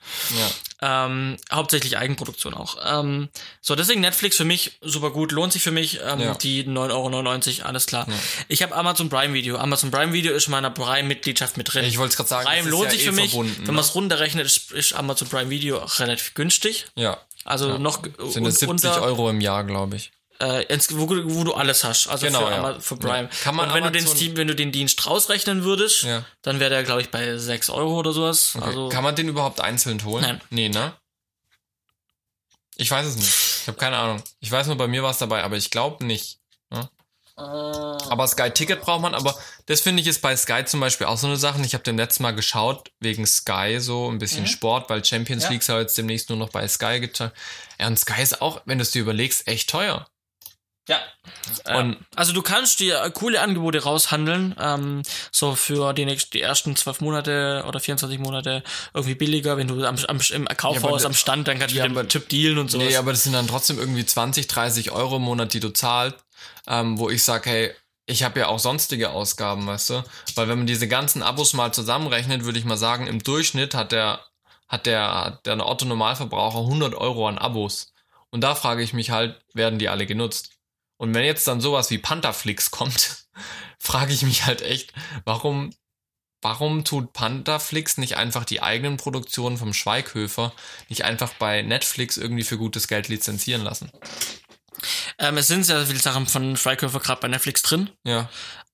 Ja. 0.81 1.07
Ähm, 1.07 1.37
hauptsächlich 1.53 1.99
Eigenproduktion 1.99 2.55
auch. 2.55 2.77
Ähm, 2.85 3.29
so, 3.61 3.75
deswegen 3.75 4.01
Netflix 4.01 4.37
für 4.37 4.45
mich 4.45 4.79
super 4.81 5.11
gut, 5.11 5.33
lohnt 5.33 5.53
sich 5.53 5.63
für 5.63 5.71
mich. 5.71 6.01
Ähm, 6.05 6.21
Ja. 6.21 6.35
Die 6.35 6.65
9,99 6.65 7.59
Euro, 7.59 7.69
alles 7.69 7.87
klar. 7.87 8.07
Ich 8.49 8.63
habe 8.63 8.75
Amazon 8.75 9.09
Prime 9.09 9.35
Video. 9.35 9.57
Amazon 9.57 9.91
Prime 9.91 10.13
Video 10.13 10.33
ist 10.33 10.47
in 10.47 10.53
meiner 10.53 10.71
Prime-Mitgliedschaft 10.71 11.57
mit 11.57 11.73
drin. 11.73 11.85
Ich 11.85 11.99
wollte 11.99 12.11
es 12.13 12.17
gerade 12.17 12.29
sagen, 12.29 12.47
Prime 12.47 12.69
lohnt 12.69 12.85
ja 12.85 12.91
sich 12.91 13.03
eh 13.03 13.07
für 13.07 13.13
mich. 13.13 13.35
Wenn 13.35 13.65
ne? 13.65 13.73
man 13.73 13.79
es 13.79 13.95
runterrechnet, 13.95 14.47
ist, 14.47 14.73
ist 14.73 14.93
Amazon 14.95 15.29
Prime 15.29 15.51
Video 15.51 15.81
auch 15.81 15.99
relativ 15.99 16.35
günstig. 16.35 16.87
Ja. 16.95 17.19
Also 17.45 17.79
noch 17.79 18.03
Sind 18.03 18.47
es 18.47 18.61
70 18.61 18.69
unter, 18.69 19.03
Euro 19.03 19.31
im 19.31 19.41
Jahr, 19.41 19.65
glaube 19.65 19.97
ich. 19.97 20.13
Äh, 20.41 20.79
wo, 20.91 21.07
du- 21.07 21.35
wo 21.35 21.45
du 21.45 21.55
alles 21.55 21.85
hast. 21.85 22.09
Also 22.09 22.27
Genau, 22.27 22.47
für, 22.47 22.51
ja. 22.53 22.81
Für 22.81 22.97
Prime. 22.97 23.29
Ja. 23.31 23.37
Kann 23.43 23.55
man 23.57 23.69
Und 23.69 23.75
wenn 23.75 23.85
du 23.85 23.91
den 23.91 24.01
Amazon- 24.05 24.17
Steam, 24.17 24.37
wenn 24.37 24.49
du 24.49 24.55
den 24.55 24.73
Dienst 24.73 25.07
rausrechnen 25.07 25.65
würdest, 25.65 26.03
Ja. 26.03 26.25
dann 26.43 26.61
wäre 26.61 26.71
der, 26.71 26.83
glaube 26.85 27.03
ich, 27.03 27.11
bei 27.11 27.37
6 27.37 27.71
Euro 27.71 27.99
oder 27.99 28.13
sowas. 28.13 28.55
Okay. 28.57 28.65
Also 28.67 28.89
Kann 28.89 29.05
man 29.05 29.15
den 29.15 29.29
überhaupt 29.29 29.61
einzeln 29.61 30.03
holen? 30.05 30.23
Nein. 30.23 30.41
Nee, 30.51 30.69
ne? 30.69 30.95
Ich 32.77 32.91
weiß 32.91 33.07
es 33.07 33.17
nicht. 33.17 33.29
Ich 33.63 33.69
habe 33.69 33.77
keine 33.79 33.99
Ahnung. 33.99 34.23
Ich 34.41 34.51
weiß 34.51 34.67
nur, 34.67 34.77
bei 34.77 34.87
mir 34.89 35.03
war 35.03 35.11
es 35.11 35.19
dabei, 35.19 35.43
aber 35.45 35.57
ich 35.57 35.71
glaube 35.71 36.05
nicht. 36.05 36.39
Ne? 36.71 36.89
Aber 37.37 38.27
Sky 38.29 38.51
Ticket 38.51 38.83
braucht 38.83 39.01
man, 39.01 39.15
aber 39.15 39.35
das 39.65 39.81
finde 39.81 40.03
ich 40.03 40.09
ist 40.09 40.21
bei 40.21 40.37
Sky 40.37 40.65
zum 40.67 40.81
Beispiel 40.81 41.07
auch 41.07 41.17
so 41.17 41.27
eine 41.27 41.39
Sache. 41.39 41.61
Ich 41.65 41.73
habe 41.73 41.83
den 41.85 41.97
letzten 41.97 42.23
Mal 42.23 42.35
geschaut, 42.35 42.91
wegen 43.01 43.27
Sky 43.27 43.79
so 43.81 44.11
ein 44.11 44.19
bisschen 44.19 44.47
Sport, 44.47 44.91
weil 44.91 45.03
Champions 45.05 45.45
Ja. 45.45 45.51
League 45.51 45.63
soll 45.63 45.81
jetzt 45.81 45.97
demnächst 45.97 46.29
nur 46.29 46.37
noch 46.37 46.51
bei 46.51 46.67
Sky 46.69 47.01
getan. 47.01 47.31
Ja, 47.79 47.87
und 47.87 47.99
Sky 47.99 48.21
ist 48.23 48.43
auch, 48.43 48.61
wenn 48.67 48.77
du 48.77 48.83
es 48.83 48.91
dir 48.91 49.01
überlegst, 49.01 49.47
echt 49.49 49.71
teuer. 49.71 50.07
Ja. 50.91 51.79
Und 51.79 51.99
also 52.17 52.33
du 52.33 52.43
kannst 52.43 52.81
dir 52.81 53.11
coole 53.15 53.41
Angebote 53.41 53.83
raushandeln, 53.83 54.57
ähm, 54.61 55.03
so 55.31 55.55
für 55.55 55.93
die, 55.93 56.05
nächsten, 56.05 56.33
die 56.33 56.41
ersten 56.41 56.75
zwölf 56.75 57.01
Monate 57.01 57.65
oder 57.67 57.79
24 57.79 58.19
Monate 58.19 58.65
irgendwie 58.93 59.15
billiger, 59.15 59.57
wenn 59.57 59.69
du 59.69 59.85
am, 59.85 59.97
am, 60.09 60.21
im 60.31 60.49
Kaufhaus 60.49 61.03
Ja, 61.03 61.09
am 61.09 61.15
Stand, 61.15 61.47
dann 61.47 61.59
kannst 61.59 61.75
du 61.75 61.79
Ja, 61.79 61.89
mit 61.89 61.97
dem 61.97 62.09
Tipp 62.09 62.29
dealen 62.29 62.59
und 62.59 62.71
sowas. 62.71 62.89
Nee, 62.89 62.97
aber 62.97 63.13
das 63.13 63.23
sind 63.23 63.35
dann 63.35 63.47
trotzdem 63.47 63.79
irgendwie 63.79 64.05
20, 64.05 64.49
30 64.49 64.91
Euro 64.91 65.17
im 65.17 65.23
Monat, 65.23 65.55
die 65.55 65.61
du 65.61 65.71
zahlst, 65.71 66.19
ähm, 66.67 66.99
wo 66.99 67.09
ich 67.09 67.23
sage, 67.23 67.49
hey, 67.49 67.71
ich 68.07 68.25
habe 68.25 68.41
ja 68.41 68.49
auch 68.49 68.59
sonstige 68.59 69.11
Ausgaben, 69.11 69.67
weißt 69.67 69.91
du? 69.91 70.05
Weil 70.35 70.49
wenn 70.49 70.59
man 70.59 70.67
diese 70.67 70.89
ganzen 70.89 71.23
Abos 71.23 71.53
mal 71.53 71.73
zusammenrechnet, 71.73 72.45
würde 72.45 72.59
ich 72.59 72.65
mal 72.65 72.77
sagen, 72.77 73.07
im 73.07 73.23
Durchschnitt 73.23 73.75
hat 73.75 73.93
der, 73.93 74.21
hat 74.67 74.87
der, 74.87 75.41
der 75.45 75.65
Otto-Normalverbraucher 75.65 76.59
100 76.59 76.95
Euro 76.95 77.29
an 77.29 77.39
Abos. 77.39 77.93
Und 78.31 78.43
da 78.43 78.55
frage 78.57 78.83
ich 78.83 78.93
mich 78.93 79.11
halt, 79.11 79.41
werden 79.55 79.79
die 79.79 79.89
alle 79.89 80.07
genutzt? 80.07 80.60
Und 81.01 81.15
wenn 81.15 81.25
jetzt 81.25 81.49
dann 81.49 81.63
sowas 81.63 81.89
wie 81.91 81.97
Pantherflix 81.97 82.71
kommt, 82.71 83.25
frage 83.79 84.13
ich 84.13 84.21
mich 84.21 84.45
halt 84.45 84.61
echt, 84.61 84.93
warum, 85.25 85.75
warum 86.43 86.85
tut 86.85 87.15
Pantherflix 87.15 87.97
nicht 87.97 88.19
einfach 88.19 88.45
die 88.45 88.63
eigenen 88.63 88.99
Produktionen 88.99 89.57
vom 89.57 89.73
Schweighöfer 89.73 90.53
nicht 90.91 91.05
einfach 91.07 91.33
bei 91.39 91.63
Netflix 91.63 92.19
irgendwie 92.19 92.45
für 92.45 92.59
gutes 92.59 92.87
Geld 92.87 93.09
lizenzieren 93.09 93.63
lassen? 93.63 93.91
Ähm, 95.19 95.39
es 95.39 95.47
sind 95.47 95.65
sehr 95.65 95.87
viele 95.87 95.99
Sachen 95.99 96.27
von 96.27 96.59
Schweighöfer 96.59 97.01
gerade 97.01 97.23
bei 97.23 97.29
Netflix 97.29 97.63
drin. 97.63 97.89
Ja. 98.05 98.29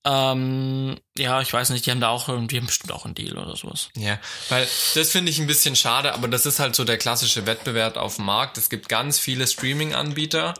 Ähm, 0.04 0.98
ja, 1.16 1.40
ich 1.40 1.52
weiß 1.52 1.70
nicht, 1.70 1.86
die 1.86 1.92
haben 1.92 2.00
da 2.00 2.08
auch 2.08 2.28
irgendwie 2.28 2.58
bestimmt 2.58 2.90
auch 2.90 3.04
einen 3.04 3.14
Deal 3.14 3.38
oder 3.38 3.54
sowas. 3.54 3.90
Ja, 3.96 4.18
weil 4.48 4.66
das 4.96 5.12
finde 5.12 5.30
ich 5.30 5.38
ein 5.38 5.46
bisschen 5.46 5.76
schade, 5.76 6.12
aber 6.12 6.26
das 6.26 6.44
ist 6.44 6.58
halt 6.58 6.74
so 6.74 6.82
der 6.82 6.98
klassische 6.98 7.46
Wettbewerb 7.46 7.96
auf 7.96 8.16
dem 8.16 8.24
Markt. 8.24 8.58
Es 8.58 8.68
gibt 8.68 8.88
ganz 8.88 9.20
viele 9.20 9.46
Streaming-Anbieter 9.46 10.54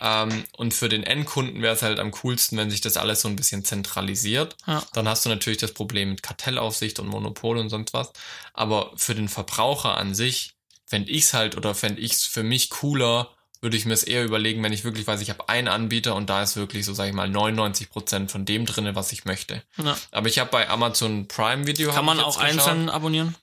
ähm, 0.00 0.44
und 0.56 0.74
für 0.74 0.88
den 0.88 1.02
Endkunden 1.02 1.62
wäre 1.62 1.74
es 1.74 1.82
halt 1.82 1.98
am 1.98 2.10
coolsten, 2.12 2.56
wenn 2.56 2.70
sich 2.70 2.80
das 2.80 2.96
alles 2.96 3.20
so 3.20 3.28
ein 3.28 3.36
bisschen 3.36 3.64
zentralisiert. 3.64 4.56
Ja. 4.66 4.82
Dann 4.94 5.08
hast 5.08 5.24
du 5.24 5.28
natürlich 5.28 5.58
das 5.58 5.72
Problem 5.72 6.10
mit 6.10 6.22
Kartellaufsicht 6.22 6.98
und 6.98 7.08
Monopol 7.08 7.58
und 7.58 7.68
sonst 7.68 7.92
was. 7.92 8.12
Aber 8.54 8.92
für 8.96 9.14
den 9.14 9.28
Verbraucher 9.28 9.96
an 9.96 10.14
sich 10.14 10.54
fände 10.86 11.10
ich 11.10 11.24
es 11.24 11.34
halt 11.34 11.56
oder 11.56 11.74
fände 11.74 12.00
ich 12.00 12.12
es 12.12 12.24
für 12.24 12.42
mich 12.42 12.70
cooler, 12.70 13.30
würde 13.60 13.76
ich 13.76 13.86
mir 13.86 13.94
es 13.94 14.02
eher 14.02 14.24
überlegen, 14.24 14.62
wenn 14.62 14.72
ich 14.72 14.82
wirklich 14.84 15.06
weiß, 15.06 15.20
ich 15.20 15.30
habe 15.30 15.48
einen 15.48 15.68
Anbieter 15.68 16.16
und 16.16 16.28
da 16.28 16.42
ist 16.42 16.56
wirklich 16.56 16.84
so, 16.84 16.94
sage 16.94 17.10
ich 17.10 17.14
mal, 17.14 17.28
99 17.28 17.90
Prozent 17.90 18.30
von 18.30 18.44
dem 18.44 18.66
drinne, 18.66 18.96
was 18.96 19.12
ich 19.12 19.24
möchte. 19.24 19.62
Ja. 19.76 19.96
Aber 20.10 20.28
ich 20.28 20.38
habe 20.38 20.50
bei 20.50 20.68
Amazon 20.68 21.28
Prime 21.28 21.66
Video. 21.66 21.92
Kann 21.92 22.04
man 22.04 22.18
auch 22.18 22.38
einzeln 22.38 22.88
abonnieren? 22.90 23.36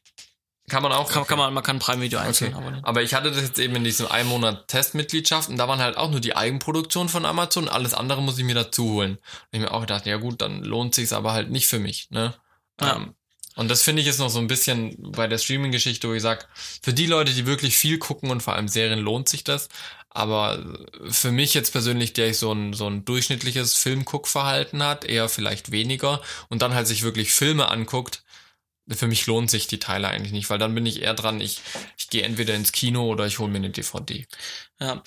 Kann 0.70 0.84
man 0.84 0.92
auch. 0.92 1.10
Kann, 1.10 1.24
okay. 1.24 1.30
kann 1.30 1.38
man, 1.38 1.54
man 1.54 1.64
kann 1.64 1.80
Prime 1.80 2.02
Video 2.02 2.20
einzeln 2.20 2.54
Okay. 2.54 2.62
abonnieren. 2.62 2.86
Aber 2.86 3.02
ich 3.04 3.14
hatte 3.14 3.32
das 3.32 3.42
jetzt 3.42 3.60
eben 3.60 3.76
in 3.76 3.84
diesem 3.84 4.08
einen 4.08 4.30
Monat 4.30 4.68
Testmitgliedschaft 4.68 5.50
und 5.50 5.58
da 5.58 5.68
waren 5.68 5.80
halt 5.80 5.98
auch 5.98 6.10
nur 6.10 6.20
die 6.20 6.36
Eigenproduktion 6.36 7.10
von 7.10 7.26
Amazon, 7.26 7.68
alles 7.68 7.94
andere 7.94 8.22
muss 8.22 8.38
ich 8.38 8.46
mir 8.46 8.56
dazu 8.56 8.86
holen. 8.94 9.14
Und 9.14 9.20
ich 9.52 9.60
mir 9.60 9.72
auch 9.72 9.82
gedacht, 9.82 10.06
ja 10.06 10.18
gut, 10.18 10.42
dann 10.42 10.64
lohnt 10.64 10.96
sich's 10.96 11.14
aber 11.14 11.34
halt 11.34 11.50
nicht 11.50 11.68
für 11.68 11.80
mich, 11.80 12.10
ne? 12.12 12.34
Ja. 12.80 12.96
Ähm, 12.96 13.16
und 13.56 13.68
das 13.70 13.82
finde 13.82 14.00
ich 14.00 14.08
jetzt 14.08 14.20
noch 14.20 14.30
so 14.30 14.40
ein 14.40 14.48
bisschen 14.48 14.96
bei 15.12 15.28
der 15.28 15.38
Streaming-Geschichte, 15.38 16.08
wo 16.08 16.14
ich 16.14 16.22
sage, 16.22 16.46
für 16.82 16.94
die 16.94 17.08
Leute, 17.08 17.34
die 17.34 17.46
wirklich 17.46 17.78
viel 17.78 17.98
gucken 17.98 18.32
und 18.32 18.42
vor 18.42 18.54
allem 18.54 18.70
Serien, 18.70 19.00
lohnt 19.00 19.28
sich 19.28 19.44
das. 19.44 19.68
Aber 20.10 20.64
für 21.10 21.32
mich 21.32 21.54
jetzt 21.54 21.72
persönlich, 21.72 22.14
der 22.14 22.30
ich 22.30 22.38
so 22.38 22.54
ein, 22.54 22.74
so 22.74 22.88
ein 22.90 23.04
durchschnittliches 23.04 23.76
Filmguckverhalten 23.76 24.82
hat, 24.82 25.04
eher 25.04 25.28
vielleicht 25.28 25.72
weniger 25.72 26.22
und 26.48 26.62
dann 26.62 26.74
halt 26.74 26.88
sich 26.88 27.04
wirklich 27.04 27.34
Filme 27.34 27.70
anguckt, 27.70 28.24
für 28.96 29.08
mich 29.08 29.26
lohnt 29.28 29.50
sich 29.52 29.68
die 29.68 29.80
Teile 29.80 30.08
eigentlich 30.08 30.32
nicht, 30.34 30.50
weil 30.50 30.58
dann 30.58 30.76
bin 30.76 30.86
ich 30.86 31.02
eher 31.02 31.14
dran, 31.14 31.42
ich, 31.42 31.62
ich 31.98 32.10
gehe 32.10 32.24
entweder 32.24 32.56
ins 32.56 32.72
Kino 32.72 33.08
oder 33.08 33.26
ich 33.26 33.40
hole 33.40 33.50
mir 33.52 33.58
eine 33.58 33.70
DVD. 33.70 34.28
Ja. 34.80 35.04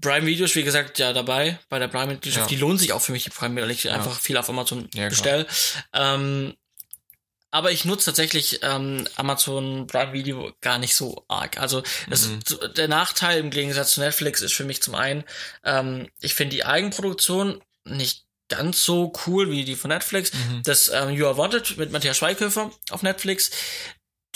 Prime 0.00 0.24
Videos, 0.26 0.54
wie 0.54 0.62
gesagt, 0.62 0.98
ja 0.98 1.12
dabei 1.12 1.58
bei 1.68 1.78
der 1.80 1.88
Prime 1.88 2.06
Mitgliedschaft. 2.12 2.50
Ja. 2.50 2.56
Die 2.56 2.60
lohnt 2.60 2.78
sich 2.78 2.92
auch 2.92 3.00
für 3.02 3.12
mich, 3.12 3.24
die 3.24 3.30
Prime, 3.30 3.60
weil 3.60 3.70
ich 3.70 3.90
einfach 3.90 4.18
viel 4.20 4.36
auf 4.36 4.48
Amazon 4.48 4.82
Ja, 4.94 5.08
klar. 5.08 5.10
bestell. 5.10 5.46
Ähm, 5.92 6.54
aber 7.52 7.72
ich 7.72 7.84
nutze 7.84 8.06
tatsächlich 8.06 8.60
ähm, 8.62 9.08
Amazon 9.16 9.88
Prime 9.88 10.12
Video 10.12 10.52
gar 10.60 10.78
nicht 10.78 10.94
so 10.94 11.24
arg. 11.26 11.58
Also 11.58 11.82
das, 12.08 12.28
Mhm. 12.28 12.40
der 12.76 12.86
Nachteil 12.86 13.40
im 13.40 13.50
Gegensatz 13.50 13.92
zu 13.94 14.00
Netflix 14.00 14.40
ist 14.42 14.52
für 14.54 14.62
mich 14.64 14.80
zum 14.82 14.94
einen, 14.94 15.24
ähm, 15.64 16.08
ich 16.20 16.34
finde 16.34 16.54
die 16.54 16.64
Eigenproduktion 16.64 17.60
nicht 17.84 18.26
ganz 18.50 18.82
so 18.82 19.12
cool 19.26 19.50
wie 19.50 19.64
die 19.64 19.76
von 19.76 19.88
Netflix. 19.88 20.32
Mhm. 20.32 20.62
Das 20.64 20.88
ähm, 20.88 21.10
You 21.10 21.26
Are 21.26 21.38
Wanted 21.38 21.78
mit 21.78 21.90
Matthias 21.92 22.18
Schweighöfer 22.18 22.70
auf 22.90 23.02
Netflix. 23.02 23.50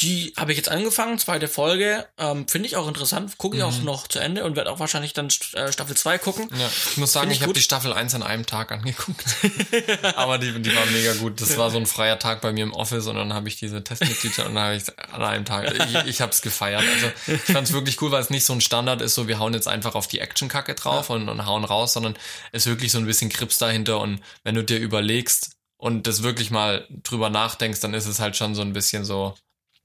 Die 0.01 0.33
habe 0.37 0.51
ich 0.51 0.59
jetzt 0.59 0.69
angefangen, 0.69 1.19
zweite 1.21 1.47
Folge. 1.47 2.05
Ähm, 2.19 2.49
Finde 2.49 2.67
ich 2.67 2.75
auch 2.77 2.89
interessant. 2.89 3.39
Gucke 3.39 3.57
ich 3.57 3.63
auch 3.63 3.71
Mhm. 3.79 3.85
noch 3.85 4.09
zu 4.09 4.19
Ende 4.19 4.43
und 4.45 4.57
werde 4.57 4.71
auch 4.73 4.81
wahrscheinlich 4.81 5.13
dann 5.13 5.29
äh, 5.53 5.71
Staffel 5.71 5.97
2 5.97 6.19
gucken. 6.19 6.49
Ja, 6.59 6.69
ich 6.91 6.97
muss 6.97 7.13
sagen, 7.13 7.27
Find 7.27 7.33
ich 7.33 7.39
ich, 7.39 7.43
habe 7.45 7.53
die 7.53 7.63
Staffel 7.63 7.93
1 7.93 8.13
an 8.17 8.25
einem 8.25 8.45
Tag 8.45 8.73
angeguckt. 8.73 9.25
Aber 10.17 10.39
die, 10.39 10.61
die 10.61 10.75
war 10.75 10.85
mega 10.87 11.15
gut. 11.15 11.41
Das 11.41 11.57
war 11.57 11.71
so 11.71 11.79
ein 11.79 11.87
freier 11.87 12.19
Tag 12.19 12.41
bei 12.41 12.53
mir 12.53 12.65
im 12.65 12.73
Office 12.73 13.07
und 13.07 13.15
dann 13.15 13.33
habe 13.33 13.49
ich 13.49 13.57
diese 13.57 13.85
Testmitgliedschaft 13.85 14.49
und 14.49 14.57
dann 14.57 14.65
habe 14.65 14.77
ich 14.77 14.83
an 15.13 15.23
einem 15.23 15.45
Tag. 15.45 15.73
Ich, 15.73 15.95
ich 16.07 16.21
habe 16.21 16.33
es 16.33 16.43
gefeiert. 16.43 16.83
Also 16.95 17.33
ich 17.33 17.41
fand 17.53 17.69
es 17.69 17.73
wirklich 17.73 18.01
cool, 18.03 18.11
weil 18.11 18.21
es 18.23 18.31
nicht 18.31 18.45
so 18.45 18.53
ein 18.53 18.61
Standard 18.61 19.01
ist, 19.01 19.15
so 19.15 19.29
wir 19.29 19.39
hauen 19.39 19.55
jetzt 19.55 19.69
einfach 19.69 19.95
auf 19.95 20.09
die 20.09 20.19
Actionkacke 20.19 20.75
drauf 20.75 21.09
und, 21.11 21.29
und 21.29 21.47
hauen 21.47 21.65
raus, 21.65 21.93
sondern 21.93 22.17
es 22.51 22.63
ist 22.67 22.71
wirklich 22.71 22.91
so 22.91 22.99
ein 22.99 23.07
bisschen 23.07 23.31
Krips 23.31 23.59
dahinter 23.59 24.01
und 24.01 24.21
wenn 24.43 24.57
du 24.57 24.65
dir 24.65 24.79
überlegst 24.79 25.53
und 25.77 26.07
das 26.07 26.23
wirklich 26.23 26.51
mal 26.51 26.87
drüber 27.05 27.31
nachdenkst, 27.31 27.81
dann 27.81 27.95
ist 27.95 28.07
es 28.07 28.19
halt 28.19 28.37
schon 28.37 28.55
so 28.55 28.63
ein 28.63 28.73
bisschen 28.73 29.05
so 29.05 29.35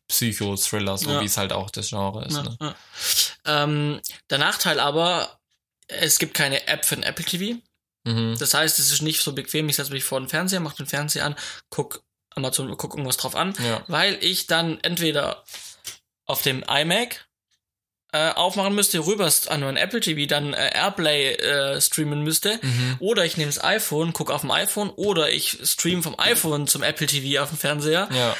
Psycho-Thriller, 0.09 0.97
so 0.97 1.09
Ja. 1.11 1.21
wie 1.21 1.25
es 1.25 1.37
halt 1.37 1.53
auch 1.53 1.69
das 1.69 1.89
Genre 1.89 2.25
ist. 2.25 2.35
Ja, 2.35 2.43
Ne? 2.43 2.57
ja. 2.59 2.75
Ähm, 3.45 4.01
der 4.29 4.37
Nachteil 4.39 4.79
aber, 4.79 5.39
es 5.87 6.19
gibt 6.19 6.33
keine 6.33 6.67
App 6.67 6.85
für 6.85 6.95
den 6.95 7.03
Apple 7.03 7.23
TV. 7.25 7.59
Mhm. 8.05 8.35
Das 8.39 8.53
heißt, 8.53 8.79
es 8.79 8.91
ist 8.91 9.01
nicht 9.01 9.21
so 9.21 9.33
bequem, 9.33 9.69
ich 9.69 9.75
setze 9.77 9.91
mich 9.93 10.03
vor 10.03 10.19
den 10.19 10.29
Fernseher, 10.29 10.59
mache 10.59 10.77
den 10.77 10.87
Fernseher 10.87 11.25
an, 11.25 11.35
guck 11.69 12.03
Amazon, 12.35 12.75
guck 12.77 12.93
irgendwas 12.93 13.17
drauf 13.17 13.35
an, 13.35 13.53
weil 13.87 14.17
ich 14.23 14.47
dann 14.47 14.79
entweder 14.81 15.43
auf 16.25 16.41
dem 16.41 16.63
iMac 16.67 17.25
äh, 18.11 18.31
aufmachen 18.31 18.73
müsste, 18.73 19.05
rüber 19.05 19.31
an 19.49 19.63
einen 19.63 19.77
Apple 19.77 19.99
TV, 19.99 20.25
dann 20.27 20.53
äh, 20.53 20.71
Airplay 20.73 21.33
äh, 21.33 21.79
streamen 21.81 22.23
müsste, 22.23 22.59
Mhm. 22.61 22.95
oder 22.99 23.23
ich 23.25 23.37
nehme 23.37 23.51
das 23.51 23.63
iPhone, 23.63 24.13
gucke 24.13 24.33
auf 24.33 24.41
dem 24.41 24.49
iPhone, 24.51 24.89
oder 24.91 25.29
ich 25.31 25.57
stream 25.63 26.01
vom 26.01 26.17
iPhone 26.19 26.65
zum 26.67 26.81
Apple 26.81 27.05
TV 27.07 27.41
auf 27.43 27.49
dem 27.49 27.57
Fernseher. 27.59 28.09
Ja, 28.11 28.35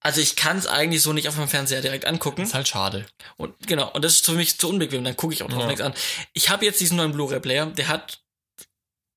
Also 0.00 0.20
ich 0.20 0.36
kann 0.36 0.56
es 0.58 0.66
eigentlich 0.66 1.02
so 1.02 1.12
nicht 1.12 1.28
auf 1.28 1.34
dem 1.34 1.48
Fernseher 1.48 1.80
direkt 1.80 2.04
angucken. 2.06 2.42
ist 2.42 2.54
halt 2.54 2.68
schade. 2.68 3.04
Und 3.36 3.54
genau, 3.66 3.90
und 3.90 4.04
das 4.04 4.14
ist 4.14 4.24
für 4.26 4.32
mich 4.32 4.58
zu 4.58 4.68
unbequem, 4.68 5.02
dann 5.04 5.16
gucke 5.16 5.34
ich 5.34 5.42
auch 5.42 5.48
drauf 5.48 5.62
Ja. 5.62 5.66
nichts 5.66 5.80
an. 5.80 5.92
Ich 6.34 6.50
habe 6.50 6.64
jetzt 6.64 6.80
diesen 6.80 6.96
neuen 6.96 7.12
Blu-ray-Player, 7.12 7.66
der 7.66 7.88
hat 7.88 8.20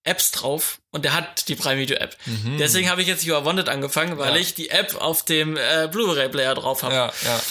Apps 0.03 0.31
drauf 0.31 0.79
und 0.89 1.05
der 1.05 1.13
hat 1.13 1.47
die 1.47 1.55
Prime 1.55 1.79
Video 1.79 1.95
App. 1.97 2.17
Mhm. 2.25 2.57
Deswegen 2.57 2.89
habe 2.89 3.03
ich 3.03 3.07
jetzt 3.07 3.23
You 3.23 3.35
Are 3.35 3.45
Wanted 3.45 3.69
angefangen, 3.69 4.17
weil 4.17 4.33
Ja. 4.33 4.41
ich 4.41 4.55
die 4.55 4.69
App 4.71 4.95
auf 4.95 5.23
dem 5.23 5.55
äh, 5.55 5.87
Blu-ray-Player 5.91 6.55
drauf 6.55 6.81
habe. 6.81 6.95
Ja, 6.95 7.13
ja. 7.25 7.41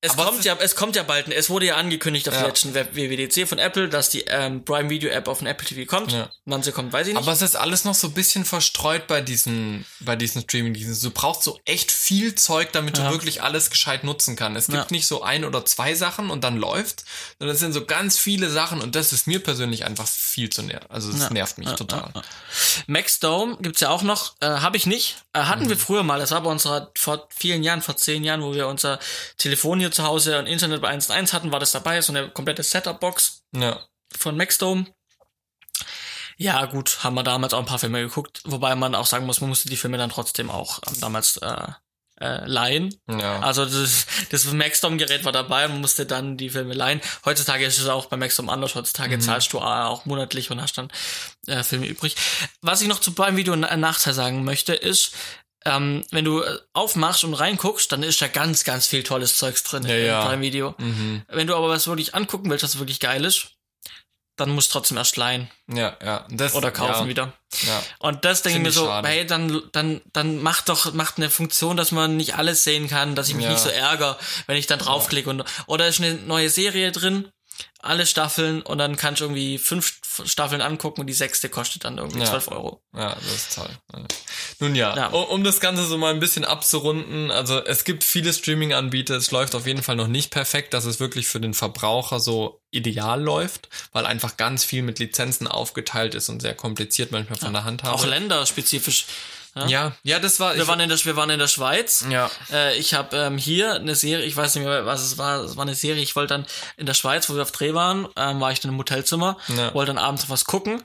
Es 0.00 0.12
Aber 0.12 0.26
kommt 0.26 0.44
ja, 0.44 0.56
es 0.60 0.76
kommt 0.76 0.94
ja 0.94 1.02
bald. 1.02 1.26
Es 1.26 1.50
wurde 1.50 1.66
ja 1.66 1.74
angekündigt 1.76 2.28
auf 2.28 2.34
Ja. 2.34 2.40
der 2.42 2.48
letzten 2.50 2.72
WWDC 2.72 3.48
von 3.48 3.58
Apple, 3.58 3.88
dass 3.88 4.10
die 4.10 4.20
ähm, 4.28 4.64
Prime 4.64 4.88
Video 4.90 5.10
App 5.10 5.26
auf 5.26 5.38
den 5.38 5.48
Apple 5.48 5.66
TV 5.66 5.90
kommt. 5.90 6.12
Ja. 6.12 6.30
Wann 6.44 6.62
sie 6.62 6.70
kommt, 6.70 6.92
weiß 6.92 7.08
ich 7.08 7.14
nicht. 7.14 7.22
Aber 7.22 7.32
es 7.32 7.42
ist 7.42 7.56
alles 7.56 7.84
noch 7.84 7.96
so 7.96 8.06
ein 8.06 8.12
bisschen 8.14 8.44
verstreut 8.44 9.08
bei 9.08 9.20
diesen, 9.20 9.84
bei 9.98 10.14
diesen 10.14 10.42
Streaming-Diensten. 10.42 11.08
Du 11.08 11.10
brauchst 11.12 11.42
so 11.42 11.58
echt 11.64 11.90
viel 11.90 12.36
Zeug, 12.36 12.70
damit 12.70 12.96
Ja. 12.96 13.06
du 13.08 13.10
wirklich 13.12 13.42
alles 13.42 13.70
gescheit 13.70 14.04
nutzen 14.04 14.36
kannst. 14.36 14.68
Es 14.68 14.72
gibt 14.72 14.92
nicht 14.92 15.08
so 15.08 15.22
ein 15.24 15.44
oder 15.44 15.64
zwei 15.64 15.94
Sachen 15.94 16.30
und 16.30 16.44
dann 16.44 16.58
läuft, 16.58 17.02
sondern 17.40 17.54
es 17.56 17.60
sind 17.60 17.72
so 17.72 17.84
ganz 17.84 18.18
viele 18.18 18.50
Sachen 18.50 18.80
und 18.80 18.94
das 18.94 19.12
ist 19.12 19.26
mir 19.26 19.42
persönlich 19.42 19.84
einfach 19.84 20.06
viel 20.06 20.48
zu 20.48 20.62
nervig. 20.62 20.88
Also 20.90 21.10
es 21.10 21.28
nervt 21.30 21.58
mich 21.58 21.72
total. 21.72 22.10
ja, 22.14 22.20
ja. 22.20 22.22
Maxdome 22.86 23.56
gibt's 23.60 23.80
ja 23.80 23.90
auch 23.90 24.02
noch, 24.02 24.34
äh, 24.40 24.46
habe 24.46 24.76
ich 24.76 24.86
nicht. 24.86 25.16
Äh, 25.32 25.40
hatten 25.40 25.64
Mhm. 25.64 25.70
wir 25.70 25.76
früher 25.76 26.02
mal, 26.04 26.20
das 26.20 26.30
war 26.30 26.42
bei 26.42 26.50
unserer, 26.50 26.92
vor 26.96 27.28
vielen 27.34 27.62
Jahren, 27.64 27.82
vor 27.82 27.96
zehn 27.96 28.22
Jahren, 28.22 28.42
wo 28.42 28.54
wir 28.54 28.68
unser 28.68 28.98
Telefon 29.38 29.80
hier 29.80 29.87
zu 29.90 30.04
Hause 30.04 30.38
und 30.38 30.46
Internet 30.46 30.80
bei 30.82 30.90
1.1 30.92 31.32
hatten, 31.32 31.52
war 31.52 31.60
das 31.60 31.72
dabei, 31.72 32.00
so 32.00 32.12
eine 32.12 32.28
komplette 32.30 32.62
Setup-Box 32.62 33.42
Ja. 33.54 33.80
von 34.16 34.36
Maxdome. 34.36 34.86
Ja, 36.36 36.64
gut, 36.66 37.02
haben 37.02 37.14
wir 37.14 37.24
damals 37.24 37.52
auch 37.52 37.58
ein 37.58 37.66
paar 37.66 37.80
Filme 37.80 38.00
geguckt, 38.00 38.42
wobei 38.44 38.74
man 38.76 38.94
auch 38.94 39.06
sagen 39.06 39.26
muss, 39.26 39.40
man 39.40 39.48
musste 39.50 39.68
die 39.68 39.76
Filme 39.76 39.98
dann 39.98 40.10
trotzdem 40.10 40.50
auch 40.50 40.78
ähm, 40.86 41.00
damals 41.00 41.36
äh, 41.38 41.66
äh, 42.20 42.46
leihen. 42.46 42.94
Ja. 43.08 43.40
Also 43.40 43.64
das, 43.64 44.06
das 44.30 44.44
Maxdome-Gerät 44.52 45.24
war 45.24 45.32
dabei, 45.32 45.66
man 45.66 45.80
musste 45.80 46.06
dann 46.06 46.36
die 46.36 46.50
Filme 46.50 46.74
leihen. 46.74 47.00
Heutzutage 47.24 47.64
ist 47.64 47.78
es 47.78 47.88
auch 47.88 48.06
bei 48.06 48.16
Maxdome 48.16 48.52
anders. 48.52 48.76
Heutzutage 48.76 49.16
Mhm. 49.16 49.20
zahlst 49.20 49.52
du 49.52 49.58
äh, 49.58 49.62
auch 49.62 50.04
monatlich 50.04 50.50
und 50.52 50.62
hast 50.62 50.78
dann 50.78 50.90
äh, 51.48 51.64
Filme 51.64 51.86
übrig. 51.86 52.14
Was 52.60 52.82
ich 52.82 52.88
noch 52.88 53.00
zu 53.00 53.14
beim 53.14 53.36
Video 53.36 53.52
einen 53.52 53.80
Nachteil 53.80 54.14
sagen 54.14 54.44
möchte, 54.44 54.74
ist, 54.74 55.12
ähm, 55.64 56.04
wenn 56.10 56.24
du 56.24 56.40
äh, 56.42 56.58
aufmachst 56.72 57.24
und 57.24 57.34
reinguckst, 57.34 57.90
dann 57.92 58.02
ist 58.02 58.20
da 58.22 58.28
ganz, 58.28 58.64
ganz 58.64 58.86
viel 58.86 59.02
tolles 59.02 59.36
Zeugs 59.36 59.62
drin 59.64 59.84
Ja, 59.86 59.96
im 59.96 60.06
ja. 60.06 60.24
Prime 60.26 60.42
Video. 60.42 60.74
Mhm. 60.78 61.22
Wenn 61.28 61.46
du 61.46 61.54
aber 61.56 61.68
was 61.68 61.86
wirklich 61.86 62.14
angucken 62.14 62.50
willst, 62.50 62.64
was 62.64 62.78
wirklich 62.78 63.00
geil 63.00 63.24
ist, 63.24 63.52
dann 64.36 64.50
musst 64.50 64.68
du 64.70 64.74
trotzdem 64.74 64.96
erst 64.96 65.16
leihen 65.16 65.50
Ja, 65.66 65.96
ja. 66.00 66.24
Das, 66.30 66.54
oder 66.54 66.70
kaufen 66.70 67.02
ja, 67.04 67.08
wieder. 67.08 67.32
Ja. 67.66 67.82
Und 67.98 68.24
das 68.24 68.42
denke 68.42 68.58
ich 68.58 68.64
mir 68.64 68.70
so, 68.70 68.86
schade. 68.86 69.08
hey, 69.08 69.26
dann, 69.26 69.62
dann, 69.72 70.00
dann 70.12 70.40
macht 70.40 70.68
doch, 70.68 70.92
macht 70.94 71.16
eine 71.16 71.28
Funktion, 71.28 71.76
dass 71.76 71.90
man 71.90 72.16
nicht 72.16 72.36
alles 72.36 72.62
sehen 72.62 72.88
kann, 72.88 73.16
dass 73.16 73.28
ich 73.28 73.34
mich 73.34 73.46
Ja. 73.46 73.50
nicht 73.50 73.62
so 73.62 73.68
ärgere, 73.68 74.16
wenn 74.46 74.56
ich 74.56 74.68
dann 74.68 74.78
draufklicke 74.78 75.28
und, 75.28 75.44
oder 75.66 75.88
ist 75.88 76.00
eine 76.00 76.14
neue 76.14 76.50
Serie 76.50 76.92
drin, 76.92 77.28
alle 77.80 78.06
Staffeln 78.06 78.62
und 78.62 78.78
dann 78.78 78.96
kannst 78.96 79.20
du 79.20 79.26
irgendwie 79.26 79.56
fünf 79.58 80.00
Staffeln 80.24 80.60
angucken 80.60 81.02
und 81.02 81.06
die 81.06 81.12
sechste 81.12 81.48
kostet 81.48 81.84
dann 81.84 81.98
irgendwie 81.98 82.18
Ja. 82.20 82.26
12 82.26 82.48
Euro. 82.48 82.82
Ja, 82.94 83.14
das 83.14 83.34
ist 83.34 83.54
toll. 83.54 83.68
Ja. 83.92 84.02
Nun 84.58 84.74
ja, 84.74 84.96
Ja. 84.96 85.06
Um, 85.08 85.24
um 85.26 85.44
das 85.44 85.60
Ganze 85.60 85.84
so 85.84 85.96
mal 85.96 86.12
ein 86.12 86.18
bisschen 86.18 86.44
abzurunden, 86.44 87.30
also 87.30 87.64
es 87.64 87.84
gibt 87.84 88.02
viele 88.02 88.32
Streaming-Anbieter, 88.32 89.14
es 89.14 89.30
läuft 89.30 89.54
auf 89.54 89.66
jeden 89.66 89.82
Fall 89.82 89.94
noch 89.94 90.08
nicht 90.08 90.30
perfekt, 90.32 90.74
dass 90.74 90.86
es 90.86 90.98
wirklich 90.98 91.28
für 91.28 91.40
den 91.40 91.54
Verbraucher 91.54 92.18
so 92.18 92.60
ideal 92.72 93.22
läuft, 93.22 93.68
weil 93.92 94.06
einfach 94.06 94.36
ganz 94.36 94.64
viel 94.64 94.82
mit 94.82 94.98
Lizenzen 94.98 95.46
aufgeteilt 95.46 96.14
ist 96.16 96.28
und 96.28 96.42
sehr 96.42 96.54
kompliziert 96.54 97.12
manchmal 97.12 97.38
von 97.38 97.52
der 97.52 97.64
Handhabung. 97.64 98.00
Auch 98.00 98.04
länderspezifisch. 98.06 99.06
Ja? 99.58 99.66
ja, 99.68 99.92
ja, 100.04 100.18
das 100.18 100.40
war. 100.40 100.54
Wir 100.56 100.66
waren 100.68 100.80
in 100.80 100.88
der, 100.88 100.98
wir 101.04 101.16
waren 101.16 101.30
in 101.30 101.38
der 101.38 101.48
Schweiz. 101.48 102.04
ja, 102.10 102.30
Äh, 102.50 102.76
ich 102.78 102.94
habe 102.94 103.16
ähm, 103.16 103.38
hier 103.38 103.74
eine 103.74 103.94
Serie, 103.94 104.24
ich 104.24 104.36
weiß 104.36 104.54
nicht 104.54 104.64
mehr, 104.64 104.86
was 104.86 105.02
es 105.02 105.18
war, 105.18 105.40
es 105.44 105.56
war 105.56 105.62
eine 105.62 105.74
Serie, 105.74 106.02
ich 106.02 106.14
wollte 106.16 106.34
dann 106.34 106.46
in 106.76 106.86
der 106.86 106.94
Schweiz, 106.94 107.28
wo 107.28 107.34
wir 107.34 107.42
auf 107.42 107.52
Dreh 107.52 107.74
waren, 107.74 108.08
ähm, 108.16 108.40
war 108.40 108.52
ich 108.52 108.60
dann 108.60 108.72
im 108.72 108.78
Hotelzimmer, 108.78 109.36
Ja. 109.48 109.74
wollte 109.74 109.92
dann 109.92 109.98
abends 110.02 110.28
was 110.30 110.44
gucken 110.44 110.82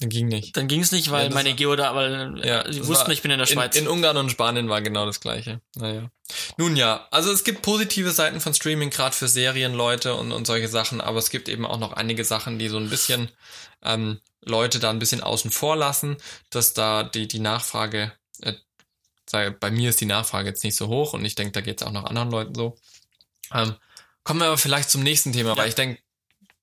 Dann 0.00 0.08
ging 0.08 0.26
nicht. 0.28 0.56
Dann 0.56 0.66
ging 0.68 0.80
es 0.80 0.90
nicht, 0.90 1.10
weil 1.12 1.28
Ja, 1.28 1.34
meine 1.34 1.54
Geo 1.54 1.76
da, 1.76 1.94
weil 1.94 2.40
Ja, 2.44 2.62
äh, 2.62 2.72
sie 2.72 2.78
das 2.80 2.88
wussten, 2.88 3.06
war 3.06 3.12
ich 3.12 3.22
bin 3.22 3.30
in 3.30 3.38
der 3.38 3.46
Schweiz. 3.46 3.76
In, 3.76 3.84
in 3.84 3.88
Ungarn 3.90 4.16
und 4.16 4.30
Spanien 4.30 4.68
war 4.68 4.80
genau 4.82 5.06
das 5.06 5.20
gleiche. 5.20 5.60
Naja. 5.76 6.10
Nun 6.56 6.76
ja, 6.76 7.06
also 7.10 7.30
es 7.30 7.44
gibt 7.44 7.62
positive 7.62 8.10
Seiten 8.10 8.40
von 8.40 8.54
Streaming, 8.54 8.90
gerade 8.90 9.14
für 9.14 9.28
Serienleute 9.28 10.14
und, 10.14 10.32
und 10.32 10.46
solche 10.46 10.68
Sachen, 10.68 11.00
aber 11.00 11.18
es 11.18 11.30
gibt 11.30 11.48
eben 11.48 11.66
auch 11.66 11.78
noch 11.78 11.92
einige 11.92 12.24
Sachen, 12.24 12.58
die 12.58 12.68
so 12.68 12.78
ein 12.78 12.88
bisschen 12.90 13.30
ähm, 13.84 14.18
Leute 14.44 14.78
da 14.78 14.90
ein 14.90 14.98
bisschen 14.98 15.22
außen 15.22 15.50
vor 15.50 15.76
lassen, 15.76 16.16
dass 16.50 16.74
da 16.74 17.02
die, 17.02 17.28
die 17.28 17.38
Nachfrage, 17.38 18.12
äh, 18.40 18.54
sei, 19.28 19.50
bei 19.50 19.70
mir 19.70 19.90
ist 19.90 20.00
die 20.00 20.06
Nachfrage 20.06 20.48
jetzt 20.48 20.64
nicht 20.64 20.76
so 20.76 20.88
hoch 20.88 21.14
und 21.14 21.24
ich 21.24 21.34
denke, 21.34 21.52
da 21.52 21.60
geht 21.60 21.80
es 21.80 21.86
auch 21.86 21.92
noch 21.92 22.04
anderen 22.04 22.30
Leuten 22.30 22.54
so. 22.54 22.76
Ähm, 23.52 23.74
kommen 24.24 24.40
wir 24.40 24.46
aber 24.46 24.58
vielleicht 24.58 24.90
zum 24.90 25.02
nächsten 25.02 25.32
Thema, 25.32 25.56
weil 25.56 25.68
ich 25.68 25.74
denke, 25.74 26.02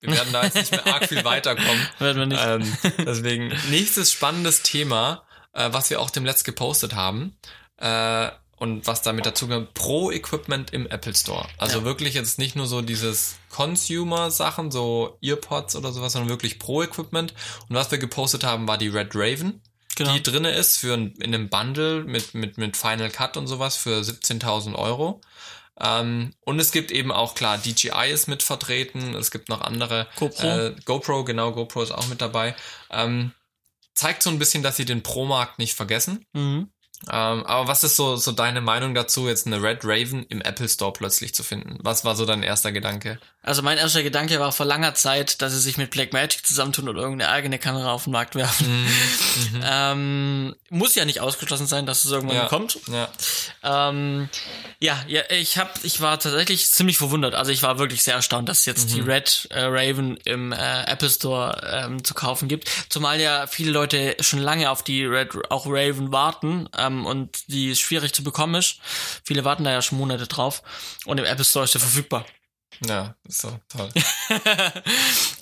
wir 0.02 0.12
werden 0.12 0.32
da 0.32 0.44
jetzt 0.44 0.56
nicht 0.56 0.72
mehr 0.72 0.88
arg 0.88 1.08
viel 1.08 1.26
weiterkommen. 1.26 1.88
Werden 2.00 2.20
wir 2.20 2.26
nicht. 2.26 2.42
Ähm, 2.42 2.78
deswegen, 3.06 3.54
nächstes 3.70 4.14
spannendes 4.14 4.64
Thema, 4.64 5.26
äh, 5.52 5.74
was 5.74 5.90
wir 5.90 6.00
auch 6.00 6.10
dem 6.10 6.24
Letzt 6.24 6.46
gepostet 6.46 6.96
haben. 6.96 7.38
Äh, 7.76 8.30
und 8.60 8.86
was 8.88 9.02
damit 9.02 9.26
dazu 9.26 9.48
gehört, 9.48 9.74
Pro-Equipment 9.74 10.72
im 10.72 10.86
Apple 10.88 11.16
Store. 11.16 11.48
Also 11.58 11.80
Ja. 11.80 11.86
wirklich 11.86 12.14
jetzt 12.14 12.38
nicht 12.40 12.56
nur 12.56 12.68
so 12.68 12.82
dieses 12.82 13.38
Consumer-Sachen, 13.50 14.72
so 14.72 15.18
Earpods 15.22 15.76
oder 15.76 15.92
sowas, 15.92 16.14
sondern 16.14 16.30
wirklich 16.30 16.60
Pro-Equipment. 16.60 17.34
Und 17.70 17.76
was 17.76 17.90
wir 17.92 17.98
gepostet 17.98 18.44
haben, 18.44 18.68
war 18.68 18.78
die 18.78 18.90
Red 18.90 19.12
Raven, 19.16 19.62
genau. 19.96 20.14
die 20.14 20.22
drinne 20.24 20.52
ist 20.52 20.78
für 20.78 20.94
ein, 20.94 21.14
in 21.16 21.34
einem 21.34 21.50
Bundle 21.50 22.04
mit, 22.04 22.34
mit, 22.34 22.58
mit 22.58 22.78
Final 22.78 23.10
Cut 23.10 23.38
und 23.38 23.48
sowas 23.48 23.76
für 23.78 24.00
17.000 24.02 24.76
Euro. 24.76 25.22
Ähm, 25.82 26.34
und 26.42 26.60
es 26.60 26.72
gibt 26.72 26.92
eben 26.92 27.12
auch, 27.12 27.36
klar, 27.36 27.58
DJI 27.58 28.12
ist 28.12 28.28
mit 28.28 28.44
vertreten, 28.44 29.16
es 29.16 29.32
gibt 29.32 29.48
noch 29.48 29.62
andere. 29.62 30.08
GoPro. 30.18 30.46
Äh, 30.48 30.76
GoPro, 30.84 31.24
genau, 31.24 31.54
GoPro 31.54 31.82
ist 31.84 31.92
auch 31.92 32.08
mit 32.08 32.20
dabei. 32.22 32.56
Ähm, 32.92 33.32
zeigt 33.94 34.24
so 34.24 34.30
ein 34.30 34.40
bisschen, 34.40 34.64
dass 34.64 34.76
sie 34.76 34.86
den 34.86 35.04
Pro-Markt 35.04 35.60
nicht 35.60 35.76
vergessen. 35.76 36.26
mhm. 36.34 36.70
Ähm, 37.08 37.46
aber 37.46 37.68
was 37.68 37.84
ist 37.84 37.96
so, 37.96 38.18
so 38.18 38.32
deine 38.32 38.62
Meinung 38.62 38.94
dazu, 38.94 39.28
jetzt 39.28 39.48
eine 39.48 39.62
Red 39.62 39.80
Raven 39.84 40.26
im 40.30 40.42
Apple 40.42 40.68
Store 40.68 40.92
plötzlich 40.92 41.34
zu 41.34 41.44
finden? 41.44 41.78
Was 41.82 42.04
war 42.04 42.16
so 42.16 42.26
dein 42.26 42.44
erster 42.44 42.72
Gedanke? 42.72 43.20
Also 43.42 43.62
mein 43.62 43.78
erster 43.78 44.04
Gedanke 44.04 44.38
war 44.40 44.52
vor 44.52 44.66
langer 44.66 44.94
Zeit, 44.96 45.42
dass 45.42 45.54
sie 45.54 45.60
sich 45.62 45.78
mit 45.78 45.92
Blackmagic 45.92 46.46
zusammentun 46.46 46.90
und 46.90 46.98
irgendeine 46.98 47.32
eigene 47.32 47.58
Kamera 47.58 47.94
auf 47.94 48.04
den 48.04 48.12
Markt 48.14 48.36
werfen. 48.36 48.88
Mhm. 49.54 49.62
ähm, 49.64 50.56
muss 50.70 50.96
ja 50.96 51.06
nicht 51.06 51.22
ausgeschlossen 51.22 51.68
sein, 51.68 51.86
dass 51.86 52.04
es 52.04 52.12
irgendwann 52.12 52.36
Ja. 52.36 52.46
kommt. 52.48 52.78
Ja. 52.88 53.08
Ähm, 53.64 54.28
ja, 54.80 55.02
ja, 55.08 55.22
ich 55.30 55.58
hab, 55.58 55.80
ich 55.86 56.02
war 56.02 56.20
tatsächlich 56.20 56.68
ziemlich 56.70 56.98
verwundert. 56.98 57.36
Also 57.36 57.52
ich 57.52 57.64
war 57.64 57.80
wirklich 57.80 58.04
sehr 58.04 58.16
erstaunt, 58.16 58.50
dass 58.50 58.60
es 58.60 58.66
jetzt 58.66 58.90
Mhm. 58.90 58.94
die 58.96 59.00
Red 59.02 59.48
äh, 59.52 59.62
Raven 59.64 60.18
im 60.26 60.52
äh, 60.52 60.84
Apple 60.86 61.10
Store 61.10 61.62
ähm, 61.86 62.04
zu 62.04 62.14
kaufen 62.16 62.50
gibt. 62.50 62.70
Zumal 62.90 63.22
ja 63.22 63.48
viele 63.48 63.72
Leute 63.72 64.18
schon 64.20 64.40
lange 64.40 64.70
auf 64.72 64.84
die 64.84 65.06
Red 65.06 65.30
auch 65.50 65.66
Raven 65.68 66.12
warten 66.12 66.68
ähm, 66.78 67.06
und 67.06 67.48
die 67.48 67.76
schwierig 67.76 68.12
zu 68.14 68.24
bekommen 68.24 68.56
ist. 68.56 68.78
Viele 69.24 69.46
warten 69.46 69.64
da 69.64 69.72
ja 69.72 69.82
schon 69.82 69.98
Monate 70.00 70.28
drauf 70.28 70.64
und 71.06 71.18
im 71.20 71.26
Apple 71.26 71.46
Store 71.46 71.64
ist 71.66 71.72
sie 71.74 71.80
verfügbar. 71.80 72.26
Ja, 72.88 73.16
ist 73.28 73.42
so 73.42 73.60
toll. 73.70 73.90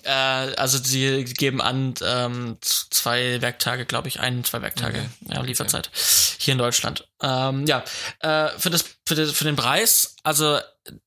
Äh, 0.03 0.55
also 0.55 0.77
sie 0.81 1.25
geben 1.25 1.59
an 1.59 1.93
ähm, 2.01 2.57
zwei 2.61 3.41
Werktage, 3.41 3.85
glaube 3.85 4.07
ich, 4.07 4.21
ein, 4.21 4.45
zwei 4.45 4.61
Werktage 4.61 4.99
Okay. 4.99 5.35
ja, 5.35 5.41
Lieferzeit 5.41 5.89
hier 6.37 6.53
in 6.53 6.57
Deutschland. 6.57 7.05
Ähm, 7.21 7.65
ja, 7.65 7.83
äh, 8.19 8.57
für 8.57 8.69
das 8.69 8.85
für, 9.05 9.15
das, 9.15 9.31
für 9.31 9.43
den 9.43 9.57
Preis, 9.57 10.15
also 10.23 10.59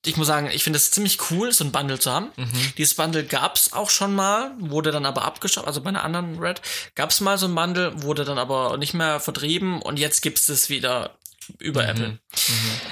ich 0.05 0.19
muss 0.19 0.27
sagen, 0.27 0.51
ich 0.53 0.65
finde 0.65 0.77
es 0.77 0.91
ziemlich 0.91 1.31
cool, 1.31 1.53
so 1.53 1.65
ein 1.65 1.73
Bundle 1.73 1.99
zu 1.99 2.11
haben. 2.11 2.31
Mhm. 2.37 2.73
Dieses 2.77 2.95
Bundle 2.95 3.25
gab's 3.25 3.73
auch 3.73 3.89
schon 3.91 4.15
mal, 4.15 4.53
wurde 4.59 4.91
dann 4.91 5.07
aber 5.07 5.23
abgeschafft, 5.25 5.67
also 5.67 5.81
bei 5.81 5.89
einer 5.89 6.05
anderen 6.05 6.39
Red 6.39 6.61
gab's 6.95 7.21
mal 7.21 7.39
so 7.39 7.47
ein 7.47 7.55
Bundle, 7.55 8.03
wurde 8.03 8.25
dann 8.25 8.39
aber 8.39 8.77
nicht 8.77 8.93
mehr 8.93 9.21
vertrieben 9.21 9.81
und 9.81 9.99
jetzt 9.99 10.21
gibt's 10.21 10.49
es 10.49 10.69
wieder 10.69 11.19
über 11.59 11.89
Apple. 11.89 12.19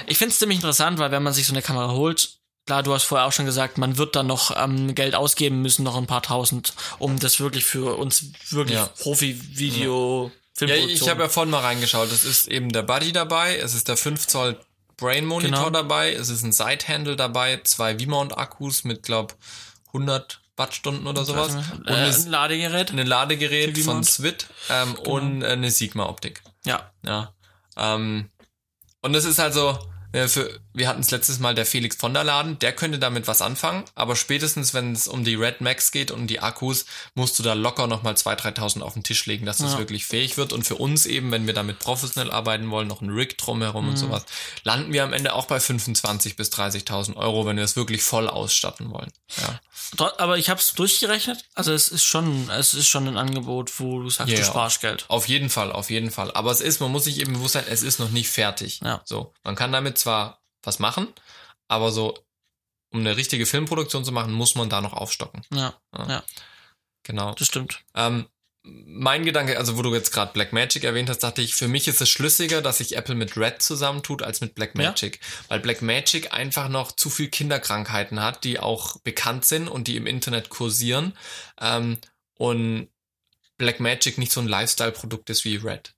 Ich 0.07 0.17
finde 0.17 0.33
es 0.33 0.39
ziemlich 0.39 0.57
interessant, 0.57 0.97
weil 0.99 1.11
wenn 1.11 1.23
man 1.23 1.33
sich 1.33 1.45
so 1.47 1.53
eine 1.53 1.61
Kamera 1.61 1.91
holt, 1.91 2.38
klar, 2.69 2.83
du 2.83 2.93
hast 2.93 3.03
vorher 3.03 3.25
auch 3.27 3.31
schon 3.31 3.45
gesagt, 3.47 3.79
man 3.79 3.97
wird 3.97 4.15
dann 4.15 4.27
noch 4.27 4.55
ähm, 4.55 4.93
Geld 4.93 5.15
ausgeben 5.15 5.61
müssen, 5.63 5.81
noch 5.83 5.95
ein 5.97 6.05
paar 6.05 6.21
tausend, 6.21 6.73
um 6.99 7.17
das 7.19 7.39
wirklich 7.39 7.65
für 7.65 7.95
uns 7.97 8.25
wirklich 8.51 8.77
Ja. 8.77 8.85
Profi-Video, 8.99 10.25
Ja, 10.25 10.31
Filmproduktion. 10.55 11.03
ich 11.03 11.09
habe 11.09 11.23
ja 11.23 11.29
vorhin 11.29 11.49
mal 11.49 11.61
reingeschaut. 11.61 12.11
Es 12.11 12.23
ist 12.25 12.47
eben 12.47 12.71
der 12.71 12.83
Buddy 12.83 13.11
dabei, 13.11 13.57
es 13.57 13.73
ist 13.73 13.87
der 13.87 13.97
5 13.97 14.27
Zoll 14.27 14.59
Brain 14.97 15.25
Monitor 15.25 15.57
Genau. 15.65 15.69
dabei, 15.71 16.13
es 16.13 16.29
ist 16.29 16.43
ein 16.43 16.51
Side-Handle 16.51 17.15
dabei, 17.15 17.59
zwei 17.63 17.97
V-Mount-Akkus 17.97 18.83
mit, 18.83 19.01
glaub, 19.03 19.35
100 19.87 20.41
Wattstunden 20.57 21.07
oder 21.07 21.23
sowas. 21.25 21.55
Und 21.55 21.87
äh, 21.87 21.93
ein 21.93 22.27
Ladegerät. 22.29 22.91
ein 22.91 23.07
Ladegerät 23.07 23.77
von. 23.79 24.03
Swit 24.03 24.45
ähm, 24.69 24.93
und 24.95 25.43
eine 25.43 25.71
Sigma-Optik. 25.71 26.43
Ja, 26.65 26.91
Ja. 27.03 27.33
Ähm, 27.77 28.29
und 29.01 29.15
es 29.15 29.23
ist 29.25 29.39
also, 29.39 29.79
äh, 30.11 30.27
für, 30.27 30.59
wir 30.73 30.87
hatten 30.87 31.01
es 31.01 31.11
letztes 31.11 31.39
Mal 31.39 31.53
der 31.55 31.65
Felix 31.65 31.95
von 31.95 32.13
der 32.13 32.23
Laden, 32.23 32.57
der 32.59 32.71
könnte 32.73 32.99
damit 32.99 33.27
was 33.27 33.41
anfangen, 33.41 33.83
aber 33.95 34.15
spätestens, 34.15 34.73
wenn 34.73 34.93
es 34.93 35.07
um 35.07 35.23
die 35.23 35.35
Red 35.35 35.61
Max 35.61 35.91
geht 35.91 36.11
und 36.11 36.27
die 36.27 36.39
Akkus, 36.39 36.85
musst 37.15 37.37
du 37.37 37.43
da 37.43 37.53
locker 37.53 37.87
nochmal 37.87 38.13
2.000, 38.15 38.55
3.000 38.55 38.81
auf 38.81 38.93
den 38.93 39.03
Tisch 39.03 39.25
legen, 39.25 39.45
dass 39.45 39.57
das 39.57 39.73
Ja. 39.73 39.77
wirklich 39.79 40.05
fähig 40.05 40.37
wird. 40.37 40.53
Und 40.53 40.63
für 40.63 40.75
uns 40.75 41.05
eben, 41.05 41.31
wenn 41.31 41.45
wir 41.47 41.53
damit 41.53 41.79
professionell 41.79 42.31
arbeiten 42.31 42.69
wollen, 42.71 42.87
noch 42.87 43.01
ein 43.01 43.09
Rig 43.09 43.37
drumherum 43.37 43.85
Mhm. 43.85 43.89
und 43.91 43.97
sowas, 43.97 44.25
landen 44.63 44.93
wir 44.93 45.03
am 45.03 45.13
Ende 45.13 45.33
auch 45.33 45.45
bei 45.45 45.59
25.000 45.59 46.35
bis 46.37 46.49
30.000 46.49 47.15
Euro, 47.17 47.45
wenn 47.45 47.57
wir 47.57 47.63
es 47.63 47.75
wirklich 47.75 48.01
voll 48.03 48.27
ausstatten 48.27 48.89
wollen. 48.91 49.11
Ja. 49.37 49.59
Aber 50.17 50.37
ich 50.37 50.49
habe 50.49 50.59
es 50.59 50.73
durchgerechnet. 50.73 51.43
Also 51.55 51.73
es 51.73 51.87
ist 51.89 52.03
schon, 52.03 52.49
es 52.49 52.73
ist 52.73 52.87
schon 52.87 53.07
ein 53.07 53.17
Angebot, 53.17 53.79
wo 53.79 53.99
du 54.01 54.09
sagst, 54.09 54.31
Ja, 54.31 54.39
du 54.39 54.45
sparst 54.45 54.81
Geld. 54.81 55.05
Auf 55.09 55.27
jeden 55.27 55.49
Fall, 55.49 55.71
auf 55.71 55.89
jeden 55.89 56.11
Fall. 56.11 56.31
Aber 56.31 56.51
es 56.51 56.61
ist, 56.61 56.79
man 56.79 56.91
muss 56.91 57.05
sich 57.05 57.19
eben 57.19 57.33
bewusst 57.33 57.53
sein, 57.53 57.65
es 57.67 57.81
ist 57.83 57.99
noch 57.99 58.09
nicht 58.09 58.29
fertig. 58.29 58.79
Ja. 58.83 59.01
So, 59.05 59.33
man 59.43 59.55
kann 59.55 59.71
damit 59.71 59.97
zwar 59.97 60.41
was 60.63 60.79
machen, 60.79 61.07
aber 61.67 61.91
so, 61.91 62.17
um 62.91 62.99
eine 62.99 63.15
richtige 63.17 63.45
Filmproduktion 63.45 64.03
zu 64.05 64.11
machen, 64.11 64.33
muss 64.33 64.55
man 64.55 64.69
da 64.69 64.81
noch 64.81 64.93
aufstocken. 64.93 65.43
Ja, 65.53 65.73
Ja. 65.97 66.07
ja, 66.09 66.23
Genau. 67.03 67.33
das 67.33 67.47
stimmt. 67.47 67.81
Ähm, 67.95 68.27
mein 68.85 69.23
Gedanke, 69.25 69.57
also 69.57 69.77
wo 69.77 69.81
du 69.81 69.93
jetzt 69.93 70.11
gerade 70.11 70.33
Blackmagic 70.33 70.83
erwähnt 70.83 71.09
hast, 71.09 71.19
dachte 71.19 71.41
ich, 71.41 71.55
für 71.55 71.67
mich 71.67 71.87
ist 71.87 72.01
es 72.01 72.09
schlüssiger, 72.09 72.61
dass 72.61 72.79
sich 72.79 72.95
Apple 72.95 73.15
mit 73.15 73.37
Red 73.37 73.61
zusammentut 73.61 74.21
als 74.23 74.41
mit 74.41 74.55
Blackmagic, 74.55 75.19
weil 75.47 75.59
Blackmagic 75.59 76.33
einfach 76.33 76.69
noch 76.69 76.91
zu 76.91 77.09
viel 77.09 77.29
Kinderkrankheiten 77.29 78.21
hat, 78.21 78.43
die 78.43 78.59
auch 78.59 78.97
bekannt 79.01 79.45
sind 79.45 79.67
und 79.67 79.87
die 79.87 79.95
im 79.95 80.07
Internet 80.07 80.49
kursieren. 80.49 81.17
Ähm, 81.59 81.97
und 82.35 82.89
Blackmagic 83.57 84.17
nicht 84.17 84.31
so 84.31 84.41
ein 84.41 84.47
Lifestyle-Produkt 84.47 85.29
ist 85.29 85.45
wie 85.45 85.57
Red. 85.57 85.93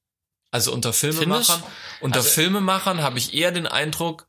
Also 0.51 0.73
unter 0.73 0.91
Filmemachern, 0.93 1.63
unter 2.01 2.19
Also- 2.19 2.29
Filmemachern 2.31 3.01
habe 3.01 3.17
ich 3.19 3.33
eher 3.33 3.51
den 3.51 3.67
Eindruck, 3.67 4.27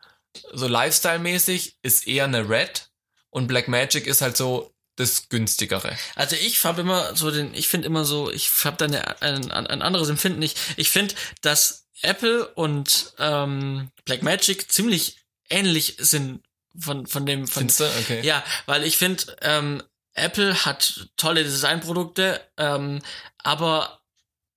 so 0.53 0.67
Lifestyle-mäßig 0.69 1.79
ist 1.83 2.07
eher 2.07 2.25
eine 2.25 2.49
Red 2.49 2.91
und 3.31 3.49
Blackmagic 3.49 4.07
ist 4.07 4.21
halt 4.21 4.37
so 4.37 4.72
das 4.97 5.29
günstigere. 5.29 5.97
Also 6.17 6.37
ich 6.37 6.63
habe 6.65 6.83
immer 6.83 7.17
so 7.17 7.31
den, 7.31 7.55
ich 7.55 7.69
finde 7.69 7.87
immer 7.87 8.05
so, 8.05 8.31
ich 8.31 8.51
habe 8.65 8.77
da 8.77 8.85
eine, 8.85 9.23
ein, 9.23 9.51
ein 9.51 9.83
anderes 9.83 10.09
Empfinden. 10.09 10.43
Ich, 10.43 10.55
ich 10.77 10.91
finde, 10.91 11.15
dass 11.41 11.89
Apple 12.03 12.47
und 12.49 13.15
ähm, 13.19 13.91
Blackmagic 14.05 14.71
ziemlich 14.71 15.19
ähnlich 15.49 15.97
sind 15.99 16.43
von 16.79 17.07
von 17.07 17.27
dem 17.27 17.47
von 17.47 17.69
Findest 17.69 17.81
du? 17.81 17.85
Okay. 17.85 18.21
ja, 18.23 18.43
weil 18.67 18.85
ich 18.85 18.97
finde, 18.97 19.37
ähm, 19.43 19.83
Apple 20.15 20.65
hat 20.65 21.09
tolle 21.17 21.43
Designprodukte, 21.43 22.41
ähm, 22.57 23.01
aber 23.39 24.02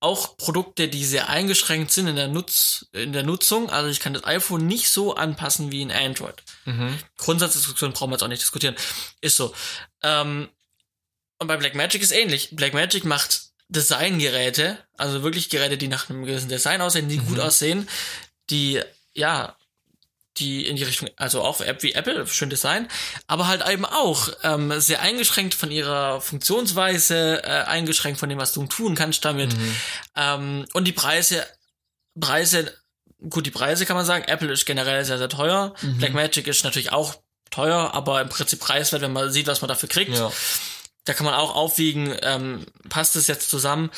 auch 0.05 0.37
Produkte, 0.37 0.87
die 0.87 1.03
sehr 1.03 1.29
eingeschränkt 1.29 1.91
sind 1.91 2.07
in 2.07 2.15
der 2.15 2.27
Nutz 2.27 2.85
in 2.93 3.11
der 3.11 3.23
Nutzung. 3.23 3.71
Also 3.71 3.89
ich 3.89 3.99
kann 3.99 4.13
das 4.13 4.23
iPhone 4.23 4.67
nicht 4.67 4.89
so 4.89 5.15
anpassen 5.15 5.71
wie 5.71 5.83
ein 5.83 5.91
Android. 5.91 6.43
Mhm. 6.65 6.99
Grundsatzdiskussion 7.17 7.93
brauchen 7.93 8.11
wir 8.11 8.15
jetzt 8.15 8.23
auch 8.23 8.27
nicht 8.27 8.41
diskutieren. 8.41 8.75
Ist 9.21 9.35
so. 9.35 9.53
Ähm, 10.03 10.49
und 11.39 11.47
bei 11.47 11.57
Blackmagic 11.57 12.03
ist 12.03 12.11
ähnlich. 12.11 12.49
Blackmagic 12.51 13.03
macht 13.03 13.41
Designgeräte, 13.67 14.77
also 14.95 15.23
wirklich 15.23 15.49
Geräte, 15.49 15.77
die 15.77 15.87
nach 15.87 16.09
einem 16.09 16.23
gewissen 16.23 16.49
Design 16.49 16.81
aussehen, 16.81 17.09
die 17.09 17.17
gut 17.17 17.39
aussehen, 17.39 17.89
die, 18.51 18.79
ja, 19.13 19.57
die 20.38 20.65
in 20.67 20.75
die 20.75 20.83
Richtung, 20.83 21.09
also 21.17 21.41
auch 21.41 21.61
App 21.61 21.81
wie 21.83 21.93
Apple, 21.93 22.27
schön 22.27 22.49
Design, 22.49 22.88
aber 23.27 23.47
halt 23.47 23.67
eben 23.69 23.86
auch 23.86 24.29
ähm, 24.43 24.79
sehr 24.79 25.01
eingeschränkt 25.01 25.53
von 25.53 25.71
ihrer 25.71 26.21
Funktionsweise, 26.21 27.43
äh, 27.43 27.63
eingeschränkt 27.63 28.19
von 28.19 28.29
dem, 28.29 28.38
was 28.39 28.51
du 28.51 28.65
tun 28.65 28.95
kannst 28.95 29.23
damit. 29.25 29.53
Ähm, 30.15 30.65
und 30.73 30.86
die 30.86 30.91
Preise, 30.91 31.45
Preise, 32.19 32.73
gut, 33.29 33.45
die 33.45 33.51
Preise 33.51 33.86
kann 33.86 33.95
man 33.95 34.05
sagen, 34.05 34.25
Apple 34.25 34.51
ist 34.51 34.65
generell 34.65 35.05
sehr, 35.05 35.17
sehr 35.17 35.29
teuer. 35.29 35.73
Blackmagic 35.97 36.47
ist 36.47 36.63
natürlich 36.63 36.91
auch 36.91 37.15
teuer, 37.51 37.91
aber 37.93 38.21
im 38.21 38.29
Prinzip 38.29 38.59
preiswert, 38.59 39.01
wenn 39.01 39.13
man 39.13 39.31
sieht, 39.31 39.47
was 39.47 39.61
man 39.61 39.69
dafür 39.69 39.89
kriegt. 39.89 40.13
Ja. 40.15 40.31
Da 41.05 41.13
kann 41.13 41.25
man 41.25 41.35
auch 41.35 41.55
aufwiegen, 41.55 42.15
ähm, 42.23 42.65
passt 42.89 43.15
es 43.15 43.27
jetzt 43.27 43.49
zusammen? 43.49 43.91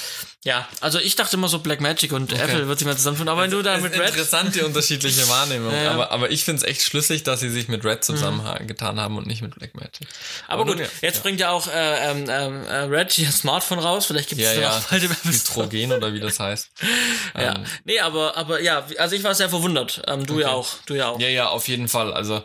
Ja, 0.44 0.68
also 0.82 1.00
ich 1.00 1.16
dachte 1.16 1.38
immer 1.38 1.48
so 1.48 1.60
Blackmagic 1.60 2.12
und 2.12 2.34
okay. 2.34 2.42
Apple 2.42 2.68
wird 2.68 2.80
sich 2.80 2.86
mal 2.86 2.98
zusammenfinden, 2.98 3.32
aber 3.32 3.44
wenn 3.44 3.52
du 3.52 3.62
da 3.62 3.78
mit 3.78 3.94
Red... 3.98 4.10
Interessant, 4.10 4.56
die 4.56 4.62
unterschiedliche 4.62 5.28
Wahrnehmung, 5.30 5.72
ja, 5.72 5.84
ja. 5.84 5.92
Aber, 5.92 6.12
aber 6.12 6.32
ich 6.32 6.44
finde 6.44 6.62
es 6.62 6.68
echt 6.68 6.82
schlüssig, 6.82 7.24
dass 7.24 7.40
sie 7.40 7.50
sich 7.50 7.70
mit 7.70 7.86
Red 7.86 8.04
zusammengetan 8.04 8.96
mhm. 8.96 9.00
haben 9.00 9.18
und 9.18 9.26
nicht 9.26 9.42
mit 9.42 9.56
Blackmagic. 9.56 10.08
Aber, 10.48 10.62
aber 10.62 10.72
gut, 10.72 10.80
nun, 10.80 10.88
jetzt 11.02 11.24
bringt 11.24 11.40
ja 11.40 11.50
auch 11.50 11.68
äh, 11.68 12.12
ähm, 12.12 12.28
äh, 12.28 12.76
Red 12.76 13.18
ihr 13.18 13.32
Smartphone 13.32 13.80
raus, 13.80 14.06
vielleicht 14.06 14.30
gibt 14.30 14.42
es 14.42 14.56
ja, 14.56 14.62
ja. 14.62 14.84
bald 14.90 15.04
im 15.04 15.16
Hydrogen 15.24 15.94
oder 15.94 16.14
wie 16.14 16.20
das 16.20 16.42
heißt. 16.42 16.70
ja, 17.36 17.56
ähm. 17.56 17.66
nee, 17.86 18.02
aber, 18.02 18.36
aber 18.36 18.62
ja, 18.62 18.86
also 18.98 19.16
ich 19.16 19.24
war 19.24 19.34
sehr 19.34 19.50
verwundert, 19.50 20.02
ähm, 20.08 20.26
du 20.26 20.34
okay. 20.34 20.42
ja 20.44 20.50
auch, 20.50 20.68
du 20.86 20.96
ja 20.96 21.08
auch. 21.08 21.20
Ja, 21.22 21.30
ja, 21.30 21.48
auf 21.48 21.70
jeden 21.70 21.88
Fall, 21.88 22.14
also 22.14 22.44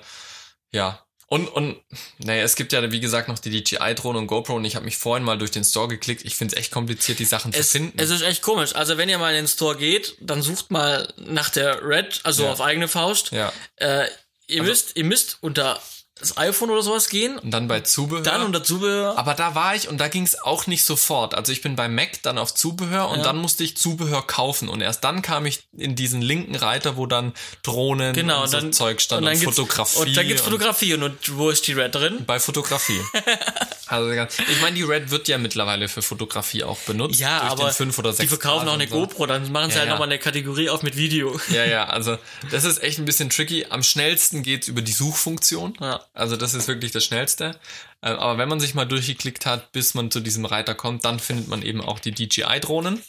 ja, 0.71 1.02
und, 1.33 1.49
und 1.49 1.77
naja, 2.19 2.43
es 2.43 2.57
gibt 2.57 2.75
ja, 2.75 2.93
wie 2.93 3.01
gesagt, 3.01 3.29
noch 3.29 3.39
die 3.39 3.49
DJI-Drohne 3.49 4.19
und 4.19 4.27
GoPro 4.27 4.57
und 4.57 4.67
ich 4.67 4.77
habe 4.77 4.85
mich 4.85 4.99
vorhin 4.99 5.25
mal 5.25 5.39
durch 5.39 5.51
den 5.51 5.65
Store 5.65 5.89
geklickt. 5.89 6.27
Ich 6.27 6.37
finde 6.37 6.55
es 6.55 6.61
echt 6.61 6.71
kompliziert, 6.71 7.21
die 7.21 7.25
Sachen 7.25 7.55
es, 7.55 7.71
zu 7.71 7.79
finden. 7.79 7.99
Es 7.99 8.11
ist 8.11 8.21
echt 8.21 8.43
komisch. 8.43 8.75
Also 8.75 8.99
wenn 8.99 9.09
ihr 9.09 9.17
mal 9.17 9.31
in 9.31 9.37
den 9.37 9.49
Store 9.49 9.79
geht, 9.79 10.15
dann 10.21 10.43
sucht 10.43 10.71
mal 10.71 11.11
nach 11.17 11.49
der 11.49 11.89
Red, 11.89 12.21
also 12.25 12.43
ja. 12.43 12.53
auf 12.53 12.61
eigene 12.61 12.87
Faust. 12.87 13.31
Ja. 13.31 13.51
Äh, 13.77 14.09
ihr 14.47 14.61
also, 14.61 14.71
müsst, 14.71 14.95
ihr 14.95 15.05
müsst 15.05 15.39
unter 15.41 15.81
das 16.23 16.37
iPhone 16.39 16.71
oder 16.71 16.83
sowas 16.83 17.09
gehen. 17.09 17.39
Und 17.39 17.51
dann 17.51 17.69
bei 17.69 17.81
Zubehör. 17.81 18.23
Dann 18.23 18.43
unter 18.43 18.65
Zubehör. 18.65 19.19
Aber 19.19 19.35
da 19.35 19.55
war 19.55 19.75
ich 19.75 19.89
und 19.89 19.99
da 19.99 20.09
ging 20.09 20.25
es 20.25 20.41
auch 20.43 20.67
nicht 20.67 20.85
sofort. 20.85 21.35
Also 21.35 21.53
ich 21.53 21.63
bin 21.63 21.77
bei 21.77 21.89
Mac 21.89 22.23
dann 22.23 22.39
auf 22.39 22.55
Zubehör 22.55 23.11
und 23.11 23.19
ja. 23.19 23.25
dann 23.25 23.37
musste 23.39 23.65
ich 23.65 23.77
Zubehör 23.77 24.27
kaufen 24.27 24.69
und 24.69 24.81
erst 24.81 25.05
dann 25.05 25.23
kam 25.23 25.47
ich 25.47 25.65
in 25.77 25.95
diesen 25.95 26.23
linken 26.23 26.55
Reiter, 26.55 26.97
wo 26.97 27.07
dann 27.07 27.33
Drohnen 27.63 28.15
genau, 28.15 28.43
und 28.43 28.49
so 28.49 28.61
dann, 28.61 28.73
Zeug 28.73 29.01
stand 29.01 29.27
und, 29.27 29.33
und 29.33 29.39
Fotografie. 29.39 29.99
Und 29.99 30.17
da 30.17 30.23
gibt's 30.23 30.43
Fotografie 30.43 30.95
und, 30.95 31.03
und 31.03 31.37
wo 31.37 31.51
ist 31.51 31.67
die 31.67 31.73
Red 31.73 31.95
drin? 31.95 32.25
Bei 32.27 32.39
Fotografie. 32.39 33.01
also 33.87 34.11
ich 34.11 34.61
meine, 34.61 34.77
die 34.77 34.83
Red 34.83 35.11
wird 35.11 35.29
ja 35.29 35.39
mittlerweile 35.39 35.89
für 35.89 36.03
Fotografie 36.03 36.65
auch 36.65 36.79
benutzt. 36.81 37.21
Ja, 37.21 37.43
aber 37.43 37.73
fünf 37.73 37.99
oder 37.99 38.13
sechs 38.13 38.23
die 38.23 38.29
verkaufen 38.29 38.69
auch 38.69 38.75
eine 38.75 38.89
so. 38.89 38.95
GoPro, 38.95 39.27
dann 39.27 39.51
machen 39.53 39.71
sie 39.71 39.75
ja, 39.75 39.81
halt 39.81 39.89
ja. 39.89 39.95
nochmal 39.95 40.09
eine 40.09 40.19
Kategorie 40.19 40.71
auf 40.71 40.83
mit 40.83 40.97
Video. 40.97 41.39
Ja, 41.51 41.65
ja, 41.65 41.85
also 41.85 42.17
das 42.51 42.65
ist 42.65 42.83
echt 42.83 42.99
ein 42.99 43.05
bisschen 43.05 43.31
tricky. 43.31 43.67
Am 43.69 43.83
schnellsten 43.83 44.43
geht's 44.43 44.69
über 44.69 44.83
die 44.83 44.93
Suchfunktion. 44.93 45.75
Ja. 45.81 46.01
Also 46.15 46.37
das 46.37 46.55
ist 46.55 46.69
wirklich 46.69 46.93
das 46.93 47.05
Schnellste. 47.05 47.59
Ähm, 48.03 48.17
aber 48.19 48.39
wenn 48.39 48.49
man 48.49 48.61
sich 48.61 48.75
mal 48.75 48.85
durchgeklickt 48.85 49.47
hat, 49.47 49.73
bis 49.73 49.95
man 49.95 50.11
zu 50.11 50.21
diesem 50.21 50.45
Reiter 50.45 50.75
kommt, 50.75 51.05
dann 51.05 51.21
findet 51.21 51.49
man 51.49 51.63
eben 51.63 51.81
auch 51.81 51.99
die 51.99 52.13
DJI-Drohnen, 52.13 53.03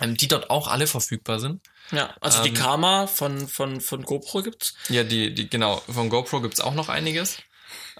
ähm, 0.00 0.16
die 0.16 0.28
dort 0.28 0.50
auch 0.50 0.68
alle 0.68 0.86
verfügbar 0.86 1.40
sind. 1.40 1.60
Ja, 1.90 2.14
also 2.20 2.38
ähm, 2.38 2.44
die 2.44 2.54
Karma 2.54 3.06
von, 3.06 3.48
von, 3.48 3.80
von 3.80 4.02
GoPro 4.02 4.42
gibt's. 4.42 4.74
Ja, 4.88 5.04
die, 5.04 5.34
die, 5.34 5.48
genau, 5.48 5.82
von 5.88 6.08
GoPro 6.08 6.40
gibt's 6.40 6.60
auch 6.60 6.74
noch 6.74 6.88
einiges. 6.88 7.38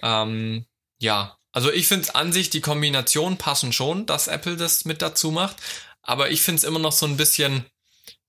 Ähm, 0.01 0.65
ja, 0.99 1.37
also 1.51 1.71
ich 1.71 1.87
finde 1.87 2.03
es 2.03 2.15
an 2.15 2.33
sich, 2.33 2.49
die 2.49 2.61
Kombination 2.61 3.37
passen 3.37 3.71
schon, 3.71 4.07
dass 4.07 4.27
Apple 4.27 4.57
das 4.57 4.85
mit 4.85 5.01
dazu 5.01 5.29
macht. 5.29 5.57
Aber 6.01 6.31
ich 6.31 6.41
finde 6.41 6.57
es 6.57 6.63
immer 6.63 6.79
noch 6.79 6.91
so 6.91 7.05
ein 7.05 7.17
bisschen 7.17 7.65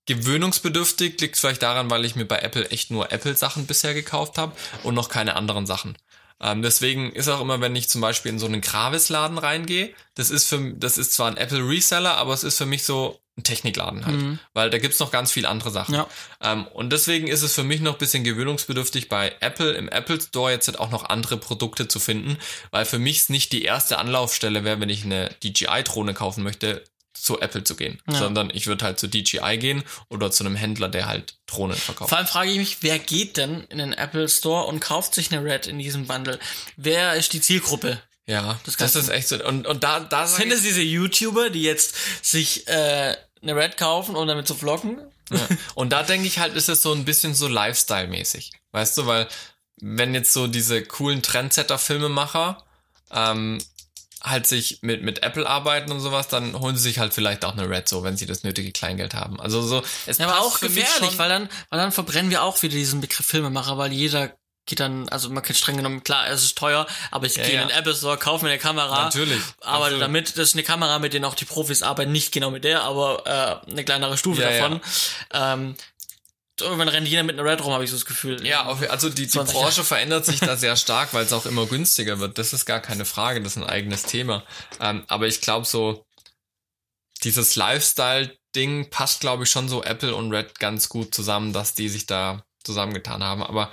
gewöhnungsbedürftig. 0.05 1.19
Liegt 1.19 1.37
vielleicht 1.37 1.63
daran, 1.63 1.89
weil 1.89 2.05
ich 2.05 2.15
mir 2.15 2.25
bei 2.25 2.39
Apple 2.39 2.69
echt 2.69 2.91
nur 2.91 3.11
Apple-Sachen 3.11 3.65
bisher 3.65 3.93
gekauft 3.93 4.37
habe 4.37 4.55
und 4.83 4.95
noch 4.95 5.09
keine 5.09 5.35
anderen 5.35 5.65
Sachen. 5.65 5.97
Ähm, 6.41 6.61
deswegen 6.61 7.11
ist 7.11 7.29
auch 7.29 7.41
immer, 7.41 7.61
wenn 7.61 7.75
ich 7.75 7.89
zum 7.89 8.01
Beispiel 8.01 8.31
in 8.31 8.39
so 8.39 8.45
einen 8.45 8.61
Gravis-Laden 8.61 9.37
reingehe, 9.37 9.93
das 10.15 10.29
ist 10.29 10.47
für, 10.47 10.73
das 10.73 10.97
ist 10.97 11.13
zwar 11.13 11.27
ein 11.27 11.37
Apple 11.37 11.67
Reseller, 11.67 12.17
aber 12.17 12.33
es 12.33 12.43
ist 12.43 12.57
für 12.57 12.65
mich 12.65 12.83
so 12.83 13.19
ein 13.37 13.43
Technikladen 13.43 14.05
halt, 14.05 14.21
mhm. 14.21 14.39
weil 14.53 14.69
da 14.69 14.77
gibt's 14.77 14.99
noch 14.99 15.11
ganz 15.11 15.31
viel 15.31 15.45
andere 15.45 15.71
Sachen. 15.71 15.95
Ja. 15.95 16.07
Ähm, 16.41 16.67
und 16.67 16.91
deswegen 16.91 17.27
ist 17.27 17.41
es 17.41 17.53
für 17.53 17.63
mich 17.63 17.81
noch 17.81 17.93
ein 17.93 17.97
bisschen 17.97 18.23
gewöhnungsbedürftig, 18.23 19.09
bei 19.09 19.33
Apple 19.39 19.71
im 19.71 19.89
Apple 19.89 20.19
Store 20.21 20.51
jetzt 20.51 20.67
halt 20.67 20.79
auch 20.79 20.89
noch 20.89 21.05
andere 21.09 21.37
Produkte 21.37 21.87
zu 21.87 21.99
finden, 21.99 22.37
weil 22.71 22.85
für 22.85 22.99
mich 22.99 23.19
es 23.19 23.29
nicht 23.29 23.51
die 23.51 23.63
erste 23.63 23.97
Anlaufstelle 23.97 24.63
wäre, 24.63 24.79
wenn 24.79 24.89
ich 24.89 25.03
eine 25.03 25.29
DJI-Drohne 25.43 26.13
kaufen 26.13 26.43
möchte, 26.43 26.83
zu 27.15 27.39
Apple 27.39 27.63
zu 27.63 27.75
gehen, 27.75 27.99
ja. 28.09 28.19
sondern 28.19 28.51
ich 28.53 28.67
würde 28.67 28.85
halt 28.85 28.99
zu 28.99 29.07
DJI 29.07 29.57
gehen 29.57 29.83
oder 30.09 30.31
zu 30.31 30.43
einem 30.43 30.55
Händler, 30.55 30.89
der 30.89 31.07
halt 31.07 31.37
Drohnen 31.47 31.77
verkauft. 31.77 32.09
Vor 32.09 32.17
allem 32.17 32.27
frage 32.27 32.51
ich 32.51 32.57
mich, 32.57 32.77
wer 32.81 32.99
geht 32.99 33.37
denn 33.37 33.63
in 33.69 33.79
den 33.79 33.93
Apple 33.93 34.29
Store 34.29 34.65
und 34.65 34.79
kauft 34.79 35.15
sich 35.15 35.31
eine 35.31 35.43
Red 35.43 35.67
in 35.67 35.79
diesem 35.79 36.05
Bundle? 36.05 36.39
Wer 36.77 37.15
ist 37.15 37.33
die 37.33 37.41
Zielgruppe? 37.41 38.01
Ja, 38.27 38.59
das, 38.65 38.77
das 38.77 38.95
ist 38.95 39.09
echt 39.09 39.27
so. 39.27 39.43
Und, 39.43 39.67
und 39.67 39.83
da, 39.83 39.99
da 39.99 40.27
sind 40.27 40.51
es 40.51 40.63
diese 40.63 40.81
YouTuber, 40.81 41.49
die 41.49 41.61
jetzt 41.61 41.95
sich 42.23 42.67
äh, 42.67 43.15
eine 43.41 43.55
Red 43.55 43.77
kaufen 43.77 44.15
und 44.15 44.27
damit 44.27 44.47
zu 44.47 44.55
vloggen? 44.55 44.99
Ja. 45.31 45.47
Und 45.73 45.91
da 45.91 46.03
denke 46.03 46.27
ich 46.27 46.39
halt, 46.39 46.55
ist 46.55 46.69
es 46.69 46.81
so 46.81 46.91
ein 46.93 47.05
bisschen 47.05 47.33
so 47.33 47.47
Lifestyle-mäßig. 47.47 48.51
Weißt 48.71 48.97
du, 48.97 49.05
weil 49.05 49.27
wenn 49.77 50.13
jetzt 50.13 50.33
so 50.33 50.47
diese 50.47 50.83
coolen 50.83 51.21
Trendsetter-Filmemacher 51.21 52.63
ähm, 53.11 53.59
halt 54.21 54.47
sich 54.47 54.79
mit, 54.81 55.03
mit 55.03 55.23
Apple 55.23 55.47
arbeiten 55.47 55.91
und 55.91 55.99
sowas, 55.99 56.27
dann 56.27 56.59
holen 56.59 56.75
sie 56.75 56.83
sich 56.83 56.99
halt 56.99 57.13
vielleicht 57.13 57.45
auch 57.45 57.53
eine 57.53 57.69
Red 57.69 57.87
so, 57.87 58.03
wenn 58.03 58.17
sie 58.17 58.25
das 58.25 58.43
nötige 58.43 58.71
Kleingeld 58.71 59.13
haben. 59.13 59.39
Also 59.39 59.61
so, 59.61 59.83
es 60.05 60.17
ja, 60.17 60.27
aber 60.27 60.41
auch 60.41 60.59
gefährlich, 60.59 61.17
weil 61.17 61.29
dann, 61.29 61.49
weil 61.69 61.79
dann 61.79 61.91
verbrennen 61.91 62.31
wir 62.31 62.43
auch 62.43 62.61
wieder 62.63 62.75
diesen 62.75 63.01
Begriff 63.01 63.25
Filmemacher, 63.25 63.77
weil 63.77 63.91
jeder 63.91 64.35
geht 64.65 64.79
dann, 64.79 65.07
also 65.09 65.29
man 65.29 65.43
kann 65.43 65.55
streng 65.55 65.77
genommen, 65.77 66.03
klar, 66.03 66.27
es 66.27 66.43
ist 66.43 66.57
teuer, 66.57 66.87
aber 67.11 67.27
ich 67.27 67.35
ja, 67.35 67.43
gehe 67.43 67.55
ja. 67.55 67.61
in 67.61 67.67
den 67.67 67.77
Apple 67.77 67.93
Store, 67.93 68.17
kaufe 68.17 68.45
mir 68.45 68.51
eine 68.51 68.59
Kamera. 68.59 69.03
Natürlich. 69.03 69.41
Aber 69.61 69.85
absolut. 69.85 70.01
damit, 70.01 70.29
das 70.29 70.49
ist 70.49 70.53
eine 70.55 70.63
Kamera, 70.63 70.97
mit 70.99 71.13
denen 71.13 71.25
auch 71.25 71.35
die 71.35 71.45
Profis 71.45 71.83
arbeiten, 71.83 72.11
nicht 72.11 72.31
genau 72.31 72.49
mit 72.49 72.63
der, 72.63 72.81
aber 72.81 73.61
äh, 73.67 73.71
eine 73.71 73.83
kleinere 73.83 74.17
Stufe 74.17 74.41
ja, 74.41 74.49
davon. 74.49 74.81
Ähm, 75.33 75.75
irgendwann 76.61 76.87
rennt 76.87 77.07
jeder 77.07 77.23
mit 77.23 77.37
einer 77.37 77.49
Red 77.49 77.63
rum, 77.63 77.73
habe 77.73 77.83
ich 77.83 77.89
so 77.89 77.95
das 77.95 78.05
Gefühl. 78.05 78.45
Ja, 78.45 78.65
also 78.89 79.09
die, 79.09 79.27
die 79.27 79.37
Branche 79.37 79.83
verändert 79.83 80.25
sich 80.25 80.39
da 80.39 80.55
sehr 80.57 80.75
stark, 80.75 81.13
weil 81.13 81.25
es 81.25 81.33
auch 81.33 81.45
immer 81.45 81.65
günstiger 81.65 82.19
wird. 82.19 82.37
Das 82.37 82.53
ist 82.53 82.65
gar 82.65 82.79
keine 82.79 83.05
Frage, 83.05 83.41
das 83.41 83.53
ist 83.53 83.57
ein 83.57 83.69
eigenes 83.69 84.03
Thema. 84.03 84.43
Ähm, 84.79 85.03
aber 85.07 85.27
ich 85.27 85.41
glaube 85.41 85.65
so, 85.65 86.05
dieses 87.23 87.55
Lifestyle-Ding 87.55 88.89
passt, 88.89 89.21
glaube 89.21 89.43
ich, 89.43 89.49
schon 89.49 89.67
so 89.69 89.83
Apple 89.83 90.15
und 90.15 90.31
Red 90.31 90.59
ganz 90.59 90.89
gut 90.89 91.13
zusammen, 91.13 91.53
dass 91.53 91.73
die 91.73 91.89
sich 91.89 92.05
da 92.05 92.45
zusammengetan 92.63 93.23
haben. 93.23 93.43
Aber 93.43 93.71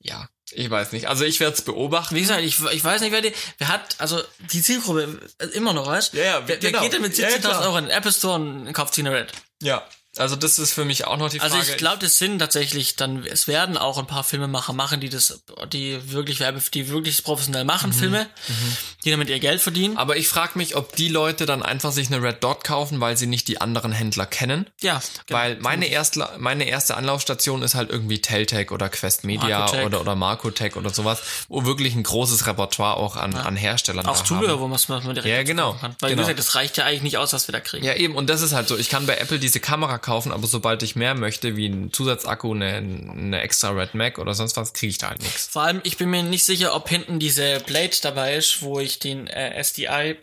ja, 0.00 0.28
ich 0.50 0.70
weiß 0.70 0.92
nicht. 0.92 1.08
Also 1.08 1.24
ich 1.24 1.40
werde 1.40 1.54
es 1.54 1.62
beobachten. 1.62 2.14
Wie 2.14 2.20
gesagt, 2.20 2.42
ich, 2.42 2.60
ich 2.72 2.84
weiß 2.84 3.00
nicht, 3.00 3.12
wer 3.12 3.20
die, 3.20 3.32
wer 3.58 3.68
hat, 3.68 3.96
also 3.98 4.22
die 4.52 4.62
Zielgruppe 4.62 5.20
immer 5.52 5.72
noch, 5.72 5.86
weißt 5.86 6.12
du? 6.12 6.18
Ja, 6.18 6.24
ja, 6.24 6.42
wer, 6.46 6.56
genau. 6.58 6.74
wer 6.74 6.80
geht 6.82 6.92
denn 6.92 7.02
mit 7.02 7.14
17.000 7.14 7.42
ja, 7.42 7.60
Euro 7.60 7.78
in 7.78 7.84
den 7.84 7.90
Apple 7.90 8.12
Store 8.12 8.34
und 8.34 8.72
kauft 8.72 8.94
sich 8.94 9.04
eine 9.06 9.16
Red? 9.16 9.32
Ja, 9.62 9.86
also 10.16 10.36
das 10.36 10.58
ist 10.58 10.72
für 10.72 10.84
mich 10.84 11.06
auch 11.06 11.16
noch 11.16 11.30
die 11.30 11.38
Frage. 11.38 11.54
Also 11.54 11.72
ich 11.72 11.76
glaube, 11.76 11.98
das 11.98 12.18
sind 12.18 12.38
tatsächlich 12.38 12.96
dann, 12.96 13.24
es 13.24 13.48
werden 13.48 13.76
auch 13.76 13.98
ein 13.98 14.06
paar 14.06 14.24
Filmemacher 14.24 14.72
machen, 14.72 15.00
die 15.00 15.08
das, 15.08 15.42
die 15.72 16.12
wirklich 16.12 16.40
Werbe, 16.40 16.60
die 16.72 16.88
wirklich 16.88 17.22
professionell 17.24 17.64
machen, 17.64 17.90
mhm. 17.90 17.94
Filme, 17.94 18.26
mhm. 18.48 18.76
die 19.04 19.10
damit 19.10 19.28
ihr 19.28 19.40
Geld 19.40 19.60
verdienen. 19.60 19.96
Aber 19.96 20.16
ich 20.16 20.28
frage 20.28 20.52
mich, 20.56 20.76
ob 20.76 20.94
die 20.96 21.08
Leute 21.08 21.46
dann 21.46 21.62
einfach 21.62 21.92
sich 21.92 22.08
eine 22.08 22.22
Red 22.22 22.44
Dot 22.44 22.64
kaufen, 22.64 23.00
weil 23.00 23.16
sie 23.16 23.26
nicht 23.26 23.48
die 23.48 23.60
anderen 23.60 23.92
Händler 23.92 24.26
kennen. 24.26 24.66
Ja. 24.80 25.02
Genau. 25.26 25.38
Weil 25.38 25.56
meine 25.56 25.86
erste, 25.86 26.28
meine 26.38 26.64
erste 26.64 26.96
Anlaufstation 26.96 27.62
ist 27.62 27.74
halt 27.74 27.90
irgendwie 27.90 28.20
Teltec 28.20 28.72
oder 28.72 28.88
Quest 28.88 29.24
Media 29.24 29.60
Marcotech. 29.60 29.86
oder, 29.86 30.00
oder 30.00 30.14
Marcotech 30.14 30.76
oder 30.76 30.90
sowas, 30.90 31.22
wo 31.48 31.64
wirklich 31.64 31.94
ein 31.94 32.02
großes 32.02 32.46
Repertoire 32.46 32.96
auch 32.96 33.16
an, 33.16 33.32
ja. 33.32 33.40
an 33.40 33.56
Herstellern 33.56 34.06
Auch 34.06 34.22
Zubehör, 34.22 34.60
wo 34.60 34.68
man 34.68 34.76
es 34.76 34.86
direkt 34.86 35.26
Ja, 35.26 35.42
genau. 35.42 35.74
Kann. 35.74 35.96
Weil 36.00 36.10
genau. 36.10 36.22
wie 36.22 36.24
gesagt, 36.24 36.38
das 36.38 36.54
reicht 36.54 36.76
ja 36.76 36.84
eigentlich 36.84 37.02
nicht 37.02 37.18
aus, 37.18 37.32
was 37.32 37.48
wir 37.48 37.52
da 37.52 37.60
kriegen. 37.60 37.84
Ja, 37.84 37.94
eben. 37.94 38.14
Und 38.14 38.28
das 38.28 38.42
ist 38.42 38.52
halt 38.52 38.68
so. 38.68 38.76
Ich 38.76 38.88
kann 38.88 39.06
bei 39.06 39.16
Apple 39.16 39.38
diese 39.38 39.60
Kamera 39.60 39.98
kaufen, 40.04 40.32
aber 40.32 40.46
sobald 40.46 40.82
ich 40.82 40.94
mehr 40.94 41.14
möchte, 41.14 41.56
wie 41.56 41.66
ein 41.66 41.92
Zusatzakku, 41.92 42.52
eine, 42.52 42.76
eine 42.76 43.40
extra 43.40 43.70
Red 43.70 43.94
Mac 43.94 44.18
oder 44.18 44.34
sonst 44.34 44.56
was, 44.56 44.74
kriege 44.74 44.90
ich 44.90 44.98
da 44.98 45.08
halt 45.08 45.22
nichts. 45.22 45.46
Vor 45.46 45.62
allem, 45.62 45.80
ich 45.82 45.96
bin 45.96 46.10
mir 46.10 46.22
nicht 46.22 46.44
sicher, 46.44 46.74
ob 46.74 46.88
hinten 46.88 47.18
diese 47.18 47.60
Blade 47.60 47.96
dabei 48.02 48.36
ist, 48.36 48.62
wo 48.62 48.78
ich 48.78 48.98
den 48.98 49.26
äh, 49.26 49.62
SDI 49.62 50.16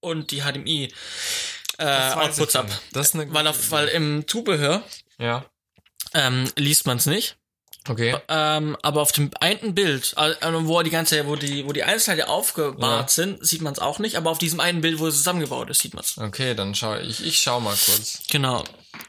und 0.00 0.30
die 0.30 0.42
HDMI 0.42 0.92
äh, 1.78 2.12
Outputs 2.12 2.54
habe. 2.54 2.68
Weil, 2.92 3.46
auf, 3.46 3.70
weil 3.70 3.88
im 3.88 4.28
Zubehör 4.28 4.82
ja. 5.18 5.44
ähm, 6.12 6.50
liest 6.56 6.86
man 6.86 6.98
es 6.98 7.06
nicht. 7.06 7.36
Okay. 7.88 8.16
Ähm, 8.28 8.76
aber 8.82 9.02
auf 9.02 9.12
dem 9.12 9.30
einen 9.40 9.74
Bild, 9.74 10.14
äh, 10.16 10.34
wo 10.42 10.82
die 10.82 10.90
ganze, 10.90 11.26
wo 11.26 11.36
die, 11.36 11.66
wo 11.66 11.72
die 11.72 11.82
Einzelteile 11.82 12.28
aufgebahrt 12.28 13.08
ja. 13.08 13.08
sind, 13.08 13.46
sieht 13.46 13.60
man 13.60 13.74
es 13.74 13.78
auch 13.78 13.98
nicht. 13.98 14.16
Aber 14.16 14.30
auf 14.30 14.38
diesem 14.38 14.60
einen 14.60 14.80
Bild, 14.80 14.98
wo 14.98 15.06
es 15.06 15.16
zusammengebaut 15.16 15.68
ist, 15.68 15.80
sieht 15.80 15.92
man 15.92 16.02
es. 16.02 16.16
Okay, 16.16 16.54
dann 16.54 16.74
schau 16.74 16.96
ich. 16.96 17.24
Ich 17.24 17.38
schau 17.38 17.60
mal 17.60 17.74
kurz. 17.74 18.22
Genau. 18.30 18.64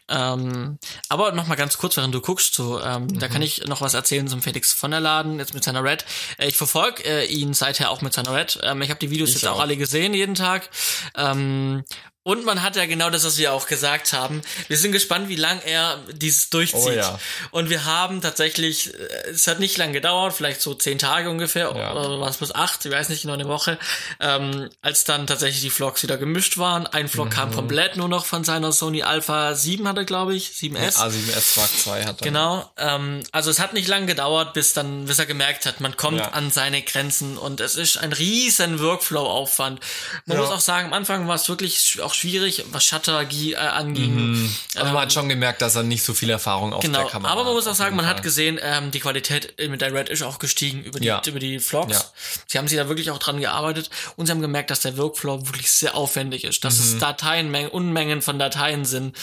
Ähm, 0.08 0.78
aber 1.10 1.32
noch 1.32 1.48
mal 1.48 1.56
ganz 1.56 1.78
kurz, 1.78 1.98
während 1.98 2.14
du 2.14 2.22
guckst, 2.22 2.54
so, 2.54 2.80
ähm, 2.82 3.04
mhm. 3.04 3.20
da 3.20 3.28
kann 3.28 3.42
ich 3.42 3.66
noch 3.66 3.82
was 3.82 3.94
erzählen 3.94 4.28
zum 4.28 4.42
Felix 4.42 4.74
von 4.74 4.92
der 4.92 5.00
Laden 5.00 5.40
jetzt 5.40 5.54
mit 5.54 5.64
seiner 5.64 5.84
Red. 5.84 6.06
Äh, 6.38 6.48
ich 6.48 6.58
verfolge 6.58 7.04
äh, 7.04 7.26
ihn 7.26 7.54
seither 7.54 7.92
auch 7.92 8.02
mit 8.02 8.14
seiner 8.14 8.34
Red. 8.34 8.60
Ähm, 8.64 8.82
ich 8.82 8.90
habe 8.90 9.00
die 9.00 9.10
Videos 9.10 9.30
ich 9.30 9.36
jetzt 9.36 9.48
auch. 9.48 9.58
auch 9.58 9.62
alle 9.62 9.78
gesehen 9.78 10.14
jeden 10.14 10.36
Tag. 10.36 10.70
Ähm, 11.16 11.84
und 12.28 12.44
man 12.44 12.64
hat 12.64 12.76
ja 12.76 12.88
genau 12.88 13.12
das, 13.12 13.24
was 13.24 13.38
wir 13.38 13.54
auch 13.54 13.68
gesagt 13.68 14.12
haben. 14.12 14.42
Wir 14.68 14.78
sind 14.78 14.92
gespannt, 14.94 15.30
wie 15.30 15.36
lang 15.36 15.62
er 15.64 16.00
dieses 16.12 16.50
durchzieht. 16.50 16.82
Oh, 16.84 16.90
ja. 16.90 17.20
Und 17.52 17.70
wir 17.70 17.86
haben 17.86 18.20
tatsächlich, 18.20 18.96
äh, 18.96 19.30
es 19.30 19.46
hat 19.46 19.60
nicht 19.60 19.78
lang 19.78 19.94
gedauert, 19.94 20.34
vielleicht 20.34 20.60
so 20.60 20.74
zehn 20.74 20.98
Tage 20.98 21.30
ungefähr, 21.30 21.72
ja. 21.76 21.94
oder 21.94 22.20
was 22.20 22.38
bis 22.38 22.52
acht, 22.52 22.84
ich 22.84 22.92
weiß 22.92 23.10
nicht 23.10 23.22
genau 23.22 23.36
eine 23.36 23.48
Woche, 23.48 23.78
ähm, 24.20 24.72
als 24.82 25.04
dann 25.04 25.28
tatsächlich 25.28 25.62
die 25.62 25.70
Vlogs 25.70 26.02
wieder 26.02 26.18
gemischt 26.18 26.58
waren. 26.58 26.88
Ein 26.88 27.10
Vlog 27.10 27.28
mhm. 27.28 27.30
kam 27.30 27.54
komplett 27.54 27.96
nur 27.96 28.10
noch 28.10 28.26
von 28.26 28.44
seiner 28.44 28.72
Sony 28.72 29.04
Alpha 29.04 29.54
7 29.54 29.75
7 29.76 29.88
hatte, 29.88 30.06
glaube 30.06 30.36
ich, 30.36 30.50
7S. 30.52 30.98
Ja, 30.98 31.06
A7S 31.08 31.58
Mark 31.60 31.70
II 32.00 32.06
hat 32.06 32.22
er. 32.22 32.26
Genau, 32.26 32.70
ähm, 32.78 33.24
also 33.32 33.50
es 33.52 33.60
hat 33.60 33.74
nicht 33.74 33.88
lange 33.88 34.06
gedauert, 34.06 34.54
bis 34.54 34.74
dann, 34.74 35.06
bis 35.06 35.20
er 35.20 35.26
gemerkt 35.26 35.66
hat, 35.66 35.82
man 35.82 35.98
kommt 35.98 36.20
Ja. 36.20 36.30
an 36.30 36.52
seine 36.52 36.82
Grenzen 36.82 37.38
und 37.38 37.60
es 37.60 37.76
ist 37.76 37.98
ein 37.98 38.14
riesen 38.14 38.80
Workflow-Aufwand. 38.80 39.80
Man 40.26 40.38
Ja. 40.38 40.44
muss 40.44 40.52
auch 40.54 40.60
sagen, 40.62 40.88
am 40.88 40.94
Anfang 40.94 41.28
war 41.28 41.36
es 41.36 41.50
wirklich 41.50 42.00
auch 42.02 42.14
schwierig, 42.14 42.64
was 42.72 42.86
Shutter 42.86 43.22
äh, 43.30 43.56
anging. 43.56 44.50
Also 44.76 44.92
man 44.94 45.02
hat 45.04 45.14
schon 45.14 45.28
gemerkt, 45.30 45.62
dass 45.62 45.76
er 45.76 45.84
nicht 45.84 46.04
so 46.04 46.14
viel 46.14 46.30
Erfahrung 46.30 46.74
auf 46.74 46.82
Genau, 46.82 47.02
der 47.02 47.10
Kamera 47.12 47.32
aber 47.32 47.44
man 47.44 47.54
muss 47.54 47.66
hat, 47.66 47.74
auch 47.74 47.76
sagen, 47.78 47.96
man 47.96 48.06
hat 48.08 48.24
gesehen, 48.24 48.60
ähm, 48.62 48.92
die 48.92 49.00
Qualität 49.00 49.56
mit 49.70 49.82
der 49.82 49.94
Red 49.94 50.10
ist 50.10 50.24
auch 50.24 50.40
gestiegen 50.40 50.84
über 50.84 51.00
die, 51.00 51.12
über 51.28 51.40
die 51.40 51.60
Vlogs. 51.60 52.12
Sie 52.48 52.58
haben 52.58 52.68
sich 52.68 52.78
da 52.78 52.88
wirklich 52.88 53.12
auch 53.12 53.20
dran 53.20 53.40
gearbeitet 53.40 53.90
und 54.16 54.26
sie 54.28 54.32
haben 54.32 54.42
gemerkt, 54.42 54.72
dass 54.72 54.80
der 54.82 54.98
Workflow 54.98 55.46
wirklich 55.48 55.72
sehr 55.72 55.96
aufwendig 55.96 56.44
ist, 56.44 56.64
dass 56.64 56.78
Mhm. 56.80 56.84
es 56.86 56.98
Dateien, 57.00 57.56
Unmengen 57.70 58.22
von 58.22 58.38
Dateien 58.40 58.86
sind. 58.86 59.16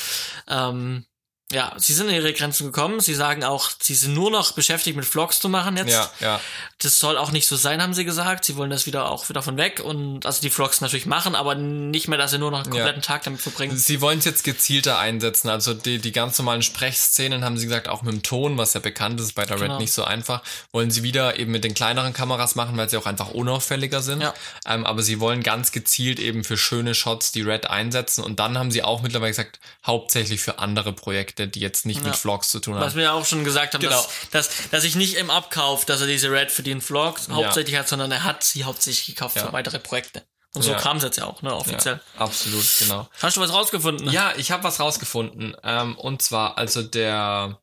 Ähm, 0.49 1.05
ja, 1.53 1.72
sie 1.76 1.94
sind 1.94 2.09
an 2.09 2.14
ihre 2.14 2.32
Grenzen 2.32 2.66
gekommen. 2.66 3.00
Sie 3.00 3.14
sagen 3.14 3.44
auch, 3.44 3.70
sie 3.80 3.94
sind 3.94 4.14
nur 4.14 4.30
noch 4.30 4.53
beschäftigt 4.53 4.96
mit 4.96 5.07
Vlogs 5.07 5.40
zu 5.40 5.48
machen 5.48 5.76
jetzt. 5.76 5.92
Ja, 5.92 6.11
ja. 6.20 6.40
Das 6.78 6.98
soll 6.98 7.16
auch 7.16 7.30
nicht 7.30 7.46
so 7.46 7.57
sein, 7.57 7.80
haben 7.80 7.94
sie 7.94 8.05
gesagt. 8.05 8.44
Sie 8.44 8.57
wollen 8.57 8.70
das 8.70 8.86
wieder 8.86 9.09
auch 9.09 9.28
wieder 9.28 9.42
von 9.42 9.57
weg 9.57 9.80
und 9.82 10.26
also 10.26 10.40
die 10.40 10.50
Vlogs 10.50 10.80
natürlich 10.80 11.07
machen, 11.07 11.34
aber 11.34 11.55
nicht 11.55 12.09
mehr, 12.09 12.18
dass 12.18 12.32
sie 12.32 12.38
nur 12.38 12.50
noch 12.50 12.64
einen 12.64 12.70
kompletten 12.72 13.03
Tag 13.03 13.22
damit 13.22 13.40
verbringen. 13.40 13.76
Sie 13.76 14.00
wollen 14.00 14.18
es 14.18 14.24
jetzt 14.24 14.44
gezielter 14.44 14.98
einsetzen. 14.98 15.48
Also 15.48 15.72
die, 15.72 15.98
die 15.98 16.12
ganz 16.12 16.38
normalen 16.38 16.62
Sprechszenen 16.62 17.44
haben 17.44 17.57
sie 17.57 17.66
gesagt, 17.66 17.88
auch 17.88 18.03
mit 18.03 18.12
dem 18.12 18.22
Ton, 18.22 18.59
was 18.59 18.74
ja 18.74 18.80
bekannt 18.80 19.20
ist, 19.20 19.34
bei 19.34 19.44
der 19.46 19.57
Genau. 19.62 19.74
Red 19.74 19.80
nicht 19.80 19.92
so 19.92 20.05
einfach, 20.05 20.42
wollen 20.72 20.90
sie 20.90 21.03
wieder 21.03 21.38
eben 21.38 21.53
mit 21.53 21.64
den 21.64 21.74
kleineren 21.74 22.12
Kameras 22.12 22.55
machen, 22.55 22.76
weil 22.76 22.88
sie 22.88 22.96
auch 22.96 23.07
einfach 23.07 23.30
unauffälliger 23.30 24.03
sind. 24.03 24.22
Ja. 24.22 24.34
Ähm, 24.66 24.84
aber 24.86 25.03
sie 25.03 25.20
wollen 25.20 25.42
ganz 25.42 25.72
gezielt 25.72 26.18
eben 26.18 26.44
für 26.44 26.57
schöne 26.57 26.94
Shots 26.94 27.32
die 27.32 27.42
Red 27.42 27.68
einsetzen. 27.68 28.24
Und 28.24 28.38
dann 28.40 28.59
haben 28.59 28.70
sie 28.70 28.82
auch 28.82 29.03
mittlerweile 29.03 29.30
gesagt, 29.30 29.61
hauptsächlich 29.86 30.40
für 30.40 30.59
andere 30.59 30.92
Projekte, 30.92 31.41
die 31.47 31.61
jetzt 31.61 31.86
nicht 31.86 31.99
mit 32.03 32.12
Ja. 32.12 32.18
Vlogs 32.18 32.49
zu 32.51 32.61
tun 32.61 32.74
Was 32.76 32.90
haben. 32.90 32.95
wir 32.97 33.03
ja 33.05 33.12
auch 33.12 33.24
schon 33.26 33.45
gesagt 33.45 33.74
haben, 33.74 33.80
Genau. 33.80 33.95
dass, 34.30 34.49
dass, 34.49 34.70
dass 34.70 34.84
ich 34.84 34.95
nicht 34.97 35.14
im 35.14 35.30
Abkauf, 35.30 35.84
dass 35.84 36.01
er 36.01 36.07
diese 36.07 36.30
Red 36.30 36.51
für 36.51 36.62
den 36.62 36.80
Vlog 36.80 37.20
hauptsächlich 37.30 37.76
hat, 37.76 37.88
sondern 37.88 38.11
er 38.12 38.24
hat 38.24 38.43
sie 38.45 38.64
hauptsächlich 38.64 39.07
gekauft 39.07 39.36
Ja. 39.36 39.47
für 39.47 39.53
weitere 39.53 39.78
Projekte. 39.78 40.22
Und 40.55 40.62
so 40.62 40.72
Ja. 40.72 40.78
kam 40.78 40.99
es 40.99 41.03
jetzt 41.03 41.16
ja 41.16 41.24
auch, 41.24 41.40
ne, 41.43 41.55
offiziell. 41.55 42.01
Ja, 42.18 42.20
absolut, 42.22 42.64
genau. 42.78 43.09
Hast 43.22 43.36
du 43.36 43.40
was 43.40 43.53
rausgefunden? 43.53 44.11
Ja, 44.11 44.34
ich 44.36 44.51
habe 44.51 44.64
was 44.64 44.80
rausgefunden. 44.80 45.57
Ähm, 45.64 45.97
und 45.97 46.20
zwar, 46.22 46.59
also 46.59 46.82
der 46.82 47.59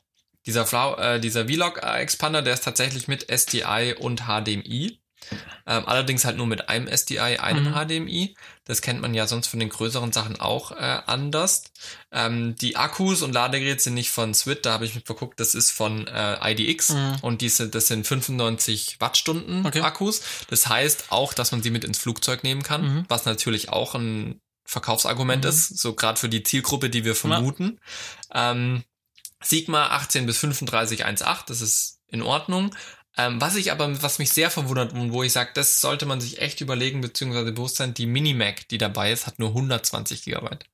dieser 0.45 0.65
Flau 0.65 0.95
äh, 0.95 1.19
dieser 1.19 1.45
Vlog 1.47 1.83
Expander, 1.83 2.41
der 2.41 2.55
ist 2.55 2.63
tatsächlich 2.63 3.07
mit 3.07 3.29
SDI 3.29 3.93
und 3.99 4.21
HDMI. 4.23 4.98
Ähm, 5.67 5.83
allerdings 5.87 6.25
halt 6.25 6.37
nur 6.37 6.47
mit 6.47 6.69
einem 6.69 6.87
SDI, 6.87 7.37
einem 7.37 7.65
Mhm. 7.69 7.73
HDMI. 7.75 8.35
Das 8.65 8.81
kennt 8.81 9.01
man 9.01 9.13
ja 9.13 9.27
sonst 9.27 9.47
von 9.47 9.59
den 9.59 9.69
größeren 9.69 10.11
Sachen 10.11 10.39
auch 10.39 10.71
äh, 10.71 11.01
anders. 11.05 11.63
Ähm, 12.11 12.55
die 12.55 12.75
Akkus 12.75 13.21
und 13.21 13.33
Ladegeräte 13.33 13.81
sind 13.83 13.93
nicht 13.93 14.09
von 14.09 14.33
Swit, 14.33 14.65
da 14.65 14.73
habe 14.73 14.85
ich 14.85 14.95
mit 14.95 15.05
verguckt, 15.05 15.39
das 15.39 15.53
ist 15.55 15.71
von 15.71 16.07
äh, 16.07 16.51
IDX 16.51 16.89
Mhm. 16.89 17.15
und 17.21 17.41
diese, 17.41 17.69
das 17.69 17.87
sind 17.87 18.07
95 18.07 18.97
Wattstunden 18.99 19.65
Okay. 19.65 19.81
Akkus. 19.81 20.21
Das 20.49 20.67
heißt 20.67 21.05
auch, 21.09 21.33
dass 21.33 21.51
man 21.51 21.61
sie 21.61 21.69
mit 21.71 21.83
ins 21.83 21.97
Flugzeug 21.99 22.43
nehmen 22.43 22.63
kann, 22.63 22.81
Mhm. 22.81 23.05
was 23.07 23.25
natürlich 23.25 23.69
auch 23.69 23.95
ein 23.95 24.41
Verkaufsargument 24.65 25.43
Mhm. 25.43 25.49
ist, 25.49 25.77
so 25.79 25.93
gerade 25.93 26.19
für 26.19 26.29
die 26.29 26.43
Zielgruppe, 26.43 26.89
die 26.89 27.03
wir 27.05 27.15
vermuten. 27.15 27.79
Ähm, 28.33 28.83
Sigma 29.41 29.87
18 29.87 30.25
bis 30.25 30.37
35 30.37 31.05
1.8, 31.05 31.49
das 31.49 31.61
ist 31.61 31.99
in 32.07 32.21
Ordnung. 32.21 32.75
Ähm, 33.19 33.41
was 33.41 33.55
ich 33.55 33.71
aber, 33.71 34.01
was 34.01 34.17
mich 34.19 34.29
sehr 34.31 34.49
verwundert 34.49 34.93
und 34.93 35.11
wo 35.11 35.23
ich 35.23 35.33
sage, 35.33 35.51
das 35.53 35.81
sollte 35.81 36.05
man 36.05 36.21
sich 36.21 36.41
echt 36.41 36.61
überlegen, 36.61 37.01
beziehungsweise 37.01 37.51
bewusst 37.51 37.75
sein, 37.75 37.93
die 37.93 38.05
Mini-Mac, 38.05 38.67
die 38.69 38.77
dabei 38.77 39.11
ist, 39.11 39.27
hat 39.27 39.39
nur 39.39 39.49
120 39.49 40.23
Gigabyte. 40.23 40.65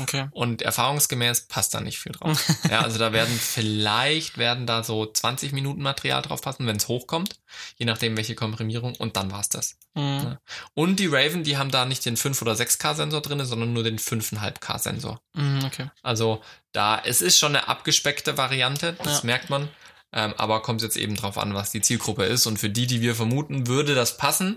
Okay. 0.00 0.28
Und 0.30 0.62
erfahrungsgemäß 0.62 1.48
passt 1.48 1.74
da 1.74 1.80
nicht 1.80 1.98
viel 1.98 2.12
drauf. 2.12 2.48
ja, 2.70 2.82
also 2.82 2.98
da 2.98 3.12
werden 3.12 3.36
vielleicht 3.36 4.38
werden 4.38 4.64
da 4.64 4.84
so 4.84 5.06
20 5.06 5.50
Minuten 5.52 5.82
Material 5.82 6.22
drauf 6.22 6.40
passen, 6.40 6.66
wenn 6.68 6.76
es 6.76 6.86
hochkommt, 6.86 7.40
je 7.78 7.86
nachdem 7.86 8.16
welche 8.16 8.36
Komprimierung 8.36 8.94
und 8.94 9.16
dann 9.16 9.32
war's 9.32 9.48
das. 9.48 9.76
Mhm. 9.94 10.36
Und 10.74 11.00
die 11.00 11.06
Raven, 11.08 11.42
die 11.42 11.56
haben 11.56 11.72
da 11.72 11.84
nicht 11.84 12.04
den 12.04 12.16
5 12.16 12.40
oder 12.42 12.52
6K 12.52 12.94
Sensor 12.94 13.22
drinne, 13.22 13.44
sondern 13.44 13.72
nur 13.72 13.82
den 13.82 13.98
5,5K 13.98 14.78
Sensor. 14.78 15.20
Mhm, 15.34 15.64
okay. 15.64 15.90
Also 16.02 16.42
da, 16.70 17.00
es 17.04 17.20
ist 17.20 17.38
schon 17.38 17.56
eine 17.56 17.66
abgespeckte 17.66 18.36
Variante, 18.36 18.92
das 19.02 19.22
Ja. 19.22 19.26
merkt 19.26 19.50
man. 19.50 19.68
Ähm, 20.12 20.34
aber 20.36 20.62
kommt 20.62 20.82
jetzt 20.82 20.96
eben 20.96 21.14
drauf 21.16 21.36
an, 21.38 21.54
was 21.54 21.70
die 21.70 21.82
Zielgruppe 21.82 22.24
ist. 22.24 22.46
Und 22.46 22.58
für 22.58 22.70
die, 22.70 22.86
die 22.86 23.00
wir 23.00 23.14
vermuten, 23.14 23.66
würde 23.66 23.94
das 23.94 24.16
passen. 24.16 24.56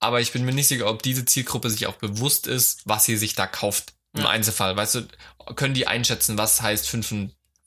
Aber 0.00 0.20
ich 0.20 0.32
bin 0.32 0.44
mir 0.44 0.52
nicht 0.52 0.68
sicher, 0.68 0.88
ob 0.88 1.02
diese 1.02 1.24
Zielgruppe 1.24 1.70
sich 1.70 1.86
auch 1.86 1.96
bewusst 1.96 2.46
ist, 2.46 2.82
was 2.86 3.04
sie 3.04 3.16
sich 3.16 3.34
da 3.34 3.46
kauft. 3.46 3.94
Im 4.14 4.22
Ja. 4.22 4.30
Einzelfall. 4.30 4.76
Weißt 4.76 4.96
du, 4.96 5.08
können 5.54 5.74
die 5.74 5.86
einschätzen, 5.86 6.36
was 6.36 6.60
heißt 6.62 6.88
5 6.88 7.12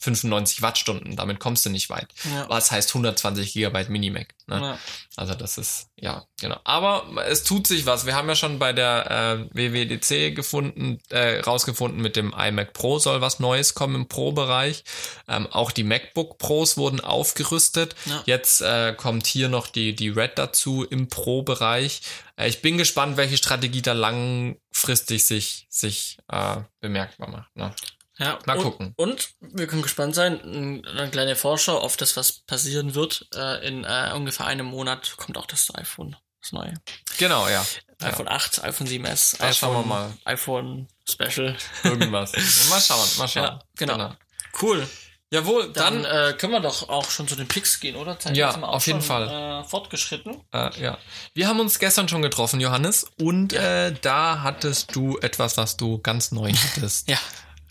95 0.04 0.62
Wattstunden? 0.62 1.16
Damit 1.16 1.40
kommst 1.40 1.66
du 1.66 1.70
nicht 1.70 1.90
weit. 1.90 2.08
Ja. 2.32 2.50
Was 2.50 2.72
heißt 2.72 2.90
120 2.90 3.54
Gigabyte 3.54 3.90
Minimac? 3.90 4.36
Ne? 4.48 4.60
Ja. 4.60 4.80
Also 5.16 5.34
das 5.34 5.58
ist, 5.58 5.88
ja, 5.96 6.26
genau. 6.40 6.60
Aber 6.64 7.06
es 7.28 7.44
tut 7.44 7.68
sich 7.68 7.86
was. 7.86 8.06
Wir 8.06 8.16
haben 8.16 8.28
ja 8.28 8.36
schon 8.36 8.60
bei 8.60 8.74
der 8.74 9.48
äh, 9.54 9.56
WWDC 9.56 10.36
gefunden, 10.36 11.00
äh, 11.10 11.40
rausgefunden, 11.40 12.02
mit 12.02 12.16
dem 12.16 12.34
iMac 12.38 12.74
Pro 12.74 13.00
soll 13.00 13.22
was 13.22 13.40
Neues 13.40 13.74
kommen 13.74 13.96
im 13.96 14.08
Pro-Bereich. 14.08 14.84
Ähm, 15.28 15.48
auch 15.48 15.72
die 15.72 15.84
MacBook 15.84 16.38
Pros 16.38 16.78
wurden 16.78 17.00
aufgerüstet. 17.00 17.96
Ja. 18.06 18.24
Jetzt 18.26 18.62
äh, 18.62 18.94
kommt 18.96 19.28
hier 19.28 19.50
noch 19.50 19.68
die, 19.68 19.96
die 19.96 20.10
Red 20.10 20.38
dazu 20.38 20.84
im 20.84 21.08
Pro-Bereich. 21.08 22.02
Äh, 22.36 22.50
ich 22.50 22.62
bin 22.62 22.78
gespannt, 22.78 23.18
welche 23.18 23.38
Strategie 23.38 23.82
da 23.82 23.94
langfristig 23.94 25.26
sich, 25.26 25.68
sich 25.70 26.18
äh, 26.28 26.58
bemerkbar 26.82 27.30
macht. 27.30 27.56
Ne? 27.56 27.74
Ja, 28.20 28.38
Mal 28.46 28.58
und, 28.58 28.64
gucken. 28.64 28.94
Und 28.96 29.32
wir 29.40 29.68
können 29.68 29.82
gespannt 29.82 30.14
sein. 30.16 30.40
Eine 30.86 31.10
kleine 31.10 31.36
Vorschau 31.36 31.80
auf 31.80 31.98
das, 31.98 32.16
was 32.16 32.42
passieren 32.42 32.94
wird. 32.96 33.28
Äh, 33.34 33.68
in 33.68 33.84
äh, 33.84 34.12
ungefähr 34.16 34.46
einem 34.46 34.68
Monat 34.68 35.16
kommt 35.18 35.38
auch 35.38 35.48
das 35.48 35.74
iPhone, 35.76 36.16
das 36.42 36.52
neue. 36.52 36.74
Genau, 37.18 37.48
ja. 37.48 37.66
Ja. 38.02 38.08
iPhone 38.10 38.28
8, 38.28 38.64
iPhone 38.64 38.88
7S, 38.88 39.38
Da 39.38 39.46
iPhone, 39.46 39.54
schauen 39.56 39.76
wir 39.76 39.88
mal. 39.88 40.14
iPhone 40.26 40.88
Special. 41.10 41.56
Irgendwas. 41.84 42.34
mal 42.70 42.82
schauen, 42.82 43.08
mal 43.18 43.28
schauen. 43.28 43.44
Ja, 43.44 43.60
genau. 43.78 44.14
Cool. 44.62 44.88
Jawohl, 45.32 45.74
Dann 45.74 46.04
dann 46.04 46.34
äh, 46.34 46.34
können 46.34 46.54
wir 46.54 46.60
doch 46.60 46.90
auch 46.90 47.10
schon 47.10 47.28
zu 47.28 47.36
den 47.36 47.48
Picks 47.48 47.80
gehen, 47.80 47.96
oder? 47.96 48.20
Zeit 48.20 48.38
Ja, 48.38 48.52
auf 48.62 48.86
jeden 48.86 49.02
schon, 49.02 49.08
Fall. 49.08 49.64
Äh, 49.64 49.68
fortgeschritten. 49.68 50.40
Äh, 50.54 50.80
ja. 50.80 51.00
Wir 51.34 51.48
haben 51.48 51.60
uns 51.60 51.80
gestern 51.80 52.08
schon 52.08 52.22
getroffen, 52.22 52.62
Johannes, 52.62 53.08
und 53.20 53.52
äh, 53.54 53.96
da 54.02 54.44
hattest 54.44 54.96
du 54.96 55.18
etwas, 55.20 55.58
was 55.58 55.76
du 55.76 55.98
ganz 55.98 56.32
neu 56.32 56.54
hattest. 56.54 57.10
Ja, 57.10 57.18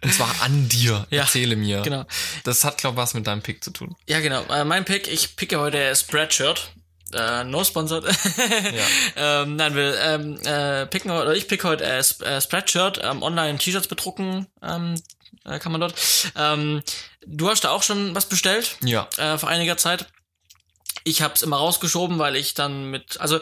Und 0.02 0.12
zwar 0.12 0.34
an 0.42 0.68
dir. 0.68 1.06
Ja, 1.10 1.22
Erzähle 1.22 1.56
mir. 1.56 1.82
genau. 1.82 2.04
Das 2.44 2.64
hat, 2.64 2.78
glaube 2.78 2.94
ich, 2.94 3.02
was 3.02 3.14
mit 3.14 3.26
deinem 3.26 3.42
Pick 3.42 3.62
zu 3.62 3.70
tun. 3.70 3.94
Ja, 4.08 4.20
genau. 4.20 4.42
Äh, 4.50 4.64
mein 4.64 4.84
Pick, 4.84 5.06
ich 5.06 5.36
picke 5.36 5.58
heute 5.60 5.94
Spreadshirt. 5.94 6.72
Äh, 7.14 7.44
no 7.44 7.62
sponsored. 7.62 8.04
ähm, 9.16 9.56
nein, 9.56 9.74
wir 9.74 10.00
ähm, 10.00 10.38
äh, 10.44 10.86
picken 10.86 11.10
oder 11.10 11.34
ich 11.34 11.46
pick 11.46 11.62
heute 11.64 11.84
äh, 11.84 11.98
äh, 11.98 12.40
Spreadshirt, 12.40 13.00
ähm, 13.04 13.22
online 13.22 13.58
T-Shirts 13.58 13.86
bedrucken, 13.86 14.46
ähm, 14.62 14.94
äh, 15.44 15.58
kann 15.58 15.72
man 15.72 15.80
dort. 15.82 15.94
Ähm, 16.36 16.82
du 17.26 17.50
hast 17.50 17.64
da 17.64 17.70
auch 17.70 17.82
schon 17.82 18.14
was 18.14 18.26
bestellt 18.26 18.76
Ja. 18.82 19.08
äh, 19.18 19.36
vor 19.36 19.48
einiger 19.50 19.76
Zeit. 19.76 20.06
Ich 21.04 21.22
habe 21.22 21.34
es 21.34 21.42
immer 21.42 21.56
rausgeschoben, 21.56 22.18
weil 22.18 22.36
ich 22.36 22.54
dann 22.54 22.90
mit, 22.90 23.20
also 23.20 23.40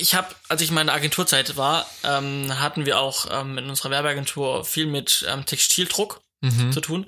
ich 0.00 0.14
habe, 0.14 0.28
als 0.48 0.60
ich 0.62 0.68
in 0.68 0.74
meiner 0.74 0.92
Agenturzeit 0.92 1.56
war, 1.56 1.86
ähm, 2.02 2.58
hatten 2.60 2.86
wir 2.86 3.00
auch 3.00 3.26
ähm, 3.30 3.58
in 3.58 3.68
unserer 3.68 3.90
Werbeagentur 3.90 4.64
viel 4.64 4.86
mit 4.86 5.24
ähm, 5.28 5.44
Textildruck 5.46 6.20
Mhm. 6.44 6.72
zu 6.72 6.80
tun. 6.82 7.06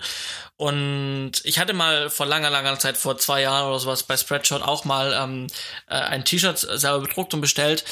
Und 0.57 1.33
ich 1.45 1.59
hatte 1.59 1.75
mal 1.75 2.09
vor 2.09 2.25
langer, 2.25 2.49
langer 2.49 2.79
Zeit, 2.79 2.97
vor 2.97 3.19
zwei 3.19 3.43
Jahren 3.43 3.69
oder 3.69 3.79
sowas, 3.79 4.05
bei 4.05 4.17
Spreadshirt 4.17 4.63
auch 4.63 4.87
mal 4.87 5.13
ähm, 5.13 5.47
äh, 5.89 5.95
ein 5.95 6.25
T-Shirt 6.25 6.59
selber 6.59 7.01
bedruckt 7.01 7.35
und 7.35 7.43
bestellt. 7.43 7.85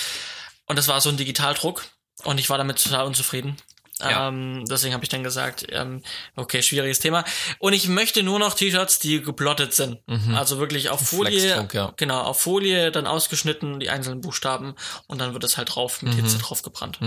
Und 0.65 0.77
das 0.79 0.89
war 0.89 1.03
so 1.03 1.11
ein 1.11 1.19
Digitaldruck. 1.19 1.85
Und 2.23 2.41
ich 2.41 2.49
war 2.49 2.57
damit 2.57 2.83
total 2.83 3.05
unzufrieden. 3.05 3.59
Ja. 4.01 4.29
Ähm, 4.29 4.65
deswegen 4.69 4.93
habe 4.93 5.05
ich 5.05 5.09
dann 5.09 5.23
gesagt, 5.23 5.67
ähm, 5.71 6.03
okay, 6.35 6.63
schwieriges 6.63 6.99
Thema. 6.99 7.25
Und 7.59 7.75
ich 7.75 7.87
möchte 7.87 8.25
nur 8.25 8.41
noch 8.41 8.55
T-Shirts, 8.55 8.99
die 8.99 9.23
geplottet 9.23 9.73
sind. 9.73 9.99
Also 10.35 10.59
wirklich 10.59 10.91
auf 10.91 11.01
Folie, 11.01 11.69
ja. 11.73 11.93
genau, 11.97 12.23
auf 12.23 12.41
Folie 12.41 12.91
dann 12.91 13.07
ausgeschnitten, 13.07 13.79
die 13.79 13.91
einzelnen 13.91 14.21
Buchstaben 14.21 14.75
und 15.07 15.21
dann 15.21 15.33
wird 15.33 15.45
es 15.45 15.57
halt 15.57 15.75
drauf 15.75 16.03
mit 16.03 16.15
Hitze 16.15 16.39
drauf 16.39 16.63
gebrannt, 16.63 16.99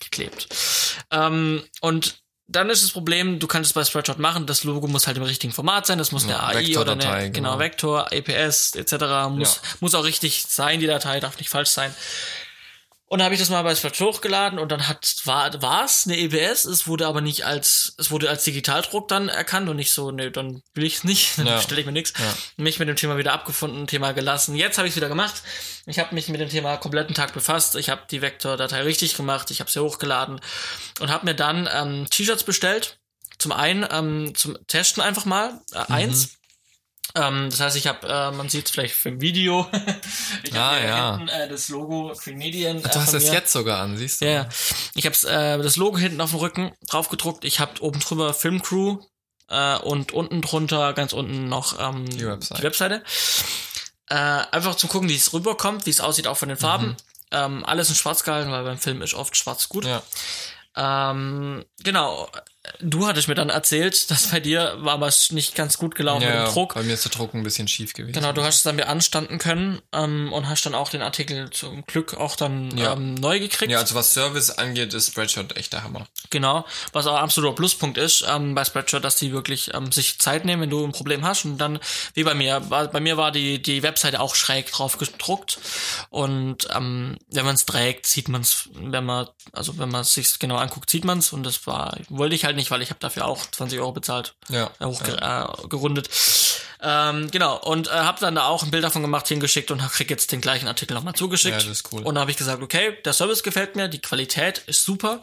geklebt. 0.00 0.48
Ähm, 1.10 1.64
und 1.80 2.16
dann 2.46 2.68
ist 2.68 2.82
das 2.84 2.90
Problem, 2.90 3.38
du 3.38 3.46
kannst 3.46 3.70
es 3.70 3.72
bei 3.72 3.82
Spreadshirt 3.84 4.18
machen, 4.18 4.44
das 4.46 4.64
Logo 4.64 4.86
muss 4.86 5.06
halt 5.06 5.16
im 5.16 5.22
richtigen 5.22 5.52
Format 5.54 5.86
sein, 5.86 5.96
das 5.96 6.12
muss 6.12 6.26
Ja, 6.26 6.46
eine 6.46 6.58
AI 6.58 6.76
oder 6.78 6.92
eine, 6.92 7.30
genau, 7.30 7.52
genau. 7.52 7.58
Vektor, 7.58 8.12
APS 8.12 8.74
etc. 8.74 8.92
muss, 9.30 9.56
Ja. 9.56 9.68
muss 9.80 9.94
auch 9.94 10.04
richtig 10.04 10.44
sein, 10.46 10.78
die 10.78 10.86
Datei 10.86 11.20
darf 11.20 11.38
nicht 11.38 11.48
falsch 11.48 11.70
sein. 11.70 11.94
Und 13.14 13.20
dann 13.20 13.26
habe 13.26 13.34
ich 13.36 13.40
das 13.40 13.48
mal 13.48 13.62
bei 13.62 13.76
Spreadshirt 13.76 14.08
hochgeladen 14.16 14.58
und 14.58 14.72
dann 14.72 14.88
hat 14.88 15.14
war 15.24 15.62
war 15.62 15.84
es 15.84 16.04
eine 16.04 16.18
EBS, 16.18 16.64
es 16.64 16.88
wurde 16.88 17.06
aber 17.06 17.20
nicht 17.20 17.46
als 17.46 17.94
es 17.96 18.10
wurde 18.10 18.28
als 18.28 18.42
Digitaldruck 18.42 19.06
dann 19.06 19.28
erkannt 19.28 19.68
und 19.68 19.76
nicht 19.76 19.92
so, 19.92 20.10
nee, 20.10 20.30
dann 20.30 20.62
will 20.74 20.82
ich 20.82 20.96
es 20.96 21.04
nicht, 21.04 21.34
dann 21.38 21.46
Ja. 21.46 21.60
stelle 21.62 21.78
ich 21.80 21.86
mir 21.86 21.92
nichts. 21.92 22.12
Ja. 22.18 22.34
Mich 22.56 22.80
mit 22.80 22.88
dem 22.88 22.96
Thema 22.96 23.16
wieder 23.16 23.32
abgefunden, 23.32 23.86
Thema 23.86 24.10
gelassen. 24.10 24.56
Jetzt 24.56 24.78
habe 24.78 24.88
ich 24.88 24.92
es 24.94 24.96
wieder 24.96 25.06
gemacht. 25.06 25.42
Ich 25.86 26.00
habe 26.00 26.12
mich 26.12 26.26
mit 26.28 26.40
dem 26.40 26.48
Thema 26.48 26.76
kompletten 26.76 27.14
Tag 27.14 27.32
befasst. 27.34 27.76
Ich 27.76 27.88
habe 27.88 28.02
die 28.10 28.20
Vektor-Datei 28.20 28.82
richtig 28.82 29.16
gemacht, 29.16 29.48
ich 29.52 29.60
habe 29.60 29.70
sie 29.70 29.78
hochgeladen 29.80 30.40
und 30.98 31.08
habe 31.08 31.24
mir 31.24 31.34
dann 31.36 31.68
ähm, 31.72 32.08
T-Shirts 32.10 32.42
bestellt 32.42 32.98
zum 33.38 33.52
einen 33.52 33.86
ähm, 33.92 34.34
zum 34.34 34.58
Testen 34.66 35.04
einfach 35.04 35.24
mal 35.24 35.60
äh, 35.72 35.78
Mhm. 35.78 35.84
eins. 35.94 36.30
Ähm, 37.16 37.48
das 37.50 37.60
heißt, 37.60 37.76
ich 37.76 37.86
habe, 37.86 38.06
äh, 38.08 38.30
man 38.32 38.48
sieht 38.48 38.64
es 38.66 38.70
vielleicht 38.72 39.06
im 39.06 39.20
Video, 39.20 39.68
ich 40.42 40.54
Ah, 40.54 40.78
ja. 40.84 41.16
hinten 41.16 41.28
äh, 41.28 41.48
das 41.48 41.68
Logo 41.68 42.12
Green 42.22 42.38
Medien. 42.38 42.82
Du 42.82 42.88
äh, 42.88 42.92
hast 42.94 43.12
es 43.14 43.30
jetzt 43.30 43.52
sogar 43.52 43.80
an, 43.82 43.96
siehst 43.96 44.20
du? 44.20 44.26
Ja. 44.26 44.48
Ich 44.94 45.06
habe 45.06 45.16
äh, 45.28 45.62
das 45.62 45.76
Logo 45.76 45.96
hinten 45.98 46.20
auf 46.20 46.30
dem 46.30 46.40
Rücken 46.40 46.72
drauf 46.88 47.08
gedruckt. 47.08 47.44
Ich 47.44 47.60
habe 47.60 47.80
oben 47.82 48.00
drüber 48.00 48.34
Filmcrew 48.34 48.98
äh, 49.48 49.76
und 49.78 50.10
unten 50.12 50.40
drunter, 50.42 50.92
ganz 50.92 51.12
unten 51.12 51.48
noch 51.48 51.78
ähm, 51.78 52.08
Die 52.08 52.26
Website. 52.26 52.58
die 52.58 52.62
Webseite. 52.64 53.04
Äh, 54.10 54.14
einfach 54.16 54.74
zum 54.74 54.88
gucken, 54.90 55.08
wie 55.08 55.14
es 55.16 55.32
rüberkommt, 55.32 55.86
wie 55.86 55.90
es 55.90 56.00
aussieht, 56.00 56.26
auch 56.26 56.36
von 56.36 56.48
den 56.48 56.58
Farben. 56.58 56.96
Ähm, 57.30 57.64
alles 57.64 57.88
in 57.90 57.94
schwarz 57.94 58.24
gehalten, 58.24 58.50
weil 58.50 58.64
beim 58.64 58.78
Film 58.78 59.02
ist 59.02 59.14
oft 59.14 59.36
schwarz 59.36 59.68
gut. 59.68 59.84
Ja. 59.86 60.02
Ähm, 60.76 61.64
genau. 61.82 62.28
Du 62.80 63.06
hattest 63.06 63.28
mir 63.28 63.34
dann 63.34 63.50
erzählt, 63.50 64.10
dass 64.10 64.28
bei 64.28 64.40
dir 64.40 64.74
war 64.78 64.98
was 65.00 65.32
nicht 65.32 65.54
ganz 65.54 65.76
gut 65.76 65.94
gelaufen 65.94 66.24
mit 66.24 66.34
Ja, 66.34 66.46
dem 66.46 66.52
Druck. 66.54 66.74
bei 66.74 66.82
mir 66.82 66.94
ist 66.94 67.04
der 67.04 67.12
Druck 67.12 67.34
ein 67.34 67.42
bisschen 67.42 67.68
schief 67.68 67.92
gewesen. 67.92 68.14
Genau, 68.14 68.32
du 68.32 68.42
hast 68.42 68.56
es 68.56 68.62
dann 68.62 68.78
beanstanden 68.78 69.38
können 69.38 69.82
ähm, 69.92 70.32
und 70.32 70.48
hast 70.48 70.64
dann 70.64 70.74
auch 70.74 70.88
den 70.88 71.02
Artikel 71.02 71.50
zum 71.50 71.84
Glück 71.84 72.14
auch 72.14 72.36
dann 72.36 72.74
Ja. 72.78 72.94
ähm, 72.94 73.14
neu 73.16 73.38
gekriegt. 73.38 73.70
Ja, 73.70 73.80
also 73.80 73.94
was 73.94 74.14
Service 74.14 74.50
angeht, 74.50 74.94
ist 74.94 75.08
Spreadshot 75.08 75.56
echt 75.58 75.74
der 75.74 75.84
Hammer. 75.84 76.06
Genau, 76.30 76.64
was 76.94 77.06
auch 77.06 77.16
ein 77.16 77.22
absoluter 77.22 77.54
Pluspunkt 77.54 77.98
ist 77.98 78.24
ähm, 78.28 78.54
bei 78.54 78.64
Spreadshirt, 78.64 79.04
dass 79.04 79.16
die 79.16 79.32
wirklich 79.32 79.72
ähm, 79.74 79.92
sich 79.92 80.18
Zeit 80.18 80.46
nehmen, 80.46 80.62
wenn 80.62 80.70
du 80.70 80.84
ein 80.86 80.92
Problem 80.92 81.22
hast. 81.24 81.44
Und 81.44 81.58
dann, 81.58 81.78
wie 82.14 82.24
bei 82.24 82.34
mir, 82.34 82.70
war, 82.70 82.88
bei 82.88 83.00
mir 83.00 83.18
war 83.18 83.30
die, 83.30 83.60
die 83.60 83.82
Webseite 83.82 84.20
auch 84.20 84.34
schräg 84.34 84.72
drauf 84.72 84.96
gedruckt. 84.96 85.58
Und 86.08 86.66
ähm, 86.74 87.18
wenn 87.30 87.44
man 87.44 87.54
es 87.56 87.66
trägt, 87.66 88.06
sieht 88.06 88.28
man 88.28 88.40
es, 88.40 88.70
wenn 88.72 89.04
man, 89.04 89.28
also 89.52 89.76
wenn 89.78 89.90
man 89.90 90.00
es 90.00 90.14
sich 90.14 90.38
genau 90.38 90.56
anguckt, 90.56 90.88
sieht 90.88 91.04
man 91.04 91.18
es. 91.18 91.32
Und 91.34 91.42
das 91.44 91.66
war, 91.66 91.98
wollte 92.08 92.34
ich 92.34 92.44
halt 92.44 92.53
nicht, 92.54 92.70
weil 92.70 92.82
ich 92.82 92.90
habe 92.90 93.00
dafür 93.00 93.26
auch 93.26 93.44
20 93.50 93.78
Euro 93.80 93.92
bezahlt 93.92 94.34
Ja. 94.48 94.70
äh, 94.80 94.84
hochgerundet. 94.84 96.08
Ähm, 96.86 97.30
genau, 97.30 97.56
und 97.56 97.88
äh, 97.88 97.90
habe 97.92 98.20
dann 98.20 98.34
da 98.34 98.46
auch 98.46 98.62
ein 98.62 98.70
Bild 98.70 98.84
davon 98.84 99.00
gemacht, 99.00 99.26
hingeschickt 99.26 99.70
und 99.70 99.80
krieg 99.90 100.10
jetzt 100.10 100.32
den 100.32 100.42
gleichen 100.42 100.68
Artikel 100.68 100.92
nochmal 100.92 101.14
zugeschickt. 101.14 101.54
Ja, 101.62 101.68
das 101.68 101.78
ist 101.78 101.92
cool. 101.92 102.02
Und 102.02 102.18
habe 102.18 102.30
ich 102.30 102.36
gesagt, 102.36 102.62
okay, 102.62 102.98
der 103.06 103.14
Service 103.14 103.42
gefällt 103.42 103.74
mir, 103.74 103.88
die 103.88 104.00
Qualität 104.00 104.58
ist 104.66 104.84
super, 104.84 105.20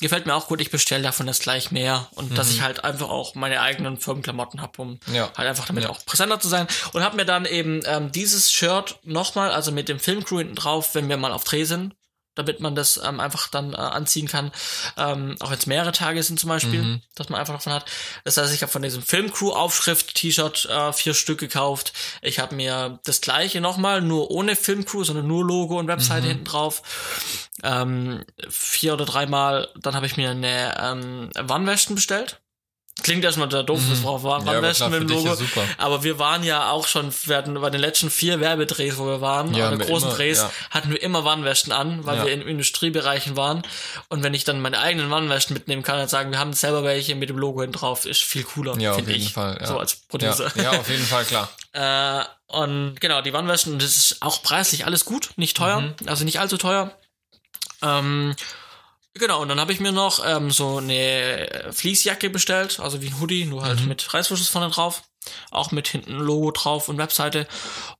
gefällt 0.00 0.24
mir 0.24 0.34
auch 0.34 0.46
gut, 0.48 0.62
ich 0.62 0.70
bestelle 0.70 1.02
davon 1.02 1.26
jetzt 1.26 1.42
gleich 1.42 1.70
mehr 1.70 2.08
und 2.12 2.38
dass 2.38 2.50
ich 2.50 2.62
halt 2.62 2.84
einfach 2.84 3.10
auch 3.10 3.34
meine 3.34 3.60
eigenen 3.60 3.98
Firmenklamotten 3.98 4.62
habe, 4.62 4.80
um 4.80 4.98
Mhm. 5.06 5.14
Ja. 5.14 5.30
halt 5.36 5.48
einfach 5.48 5.66
damit 5.66 5.84
Ja. 5.84 5.90
auch 5.90 6.02
präsenter 6.06 6.40
zu 6.40 6.48
sein. 6.48 6.66
Und 6.94 7.02
habe 7.04 7.16
mir 7.16 7.26
dann 7.26 7.44
eben 7.44 7.82
ähm, 7.84 8.10
dieses 8.10 8.50
Shirt 8.50 8.98
nochmal, 9.02 9.50
also 9.50 9.70
mit 9.70 9.90
dem 9.90 10.00
Filmcrew 10.00 10.38
hinten 10.38 10.54
drauf, 10.54 10.94
wenn 10.94 11.10
wir 11.10 11.18
mal 11.18 11.32
auf 11.32 11.44
Dreh 11.44 11.64
sind, 11.64 11.94
damit 12.34 12.60
man 12.60 12.74
das 12.74 13.00
ähm, 13.02 13.20
einfach 13.20 13.48
dann 13.48 13.72
äh, 13.74 13.76
anziehen 13.76 14.28
kann, 14.28 14.52
ähm, 14.96 15.36
auch 15.40 15.50
wenn 15.50 15.58
es 15.58 15.66
mehrere 15.66 15.92
Tage 15.92 16.22
sind 16.22 16.38
zum 16.40 16.48
Beispiel, 16.48 16.82
Mhm. 16.82 17.02
dass 17.14 17.28
man 17.28 17.40
einfach 17.40 17.54
davon 17.54 17.72
hat. 17.72 17.84
Das 18.24 18.36
heißt, 18.36 18.54
ich 18.54 18.62
habe 18.62 18.72
von 18.72 18.82
diesem 18.82 19.02
Filmcrew-Aufschrift-T-Shirt 19.02 20.66
äh, 20.66 20.92
vier 20.92 21.14
Stück 21.14 21.38
gekauft. 21.40 21.92
Ich 22.20 22.38
habe 22.38 22.54
mir 22.54 22.98
das 23.04 23.20
gleiche 23.20 23.60
nochmal, 23.60 24.00
nur 24.02 24.30
ohne 24.30 24.56
Filmcrew, 24.56 25.04
sondern 25.04 25.26
nur 25.26 25.44
Logo 25.44 25.78
und 25.78 25.88
Webseite 25.88 26.26
hinten 26.28 26.44
drauf. 26.44 26.82
Ähm, 27.62 28.24
vier 28.48 28.94
oder 28.94 29.04
dreimal. 29.04 29.68
Dann 29.76 29.94
habe 29.94 30.06
ich 30.06 30.16
mir 30.16 30.30
eine 30.30 30.74
ähm, 30.80 31.30
Wannwäsche 31.38 31.94
bestellt. 31.94 32.40
Klingt 33.02 33.24
erstmal 33.24 33.48
da 33.48 33.62
doof, 33.62 33.80
das 33.90 34.02
war 34.04 34.18
Mhm. 34.18 34.24
Ja, 34.24 34.34
aber 34.36 34.46
Wannwäsche 34.46 34.76
klar, 34.86 34.90
mit 34.90 35.00
dem 35.00 35.08
Logo. 35.08 35.36
Aber 35.78 36.02
wir 36.04 36.18
waren 36.18 36.42
ja 36.44 36.70
auch 36.70 36.86
schon, 36.86 37.12
wir 37.24 37.36
hatten 37.36 37.54
bei 37.60 37.70
den 37.70 37.80
letzten 37.80 38.10
vier 38.10 38.40
Werbedrehs, 38.40 38.96
wo 38.98 39.06
wir 39.06 39.20
waren, 39.20 39.54
Ja, 39.54 39.68
oder 39.68 39.78
großen 39.84 40.08
immer, 40.08 40.16
Drehs, 40.16 40.38
ja. 40.38 40.50
hatten 40.70 40.90
wir 40.90 41.02
immer 41.02 41.24
Wannwäschen 41.24 41.72
an, 41.72 42.04
weil 42.06 42.18
Ja. 42.18 42.24
wir 42.26 42.32
in 42.32 42.42
Industriebereichen 42.42 43.36
waren. 43.36 43.62
Und 44.08 44.22
wenn 44.22 44.34
ich 44.34 44.44
dann 44.44 44.60
meine 44.60 44.78
eigenen 44.78 45.10
Wannwäschen 45.10 45.54
mitnehmen 45.54 45.82
kann 45.82 46.00
und 46.00 46.08
sagen, 46.10 46.30
wir 46.30 46.38
haben 46.38 46.52
selber 46.52 46.84
welche 46.84 47.14
mit 47.14 47.28
dem 47.28 47.38
Logo 47.38 47.60
hinten 47.60 47.76
drauf, 47.78 48.04
ist 48.06 48.22
viel 48.22 48.44
cooler, 48.44 48.76
Ja, 48.78 48.90
auf 48.90 48.96
finde 48.96 49.12
jeden 49.12 49.24
ich. 49.26 49.32
Fall. 49.32 49.58
Ja. 49.60 49.66
So 49.66 49.78
als 49.78 49.92
ja. 49.92 49.98
Producer. 50.08 50.52
ja, 50.62 50.70
auf 50.70 50.88
jeden 50.88 51.04
Fall, 51.06 51.24
klar. 51.24 51.48
Äh, 51.74 52.22
und 52.48 53.00
genau, 53.00 53.22
die 53.22 53.32
Wannwäschen, 53.32 53.78
das 53.78 53.96
ist 53.96 54.16
auch 54.20 54.42
preislich 54.42 54.84
alles 54.84 55.06
gut, 55.06 55.30
nicht 55.36 55.56
teuer, 55.56 55.80
Mhm. 55.80 55.94
also 56.06 56.22
nicht 56.26 56.38
allzu 56.38 56.58
teuer. 56.58 56.92
Ähm, 57.80 58.34
genau, 59.14 59.42
und 59.42 59.48
dann 59.48 59.60
habe 59.60 59.72
ich 59.72 59.80
mir 59.80 59.92
noch 59.92 60.24
ähm, 60.24 60.50
so 60.50 60.78
eine 60.78 61.70
Fließjacke 61.72 62.30
bestellt, 62.30 62.80
also 62.80 63.02
wie 63.02 63.08
ein 63.08 63.20
Hoodie, 63.20 63.44
nur 63.44 63.60
Mhm. 63.62 63.64
halt 63.66 63.86
mit 63.86 64.12
Reißverschluss 64.14 64.48
vorne 64.48 64.70
drauf. 64.70 65.02
Auch 65.52 65.70
mit 65.70 65.86
hinten 65.86 66.14
Logo 66.14 66.50
drauf 66.50 66.88
und 66.88 66.98
Webseite. 66.98 67.46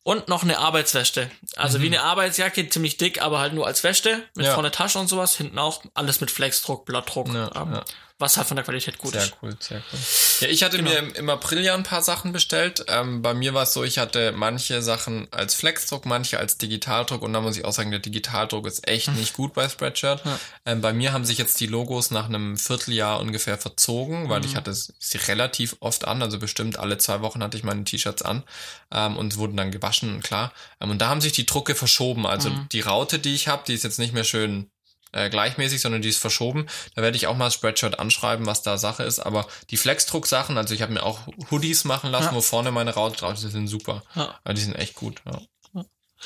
Und 0.03 0.27
noch 0.27 0.43
eine 0.43 0.59
Arbeitsweste. 0.59 1.31
Also 1.55 1.81
wie 1.81 1.87
eine 1.87 2.03
Arbeitsjacke, 2.03 2.69
ziemlich 2.69 2.97
dick, 2.97 3.23
aber 3.23 3.39
halt 3.39 3.53
nur 3.53 3.65
als 3.65 3.85
Wäsche. 3.85 4.17
Mit 4.35 4.39
Mhm. 4.39 4.43
Ja. 4.43 4.55
vorne 4.55 4.73
Tasche 4.73 4.99
und 4.99 5.07
sowas. 5.07 5.37
Hinten 5.37 5.57
auch 5.61 5.85
alles 5.95 6.21
mit 6.21 6.33
Flexdruck, 6.33 6.85
Blattdruck. 6.85 7.29
Ja, 7.33 7.49
ähm, 7.55 7.75
ja. 7.75 7.85
Was 8.23 8.37
halt 8.37 8.47
von 8.47 8.57
der 8.57 8.65
Qualität 8.65 8.97
gut 8.99 9.13
Sehr 9.13 9.23
ist. 9.25 9.35
cool, 9.43 9.57
sehr 9.61 9.83
cool. 9.93 9.99
Ja, 10.41 10.49
ich 10.49 10.63
hatte 10.63 10.77
Genau. 10.79 10.91
mir 10.91 10.99
im, 10.99 11.13
im 11.15 11.29
April 11.31 11.61
ja 11.65 11.75
ein 11.75 11.83
paar 11.83 12.03
Sachen 12.03 12.33
bestellt. 12.33 12.85
Ähm, 12.89 13.21
bei 13.21 13.35
mir 13.35 13.53
war 13.53 13.65
es 13.65 13.73
so, 13.75 13.85
ich 13.85 13.99
hatte 13.99 14.33
manche 14.33 14.81
Sachen 14.81 15.29
als 15.33 15.55
Flexdruck, 15.55 16.07
manche 16.07 16.39
als 16.39 16.57
Digitaldruck 16.57 17.23
und 17.23 17.33
da 17.33 17.41
muss 17.41 17.57
ich 17.57 17.65
auch 17.65 17.73
sagen, 17.73 17.91
der 17.91 18.01
Digitaldruck 18.01 18.67
ist 18.67 18.89
echt 18.89 19.09
nicht 19.15 19.35
gut 19.35 19.53
bei 19.55 19.69
Spreadshirt. 19.69 20.23
Ähm, 20.65 20.81
bei 20.81 20.93
mir 20.93 21.13
haben 21.13 21.25
sich 21.25 21.37
jetzt 21.39 21.61
die 21.61 21.67
Logos 21.67 22.11
nach 22.11 22.27
einem 22.27 22.57
Vierteljahr 22.57 23.21
ungefähr 23.21 23.59
verzogen, 23.59 24.29
weil 24.29 24.45
ich 24.45 24.57
hatte 24.57 24.73
sie 24.73 25.19
relativ 25.29 25.77
oft 25.81 26.07
an, 26.07 26.23
also 26.23 26.39
bestimmt 26.39 26.79
alle 26.79 26.99
zwei 26.99 27.21
Wochen 27.21 27.43
hatte 27.43 27.57
ich 27.57 27.65
meine 27.65 27.85
T-Shirts 27.85 28.23
an 28.23 28.45
ähm, 28.93 29.17
und 29.17 29.37
wurden 29.37 29.57
dann 29.57 29.71
gewaschen, 29.71 30.23
klar. 30.23 30.53
Ähm, 30.81 30.91
und 30.91 30.99
da 30.99 31.09
haben 31.09 31.21
sich 31.21 31.33
die 31.33 31.47
Drucke 31.47 31.75
verschoben. 31.75 32.27
Also 32.27 32.51
die 32.73 32.81
Raute, 32.81 33.19
die 33.19 33.35
ich 33.35 33.49
habe, 33.49 33.63
die 33.67 33.75
ist 33.75 33.85
jetzt 33.85 33.99
nicht 33.99 34.15
mehr 34.15 34.25
schön 34.25 34.71
äh, 35.13 35.31
gleichmäßig, 35.31 35.81
sondern 35.81 36.03
die 36.03 36.09
ist 36.09 36.19
verschoben. 36.19 36.67
Da 36.95 37.03
werde 37.03 37.17
ich 37.17 37.27
auch 37.27 37.37
mal 37.37 37.51
Spreadshirt 37.51 37.99
anschreiben, 37.99 38.47
was 38.47 38.63
da 38.63 38.79
Sache 38.79 39.03
ist. 39.05 39.21
Aber 39.21 39.47
die 39.71 39.77
Flexdruck-Sachen, 39.77 40.57
also 40.59 40.75
ich 40.75 40.83
habe 40.83 40.93
mir 40.93 41.03
auch 41.05 41.21
Hoodies 41.51 41.85
machen 41.85 42.11
lassen, 42.11 42.27
Ja. 42.31 42.35
wo 42.35 42.41
vorne 42.41 42.71
meine 42.71 42.95
Raute 42.95 43.17
drauf 43.19 43.37
sind 43.39 43.67
super. 43.69 44.03
Ja, 44.15 44.39
die 44.53 44.61
sind 44.61 44.75
echt 44.75 44.95
gut. 44.95 45.23
Ja. 45.27 45.41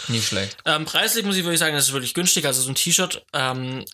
Nicht 0.09 0.29
schlecht. 0.29 0.57
Ähm, 0.65 0.85
preislich 0.85 1.25
muss 1.25 1.37
ich 1.37 1.45
wirklich 1.45 1.59
sagen, 1.59 1.75
das 1.75 1.87
ist 1.89 1.93
wirklich 1.93 2.15
günstig. 2.15 2.45
Also 2.47 2.61
so 2.63 2.69
ein 2.71 2.75
T-Shirt, 2.75 3.25
ähm, 3.33 3.85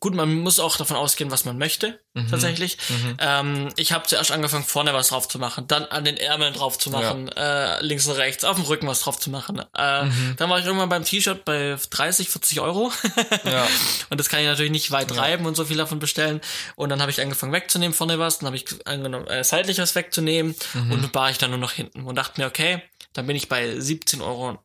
gut, 0.00 0.14
man 0.14 0.34
muss 0.36 0.58
auch 0.58 0.76
davon 0.76 0.96
ausgehen, 0.96 1.30
was 1.30 1.44
man 1.44 1.58
möchte, 1.58 1.98
Mhm. 2.14 2.28
tatsächlich. 2.30 2.78
Ähm, 3.18 3.68
ich 3.76 3.92
habe 3.92 4.06
zuerst 4.06 4.32
angefangen, 4.32 4.64
vorne 4.64 4.92
was 4.94 5.08
drauf 5.08 5.28
zu 5.28 5.38
machen, 5.38 5.66
dann 5.68 5.84
an 5.84 6.04
den 6.04 6.16
Ärmeln 6.16 6.52
drauf 6.54 6.78
zu 6.78 6.90
machen, 6.90 7.28
äh, 7.28 7.82
links 7.82 8.06
und 8.06 8.16
rechts, 8.16 8.44
auf 8.44 8.56
dem 8.56 8.64
Rücken 8.64 8.86
was 8.86 9.00
drauf 9.00 9.18
zu 9.18 9.30
machen. 9.30 9.62
Äh, 9.76 10.04
Mhm. 10.04 10.34
Dann 10.36 10.50
war 10.50 10.58
ich 10.58 10.64
irgendwann 10.66 10.88
beim 10.88 11.04
T-Shirt 11.04 11.44
bei 11.44 11.76
30, 11.90 12.28
40 12.28 12.60
Euro. 12.60 12.92
Ja. 13.44 13.66
Und 14.10 14.18
das 14.20 14.28
kann 14.28 14.40
ich 14.40 14.46
natürlich 14.46 14.72
nicht 14.72 14.90
weit 14.90 15.08
treiben 15.08 15.46
und 15.46 15.56
so 15.56 15.64
viel 15.64 15.76
davon 15.76 15.98
bestellen. 15.98 16.40
Und 16.76 16.88
dann 16.88 17.00
habe 17.00 17.10
ich 17.10 17.20
angefangen 17.20 17.52
wegzunehmen 17.52 17.94
vorne 17.94 18.18
was, 18.18 18.38
dann 18.38 18.46
habe 18.46 18.56
ich 18.56 18.64
angenommen, 18.86 19.26
äh, 19.26 19.44
seitlich 19.44 19.78
was 19.78 19.94
wegzunehmen 19.94 20.54
Mhm. 20.74 20.92
und 20.92 21.02
dann 21.02 21.14
war 21.14 21.30
ich 21.30 21.38
dann 21.38 21.50
nur 21.50 21.58
noch 21.58 21.72
hinten 21.72 22.04
und 22.04 22.14
dachte 22.16 22.40
mir, 22.40 22.46
okay, 22.46 22.82
dann 23.12 23.26
bin 23.26 23.36
ich 23.36 23.48
bei 23.48 23.68
17,99 23.74 24.22
Euro 24.22 24.58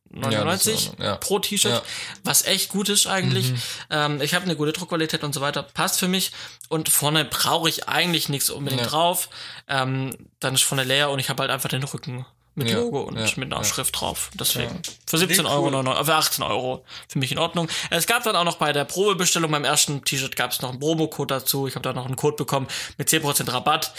Ja, 0.99 1.05
ja. 1.05 1.15
pro 1.17 1.39
T-Shirt, 1.39 1.71
Ja. 1.71 1.81
was 2.23 2.45
echt 2.45 2.69
gut 2.69 2.89
ist 2.89 3.07
eigentlich. 3.07 3.53
Ähm, 3.89 4.21
ich 4.21 4.33
habe 4.33 4.45
eine 4.45 4.55
gute 4.55 4.71
Druckqualität 4.73 5.23
und 5.23 5.33
so 5.33 5.41
weiter, 5.41 5.63
passt 5.63 5.99
für 5.99 6.07
mich. 6.07 6.31
Und 6.69 6.89
vorne 6.89 7.25
brauche 7.25 7.67
ich 7.69 7.87
eigentlich 7.89 8.29
nichts 8.29 8.49
unbedingt 8.49 8.83
Ja. 8.83 8.87
drauf. 8.87 9.29
Ähm, 9.67 10.15
dann 10.39 10.55
ist 10.55 10.63
vorne 10.63 10.83
leer 10.83 11.09
und 11.09 11.19
ich 11.19 11.29
habe 11.29 11.41
halt 11.41 11.51
einfach 11.51 11.69
den 11.69 11.83
Rücken 11.83 12.25
mit 12.55 12.71
Ja, 12.71 12.77
Logo 12.77 13.01
und 13.01 13.17
ja, 13.17 13.25
mit 13.35 13.51
einer 13.53 13.57
ja. 13.57 13.63
Schrift 13.63 13.99
drauf. 14.01 14.31
Deswegen. 14.33 14.73
Ja. 14.73 14.91
Für 15.05 15.17
17 15.19 15.43
Nee, 15.45 15.51
Euro, 15.51 15.65
cool. 15.65 15.71
99, 15.71 16.05
für 16.07 16.15
18 16.15 16.43
Euro. 16.43 16.85
Für 17.07 17.19
mich 17.19 17.31
in 17.31 17.37
Ordnung. 17.37 17.67
Es 17.91 18.07
gab 18.07 18.23
dann 18.23 18.35
auch 18.35 18.45
noch 18.45 18.55
bei 18.57 18.73
der 18.73 18.83
Probebestellung 18.85 19.51
beim 19.51 19.63
ersten 19.63 20.03
T-Shirt 20.03 20.35
gab 20.35 20.51
es 20.51 20.61
noch 20.63 20.71
einen 20.71 20.79
Promocode 20.79 21.29
dazu. 21.29 21.67
Ich 21.67 21.75
habe 21.75 21.83
da 21.83 21.93
noch 21.93 22.07
einen 22.07 22.15
Code 22.15 22.35
bekommen 22.35 22.67
mit 22.97 23.09
10% 23.09 23.51
Rabatt. 23.53 23.93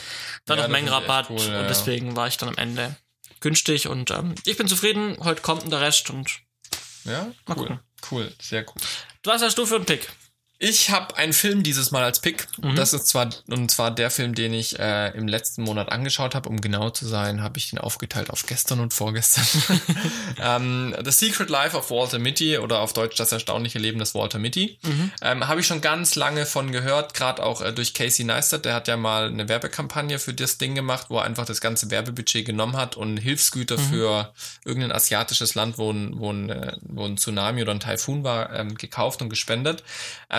Dann 0.46 0.58
Ja, 0.58 0.64
noch 0.64 0.72
Mengenrabatt. 0.72 1.30
cool, 1.30 1.38
ja, 1.38 1.44
und 1.46 1.52
ja. 1.52 1.68
deswegen 1.68 2.16
war 2.16 2.26
ich 2.26 2.36
dann 2.36 2.48
am 2.48 2.56
Ende 2.56 2.96
günstig 3.40 3.88
und 3.88 4.10
ähm, 4.10 4.34
ich 4.44 4.56
bin 4.56 4.68
zufrieden. 4.68 5.16
Heute 5.22 5.42
kommt 5.42 5.70
der 5.70 5.80
Rest 5.80 6.10
und 6.10 6.40
Ja, 7.04 7.32
cool. 7.56 7.80
Cool, 8.10 8.32
sehr 8.40 8.62
cool. 8.68 8.82
was 9.24 9.42
hast 9.42 9.58
du 9.58 9.66
für 9.66 9.76
einen 9.76 9.84
Pick? 9.86 10.08
Ich 10.60 10.90
habe 10.90 11.16
einen 11.16 11.32
Film 11.32 11.62
dieses 11.62 11.92
Mal 11.92 12.02
als 12.02 12.18
Pick. 12.18 12.48
Mhm. 12.60 12.74
Das 12.74 12.92
ist 12.92 13.06
zwar 13.06 13.30
und 13.48 13.70
zwar 13.70 13.92
der 13.92 14.10
Film, 14.10 14.34
den 14.34 14.52
ich 14.52 14.76
äh, 14.78 15.16
im 15.16 15.28
letzten 15.28 15.62
Monat 15.62 15.92
angeschaut 15.92 16.34
habe. 16.34 16.48
Um 16.48 16.60
genau 16.60 16.90
zu 16.90 17.06
sein, 17.06 17.42
habe 17.42 17.58
ich 17.58 17.70
den 17.70 17.78
aufgeteilt 17.78 18.30
auf 18.30 18.44
gestern 18.44 18.80
und 18.80 18.92
vorgestern. 18.92 19.46
ähm, 20.42 20.96
The 21.04 21.12
Secret 21.12 21.48
Life 21.48 21.76
of 21.76 21.92
Walter 21.92 22.18
Mitty 22.18 22.58
oder 22.58 22.80
auf 22.80 22.92
Deutsch 22.92 23.16
Das 23.16 23.30
erstaunliche 23.30 23.78
Leben 23.78 24.00
des 24.00 24.16
Walter 24.16 24.40
Mitty. 24.40 24.78
Mhm. 24.82 25.12
Ähm, 25.22 25.46
habe 25.46 25.60
ich 25.60 25.66
schon 25.66 25.80
ganz 25.80 26.16
lange 26.16 26.44
von 26.44 26.72
gehört, 26.72 27.14
gerade 27.14 27.44
auch 27.44 27.62
äh, 27.62 27.72
durch 27.72 27.94
Casey 27.94 28.24
Neistat. 28.24 28.64
Der 28.64 28.74
hat 28.74 28.88
ja 28.88 28.96
mal 28.96 29.28
eine 29.28 29.48
Werbekampagne 29.48 30.18
für 30.18 30.34
das 30.34 30.58
Ding 30.58 30.74
gemacht, 30.74 31.06
wo 31.08 31.18
er 31.18 31.24
einfach 31.24 31.46
das 31.46 31.60
ganze 31.60 31.90
Werbebudget 31.92 32.44
genommen 32.44 32.76
hat 32.76 32.96
und 32.96 33.16
Hilfsgüter 33.16 33.78
Mhm. 33.78 33.90
für 33.90 34.32
irgendein 34.64 34.90
asiatisches 34.90 35.54
Land, 35.54 35.78
wo 35.78 35.92
ein, 35.92 36.18
wo 36.18 36.32
ein, 36.32 36.50
äh, 36.50 36.72
wo 36.82 37.04
ein 37.04 37.16
Tsunami 37.16 37.62
oder 37.62 37.70
ein 37.70 37.80
Taifun 37.80 38.24
war, 38.24 38.52
ähm, 38.54 38.74
gekauft 38.74 39.22
und 39.22 39.28
gespendet. 39.30 39.84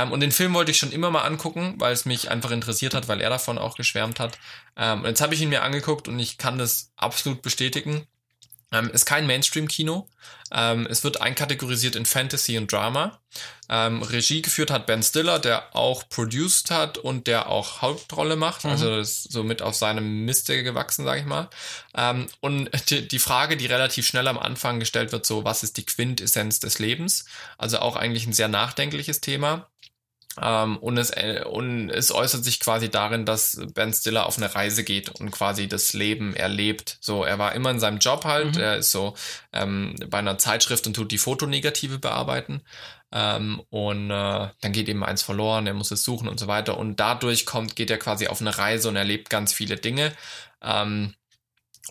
Ähm, 0.10 0.14
und 0.14 0.20
den 0.20 0.32
Film 0.32 0.54
wollte 0.54 0.72
ich 0.72 0.78
schon 0.78 0.92
immer 0.92 1.12
mal 1.12 1.24
angucken, 1.24 1.76
weil 1.78 1.94
es 1.94 2.06
mich 2.06 2.30
einfach 2.30 2.52
interessiert 2.52 2.94
hat, 2.94 3.08
weil 3.08 3.22
er 3.22 3.30
davon 3.30 3.58
auch 3.58 3.76
geschwärmt 3.76 4.20
hat. 4.20 4.38
Ähm, 4.76 5.02
und 5.02 5.08
jetzt 5.08 5.22
habe 5.22 5.34
ich 5.34 5.42
ihn 5.42 5.50
mir 5.50 5.64
angeguckt 5.64 6.08
und 6.08 6.20
ich 6.20 6.38
kann 6.38 6.58
das 6.58 6.92
absolut 6.98 7.42
bestätigen. 7.42 8.08
Ähm, 8.72 8.92
ist 8.92 9.06
kein 9.06 9.26
Mainstream-Kino. 9.26 10.08
Ähm, 10.52 10.88
es 10.90 11.04
wird 11.04 11.22
einkategorisiert 11.22 11.96
in 11.96 12.06
Fantasy 12.06 12.58
und 12.58 12.72
Drama. 12.72 13.20
Ähm, 13.68 14.04
Regie 14.04 14.44
geführt 14.44 14.70
hat 14.70 14.86
Ben 14.86 15.02
Stiller, 15.02 15.40
der 15.40 15.76
auch 15.76 16.08
produced 16.10 16.70
hat 16.70 17.00
und 17.00 17.26
der 17.26 17.50
auch 17.50 17.82
Hauptrolle 17.82 18.36
macht. 18.36 18.66
Mhm. 18.66 18.72
Also 18.72 18.98
ist 18.98 19.32
so 19.32 19.44
mit 19.44 19.64
auf 19.64 19.76
seinem 19.76 20.26
Miste 20.26 20.62
gewachsen, 20.62 21.04
sage 21.04 21.22
ich 21.22 21.26
mal. 21.26 21.50
Ähm, 21.96 22.28
und 22.42 22.70
die, 22.92 23.08
die, 23.08 23.20
Frage, 23.20 23.58
die 23.58 23.66
relativ 23.66 24.06
schnell 24.06 24.28
am 24.28 24.38
Anfang 24.38 24.80
gestellt 24.80 25.12
wird, 25.12 25.26
so 25.26 25.44
was 25.44 25.64
ist 25.64 25.78
die 25.78 25.86
Quintessenz 25.86 26.60
des 26.60 26.78
Lebens? 26.78 27.26
Also 27.58 27.80
auch 27.80 27.96
eigentlich 27.96 28.28
ein 28.28 28.34
sehr 28.34 28.50
nachdenkliches 28.50 29.20
Thema. 29.20 29.68
Ähm, 30.42 30.78
und, 30.78 30.98
es, 30.98 31.10
äh, 31.10 31.44
und 31.46 31.90
es 31.90 32.12
äußert 32.12 32.44
sich 32.44 32.60
quasi 32.60 32.90
darin, 32.90 33.26
dass 33.26 33.60
Ben 33.74 33.94
Stiller 33.94 34.26
auf 34.26 34.38
eine 34.38 34.54
Reise 34.54 34.84
geht 34.84 35.10
und 35.10 35.32
quasi 35.32 35.68
das 35.68 35.94
Leben 35.94 36.36
erlebt. 36.36 36.98
So, 37.02 37.24
er 37.24 37.40
war 37.40 37.54
immer 37.54 37.72
in 37.72 37.80
seinem 37.80 37.98
Job 37.98 38.26
halt, 38.26 38.56
mhm. 38.56 38.62
er 38.62 38.78
ist 38.78 38.92
so 38.92 39.16
ähm, 39.52 39.96
bei 40.08 40.20
einer 40.20 40.38
Zeitschrift 40.38 40.86
und 40.88 40.94
tut 40.94 41.12
die 41.12 41.18
Fotonegative 41.18 42.00
bearbeiten. 42.00 42.62
Ähm, 43.12 43.62
und 43.70 44.12
äh, 44.12 44.50
dann 44.62 44.72
geht 44.72 44.88
eben 44.88 45.04
eins 45.04 45.24
verloren, 45.24 45.66
er 45.66 45.74
muss 45.74 45.92
es 45.92 46.04
suchen 46.04 46.28
und 46.28 46.40
so 46.40 46.48
weiter. 46.48 46.78
Und 46.78 47.00
dadurch 47.00 47.46
kommt, 47.46 47.76
geht 47.76 47.90
er 47.90 47.98
quasi 47.98 48.28
auf 48.28 48.40
eine 48.40 48.58
Reise 48.58 48.88
und 48.90 48.96
erlebt 48.96 49.30
ganz 49.30 49.52
viele 49.52 49.78
Dinge. 49.78 50.14
Ähm, 50.62 51.16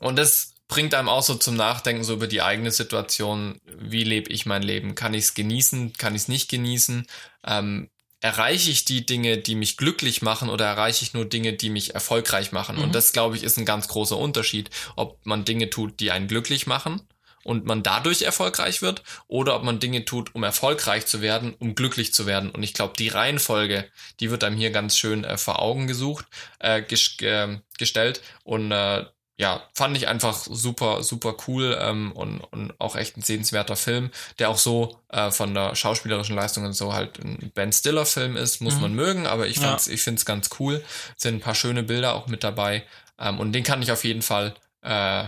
und 0.01 0.17
das 0.17 0.55
bringt 0.69 0.95
einem 0.95 1.09
auch 1.09 1.23
so 1.23 1.35
zum 1.35 1.57
Nachdenken 1.57 2.05
so 2.05 2.15
über 2.15 2.29
die 2.29 2.43
eigene 2.43 2.71
Situation. 2.71 3.61
Wie 3.65 4.05
lebe 4.05 4.31
ich 4.31 4.47
mein 4.47 4.63
Leben? 4.63 4.95
Kann 4.95 5.15
ich 5.15 5.25
es 5.25 5.35
genießen? 5.35 5.95
Kann 5.95 6.15
ich 6.15 6.23
es 6.23 6.29
nicht 6.29 6.49
genießen? 6.51 7.07
Ähm, 7.45 7.91
erreiche 8.21 8.71
ich 8.71 8.85
die 8.85 9.07
Dinge, 9.07 9.39
die 9.39 9.55
mich 9.55 9.77
glücklich 9.77 10.23
machen 10.23 10.49
oder 10.49 10.67
erreiche 10.67 11.05
ich 11.05 11.15
nur 11.15 11.25
Dinge, 11.25 11.53
die 11.53 11.71
mich 11.71 11.95
erfolgreich 11.95 12.53
machen? 12.53 12.77
Mhm. 12.77 12.83
Und 12.85 12.95
das, 12.95 13.13
glaube 13.13 13.37
ich, 13.37 13.43
ist 13.43 13.59
ein 13.59 13.65
ganz 13.65 13.89
großer 13.89 14.17
Unterschied, 14.17 14.71
ob 14.97 15.25
man 15.25 15.45
Dinge 15.45 15.71
tut, 15.71 16.01
die 16.01 16.11
einen 16.11 16.29
glücklich 16.29 16.67
machen 16.67 17.03
und 17.45 17.65
man 17.65 17.83
dadurch 17.83 18.23
erfolgreich 18.23 18.83
wird 18.83 19.03
oder 19.27 19.57
ob 19.57 19.63
man 19.63 19.81
Dinge 19.81 20.05
tut, 20.05 20.35
um 20.35 20.43
erfolgreich 20.43 21.07
zu 21.07 21.21
werden, 21.21 21.55
um 21.59 21.75
glücklich 21.75 22.13
zu 22.13 22.27
werden. 22.27 22.51
Und 22.51 22.63
ich 22.63 22.75
glaube, 22.75 22.95
die 22.99 23.09
Reihenfolge, 23.09 23.89
die 24.21 24.31
wird 24.31 24.45
einem 24.45 24.57
hier 24.57 24.71
ganz 24.71 24.99
schön 24.99 25.25
äh, 25.25 25.39
vor 25.39 25.63
Augen 25.63 25.87
gesucht, 25.87 26.27
äh, 26.59 26.83
ges 26.83 27.17
äh, 27.21 27.59
gestellt 27.79 28.21
und 28.43 28.73
äh, 28.73 29.07
ja, 29.39 29.63
fand 29.73 29.97
ich 29.97 30.09
einfach 30.09 30.37
super, 30.37 31.05
super 31.05 31.37
cool 31.47 31.79
ähm, 31.81 32.11
und, 32.13 32.41
und 32.41 32.75
auch 32.81 32.97
echt 32.97 33.17
ein 33.17 33.23
sehenswerter 33.23 33.77
Film, 33.77 34.11
der 34.41 34.51
auch 34.51 34.59
so 34.59 34.99
äh, 35.11 35.31
von 35.31 35.55
der 35.55 35.77
schauspielerischen 35.77 36.35
Leistung 36.35 36.65
und 36.65 36.73
so 36.73 36.93
halt 36.93 37.21
ein 37.21 37.53
Ben 37.55 37.73
Stiller-Film 37.73 38.37
ist, 38.37 38.61
muss 38.61 38.75
mhm. 38.75 38.81
man 38.81 38.95
mögen, 38.95 39.27
aber 39.29 39.47
ich, 39.47 39.61
fand's, 39.61 39.87
ja. 39.87 39.93
ich 39.93 40.03
finde 40.03 40.19
es 40.19 40.25
ganz 40.25 40.51
cool. 40.59 40.85
Sind 41.17 41.37
ein 41.37 41.41
paar 41.41 41.55
schöne 41.55 41.85
Bilder 41.85 42.15
auch 42.15 42.27
mit 42.27 42.43
dabei 42.43 42.85
ähm, 43.17 43.39
und 43.39 43.53
den 43.53 43.63
kann 43.63 43.81
ich 43.81 43.93
auf 43.93 44.03
jeden 44.03 44.23
Fall 44.23 44.55
äh, 44.83 45.25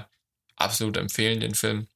absolut 0.57 0.97
empfehlen, 0.97 1.39
den 1.39 1.55
Film. 1.55 1.87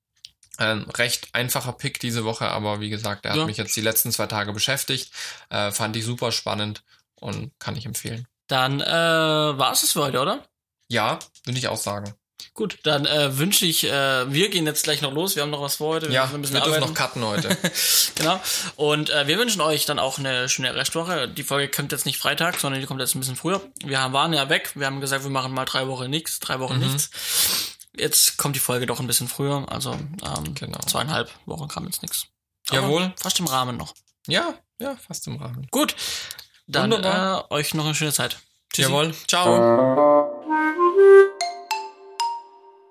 Ein 0.57 0.83
recht 0.83 1.29
einfacher 1.33 1.73
Pick 1.73 1.99
diese 1.99 2.25
Woche, 2.25 2.47
aber 2.47 2.79
wie 2.81 2.91
gesagt, 2.91 3.25
er 3.27 3.35
ja. 3.35 3.41
hat 3.41 3.49
mich 3.49 3.57
jetzt 3.57 3.75
die 3.75 3.81
letzten 3.81 4.12
zwei 4.12 4.29
Tage 4.29 4.53
beschäftigt. 4.53 5.11
Äh, 5.51 5.73
fand 5.73 5.97
ich 5.97 6.05
super 6.05 6.31
spannend 6.31 6.85
und 7.17 7.51
kann 7.59 7.75
ich 7.75 7.87
empfehlen. 7.87 8.29
Dann 8.47 8.81
äh, 8.81 8.85
war 8.87 9.73
es 9.73 9.91
für 9.91 10.05
heute, 10.05 10.21
oder? 10.21 10.47
Ja, 10.95 11.18
würde 11.45 11.59
ich 11.59 11.68
auch 11.68 11.76
sagen. 11.76 12.14
Gut, 12.53 12.78
dann 12.84 13.05
äh, 13.05 13.36
wünsche 13.36 13.66
ich, 13.66 13.84
äh, 13.84 14.32
wir 14.32 14.49
gehen 14.49 14.64
jetzt 14.64 14.84
gleich 14.84 15.03
noch 15.03 15.12
los, 15.12 15.34
wir 15.34 15.42
haben 15.42 15.51
noch 15.51 15.61
was 15.61 15.76
vor 15.76 15.95
heute. 15.95 16.09
Wir 16.09 16.14
ja, 16.14 16.30
wir 16.30 16.38
dürfen 16.38 16.57
arbeiten. 16.57 16.80
noch 16.80 16.95
cutten 16.95 17.24
heute. 17.24 17.57
genau. 18.14 18.40
Und 18.76 19.11
äh, 19.11 19.26
wir 19.26 19.38
wünschen 19.38 19.61
euch 19.61 19.86
dann 19.86 19.99
auch 19.99 20.18
eine 20.18 20.49
schöne 20.49 20.72
Restwoche. 20.74 21.26
Die 21.26 21.42
Folge 21.42 21.68
kommt 21.68 21.90
jetzt 21.90 22.07
nicht 22.07 22.18
Freitag, 22.18 22.61
sondern 22.61 22.80
die 22.80 22.86
kommt 22.86 23.01
jetzt 23.01 23.16
ein 23.16 23.20
bisschen 23.20 23.34
früher. 23.34 23.61
Wir 23.84 24.01
haben, 24.01 24.12
waren 24.12 24.32
ja 24.32 24.49
weg, 24.49 24.70
wir 24.76 24.86
haben 24.86 25.01
gesagt, 25.01 25.24
wir 25.24 25.30
machen 25.30 25.53
mal 25.53 25.64
drei 25.64 25.88
Wochen 25.88 26.09
nichts, 26.09 26.38
drei 26.38 26.61
Wochen 26.61 26.76
mhm. 26.76 26.92
nichts. 26.92 27.11
Jetzt 27.97 28.36
kommt 28.36 28.55
die 28.55 28.61
Folge 28.61 28.86
doch 28.86 29.01
ein 29.01 29.07
bisschen 29.09 29.28
früher, 29.28 29.66
also 29.68 29.92
ähm, 29.92 30.55
genau. 30.55 30.78
zweieinhalb 30.86 31.30
Wochen 31.47 31.66
kam 31.66 31.86
jetzt 31.86 32.03
nichts. 32.03 32.26
Jawohl. 32.70 33.12
Fast 33.16 33.40
im 33.40 33.47
Rahmen 33.47 33.76
noch. 33.76 33.95
Ja, 34.26 34.55
ja, 34.80 34.97
fast 34.97 35.26
im 35.26 35.36
Rahmen. 35.36 35.66
Gut, 35.70 35.97
dann 36.66 36.92
äh, 36.92 37.42
euch 37.51 37.74
noch 37.74 37.84
eine 37.84 37.95
schöne 37.95 38.12
Zeit. 38.12 38.38
Tschüssi. 38.72 38.90
Jawohl, 38.90 39.14
ciao. 39.26 40.80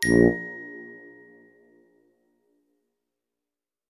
Thank 0.03 0.15
you. 0.15 0.52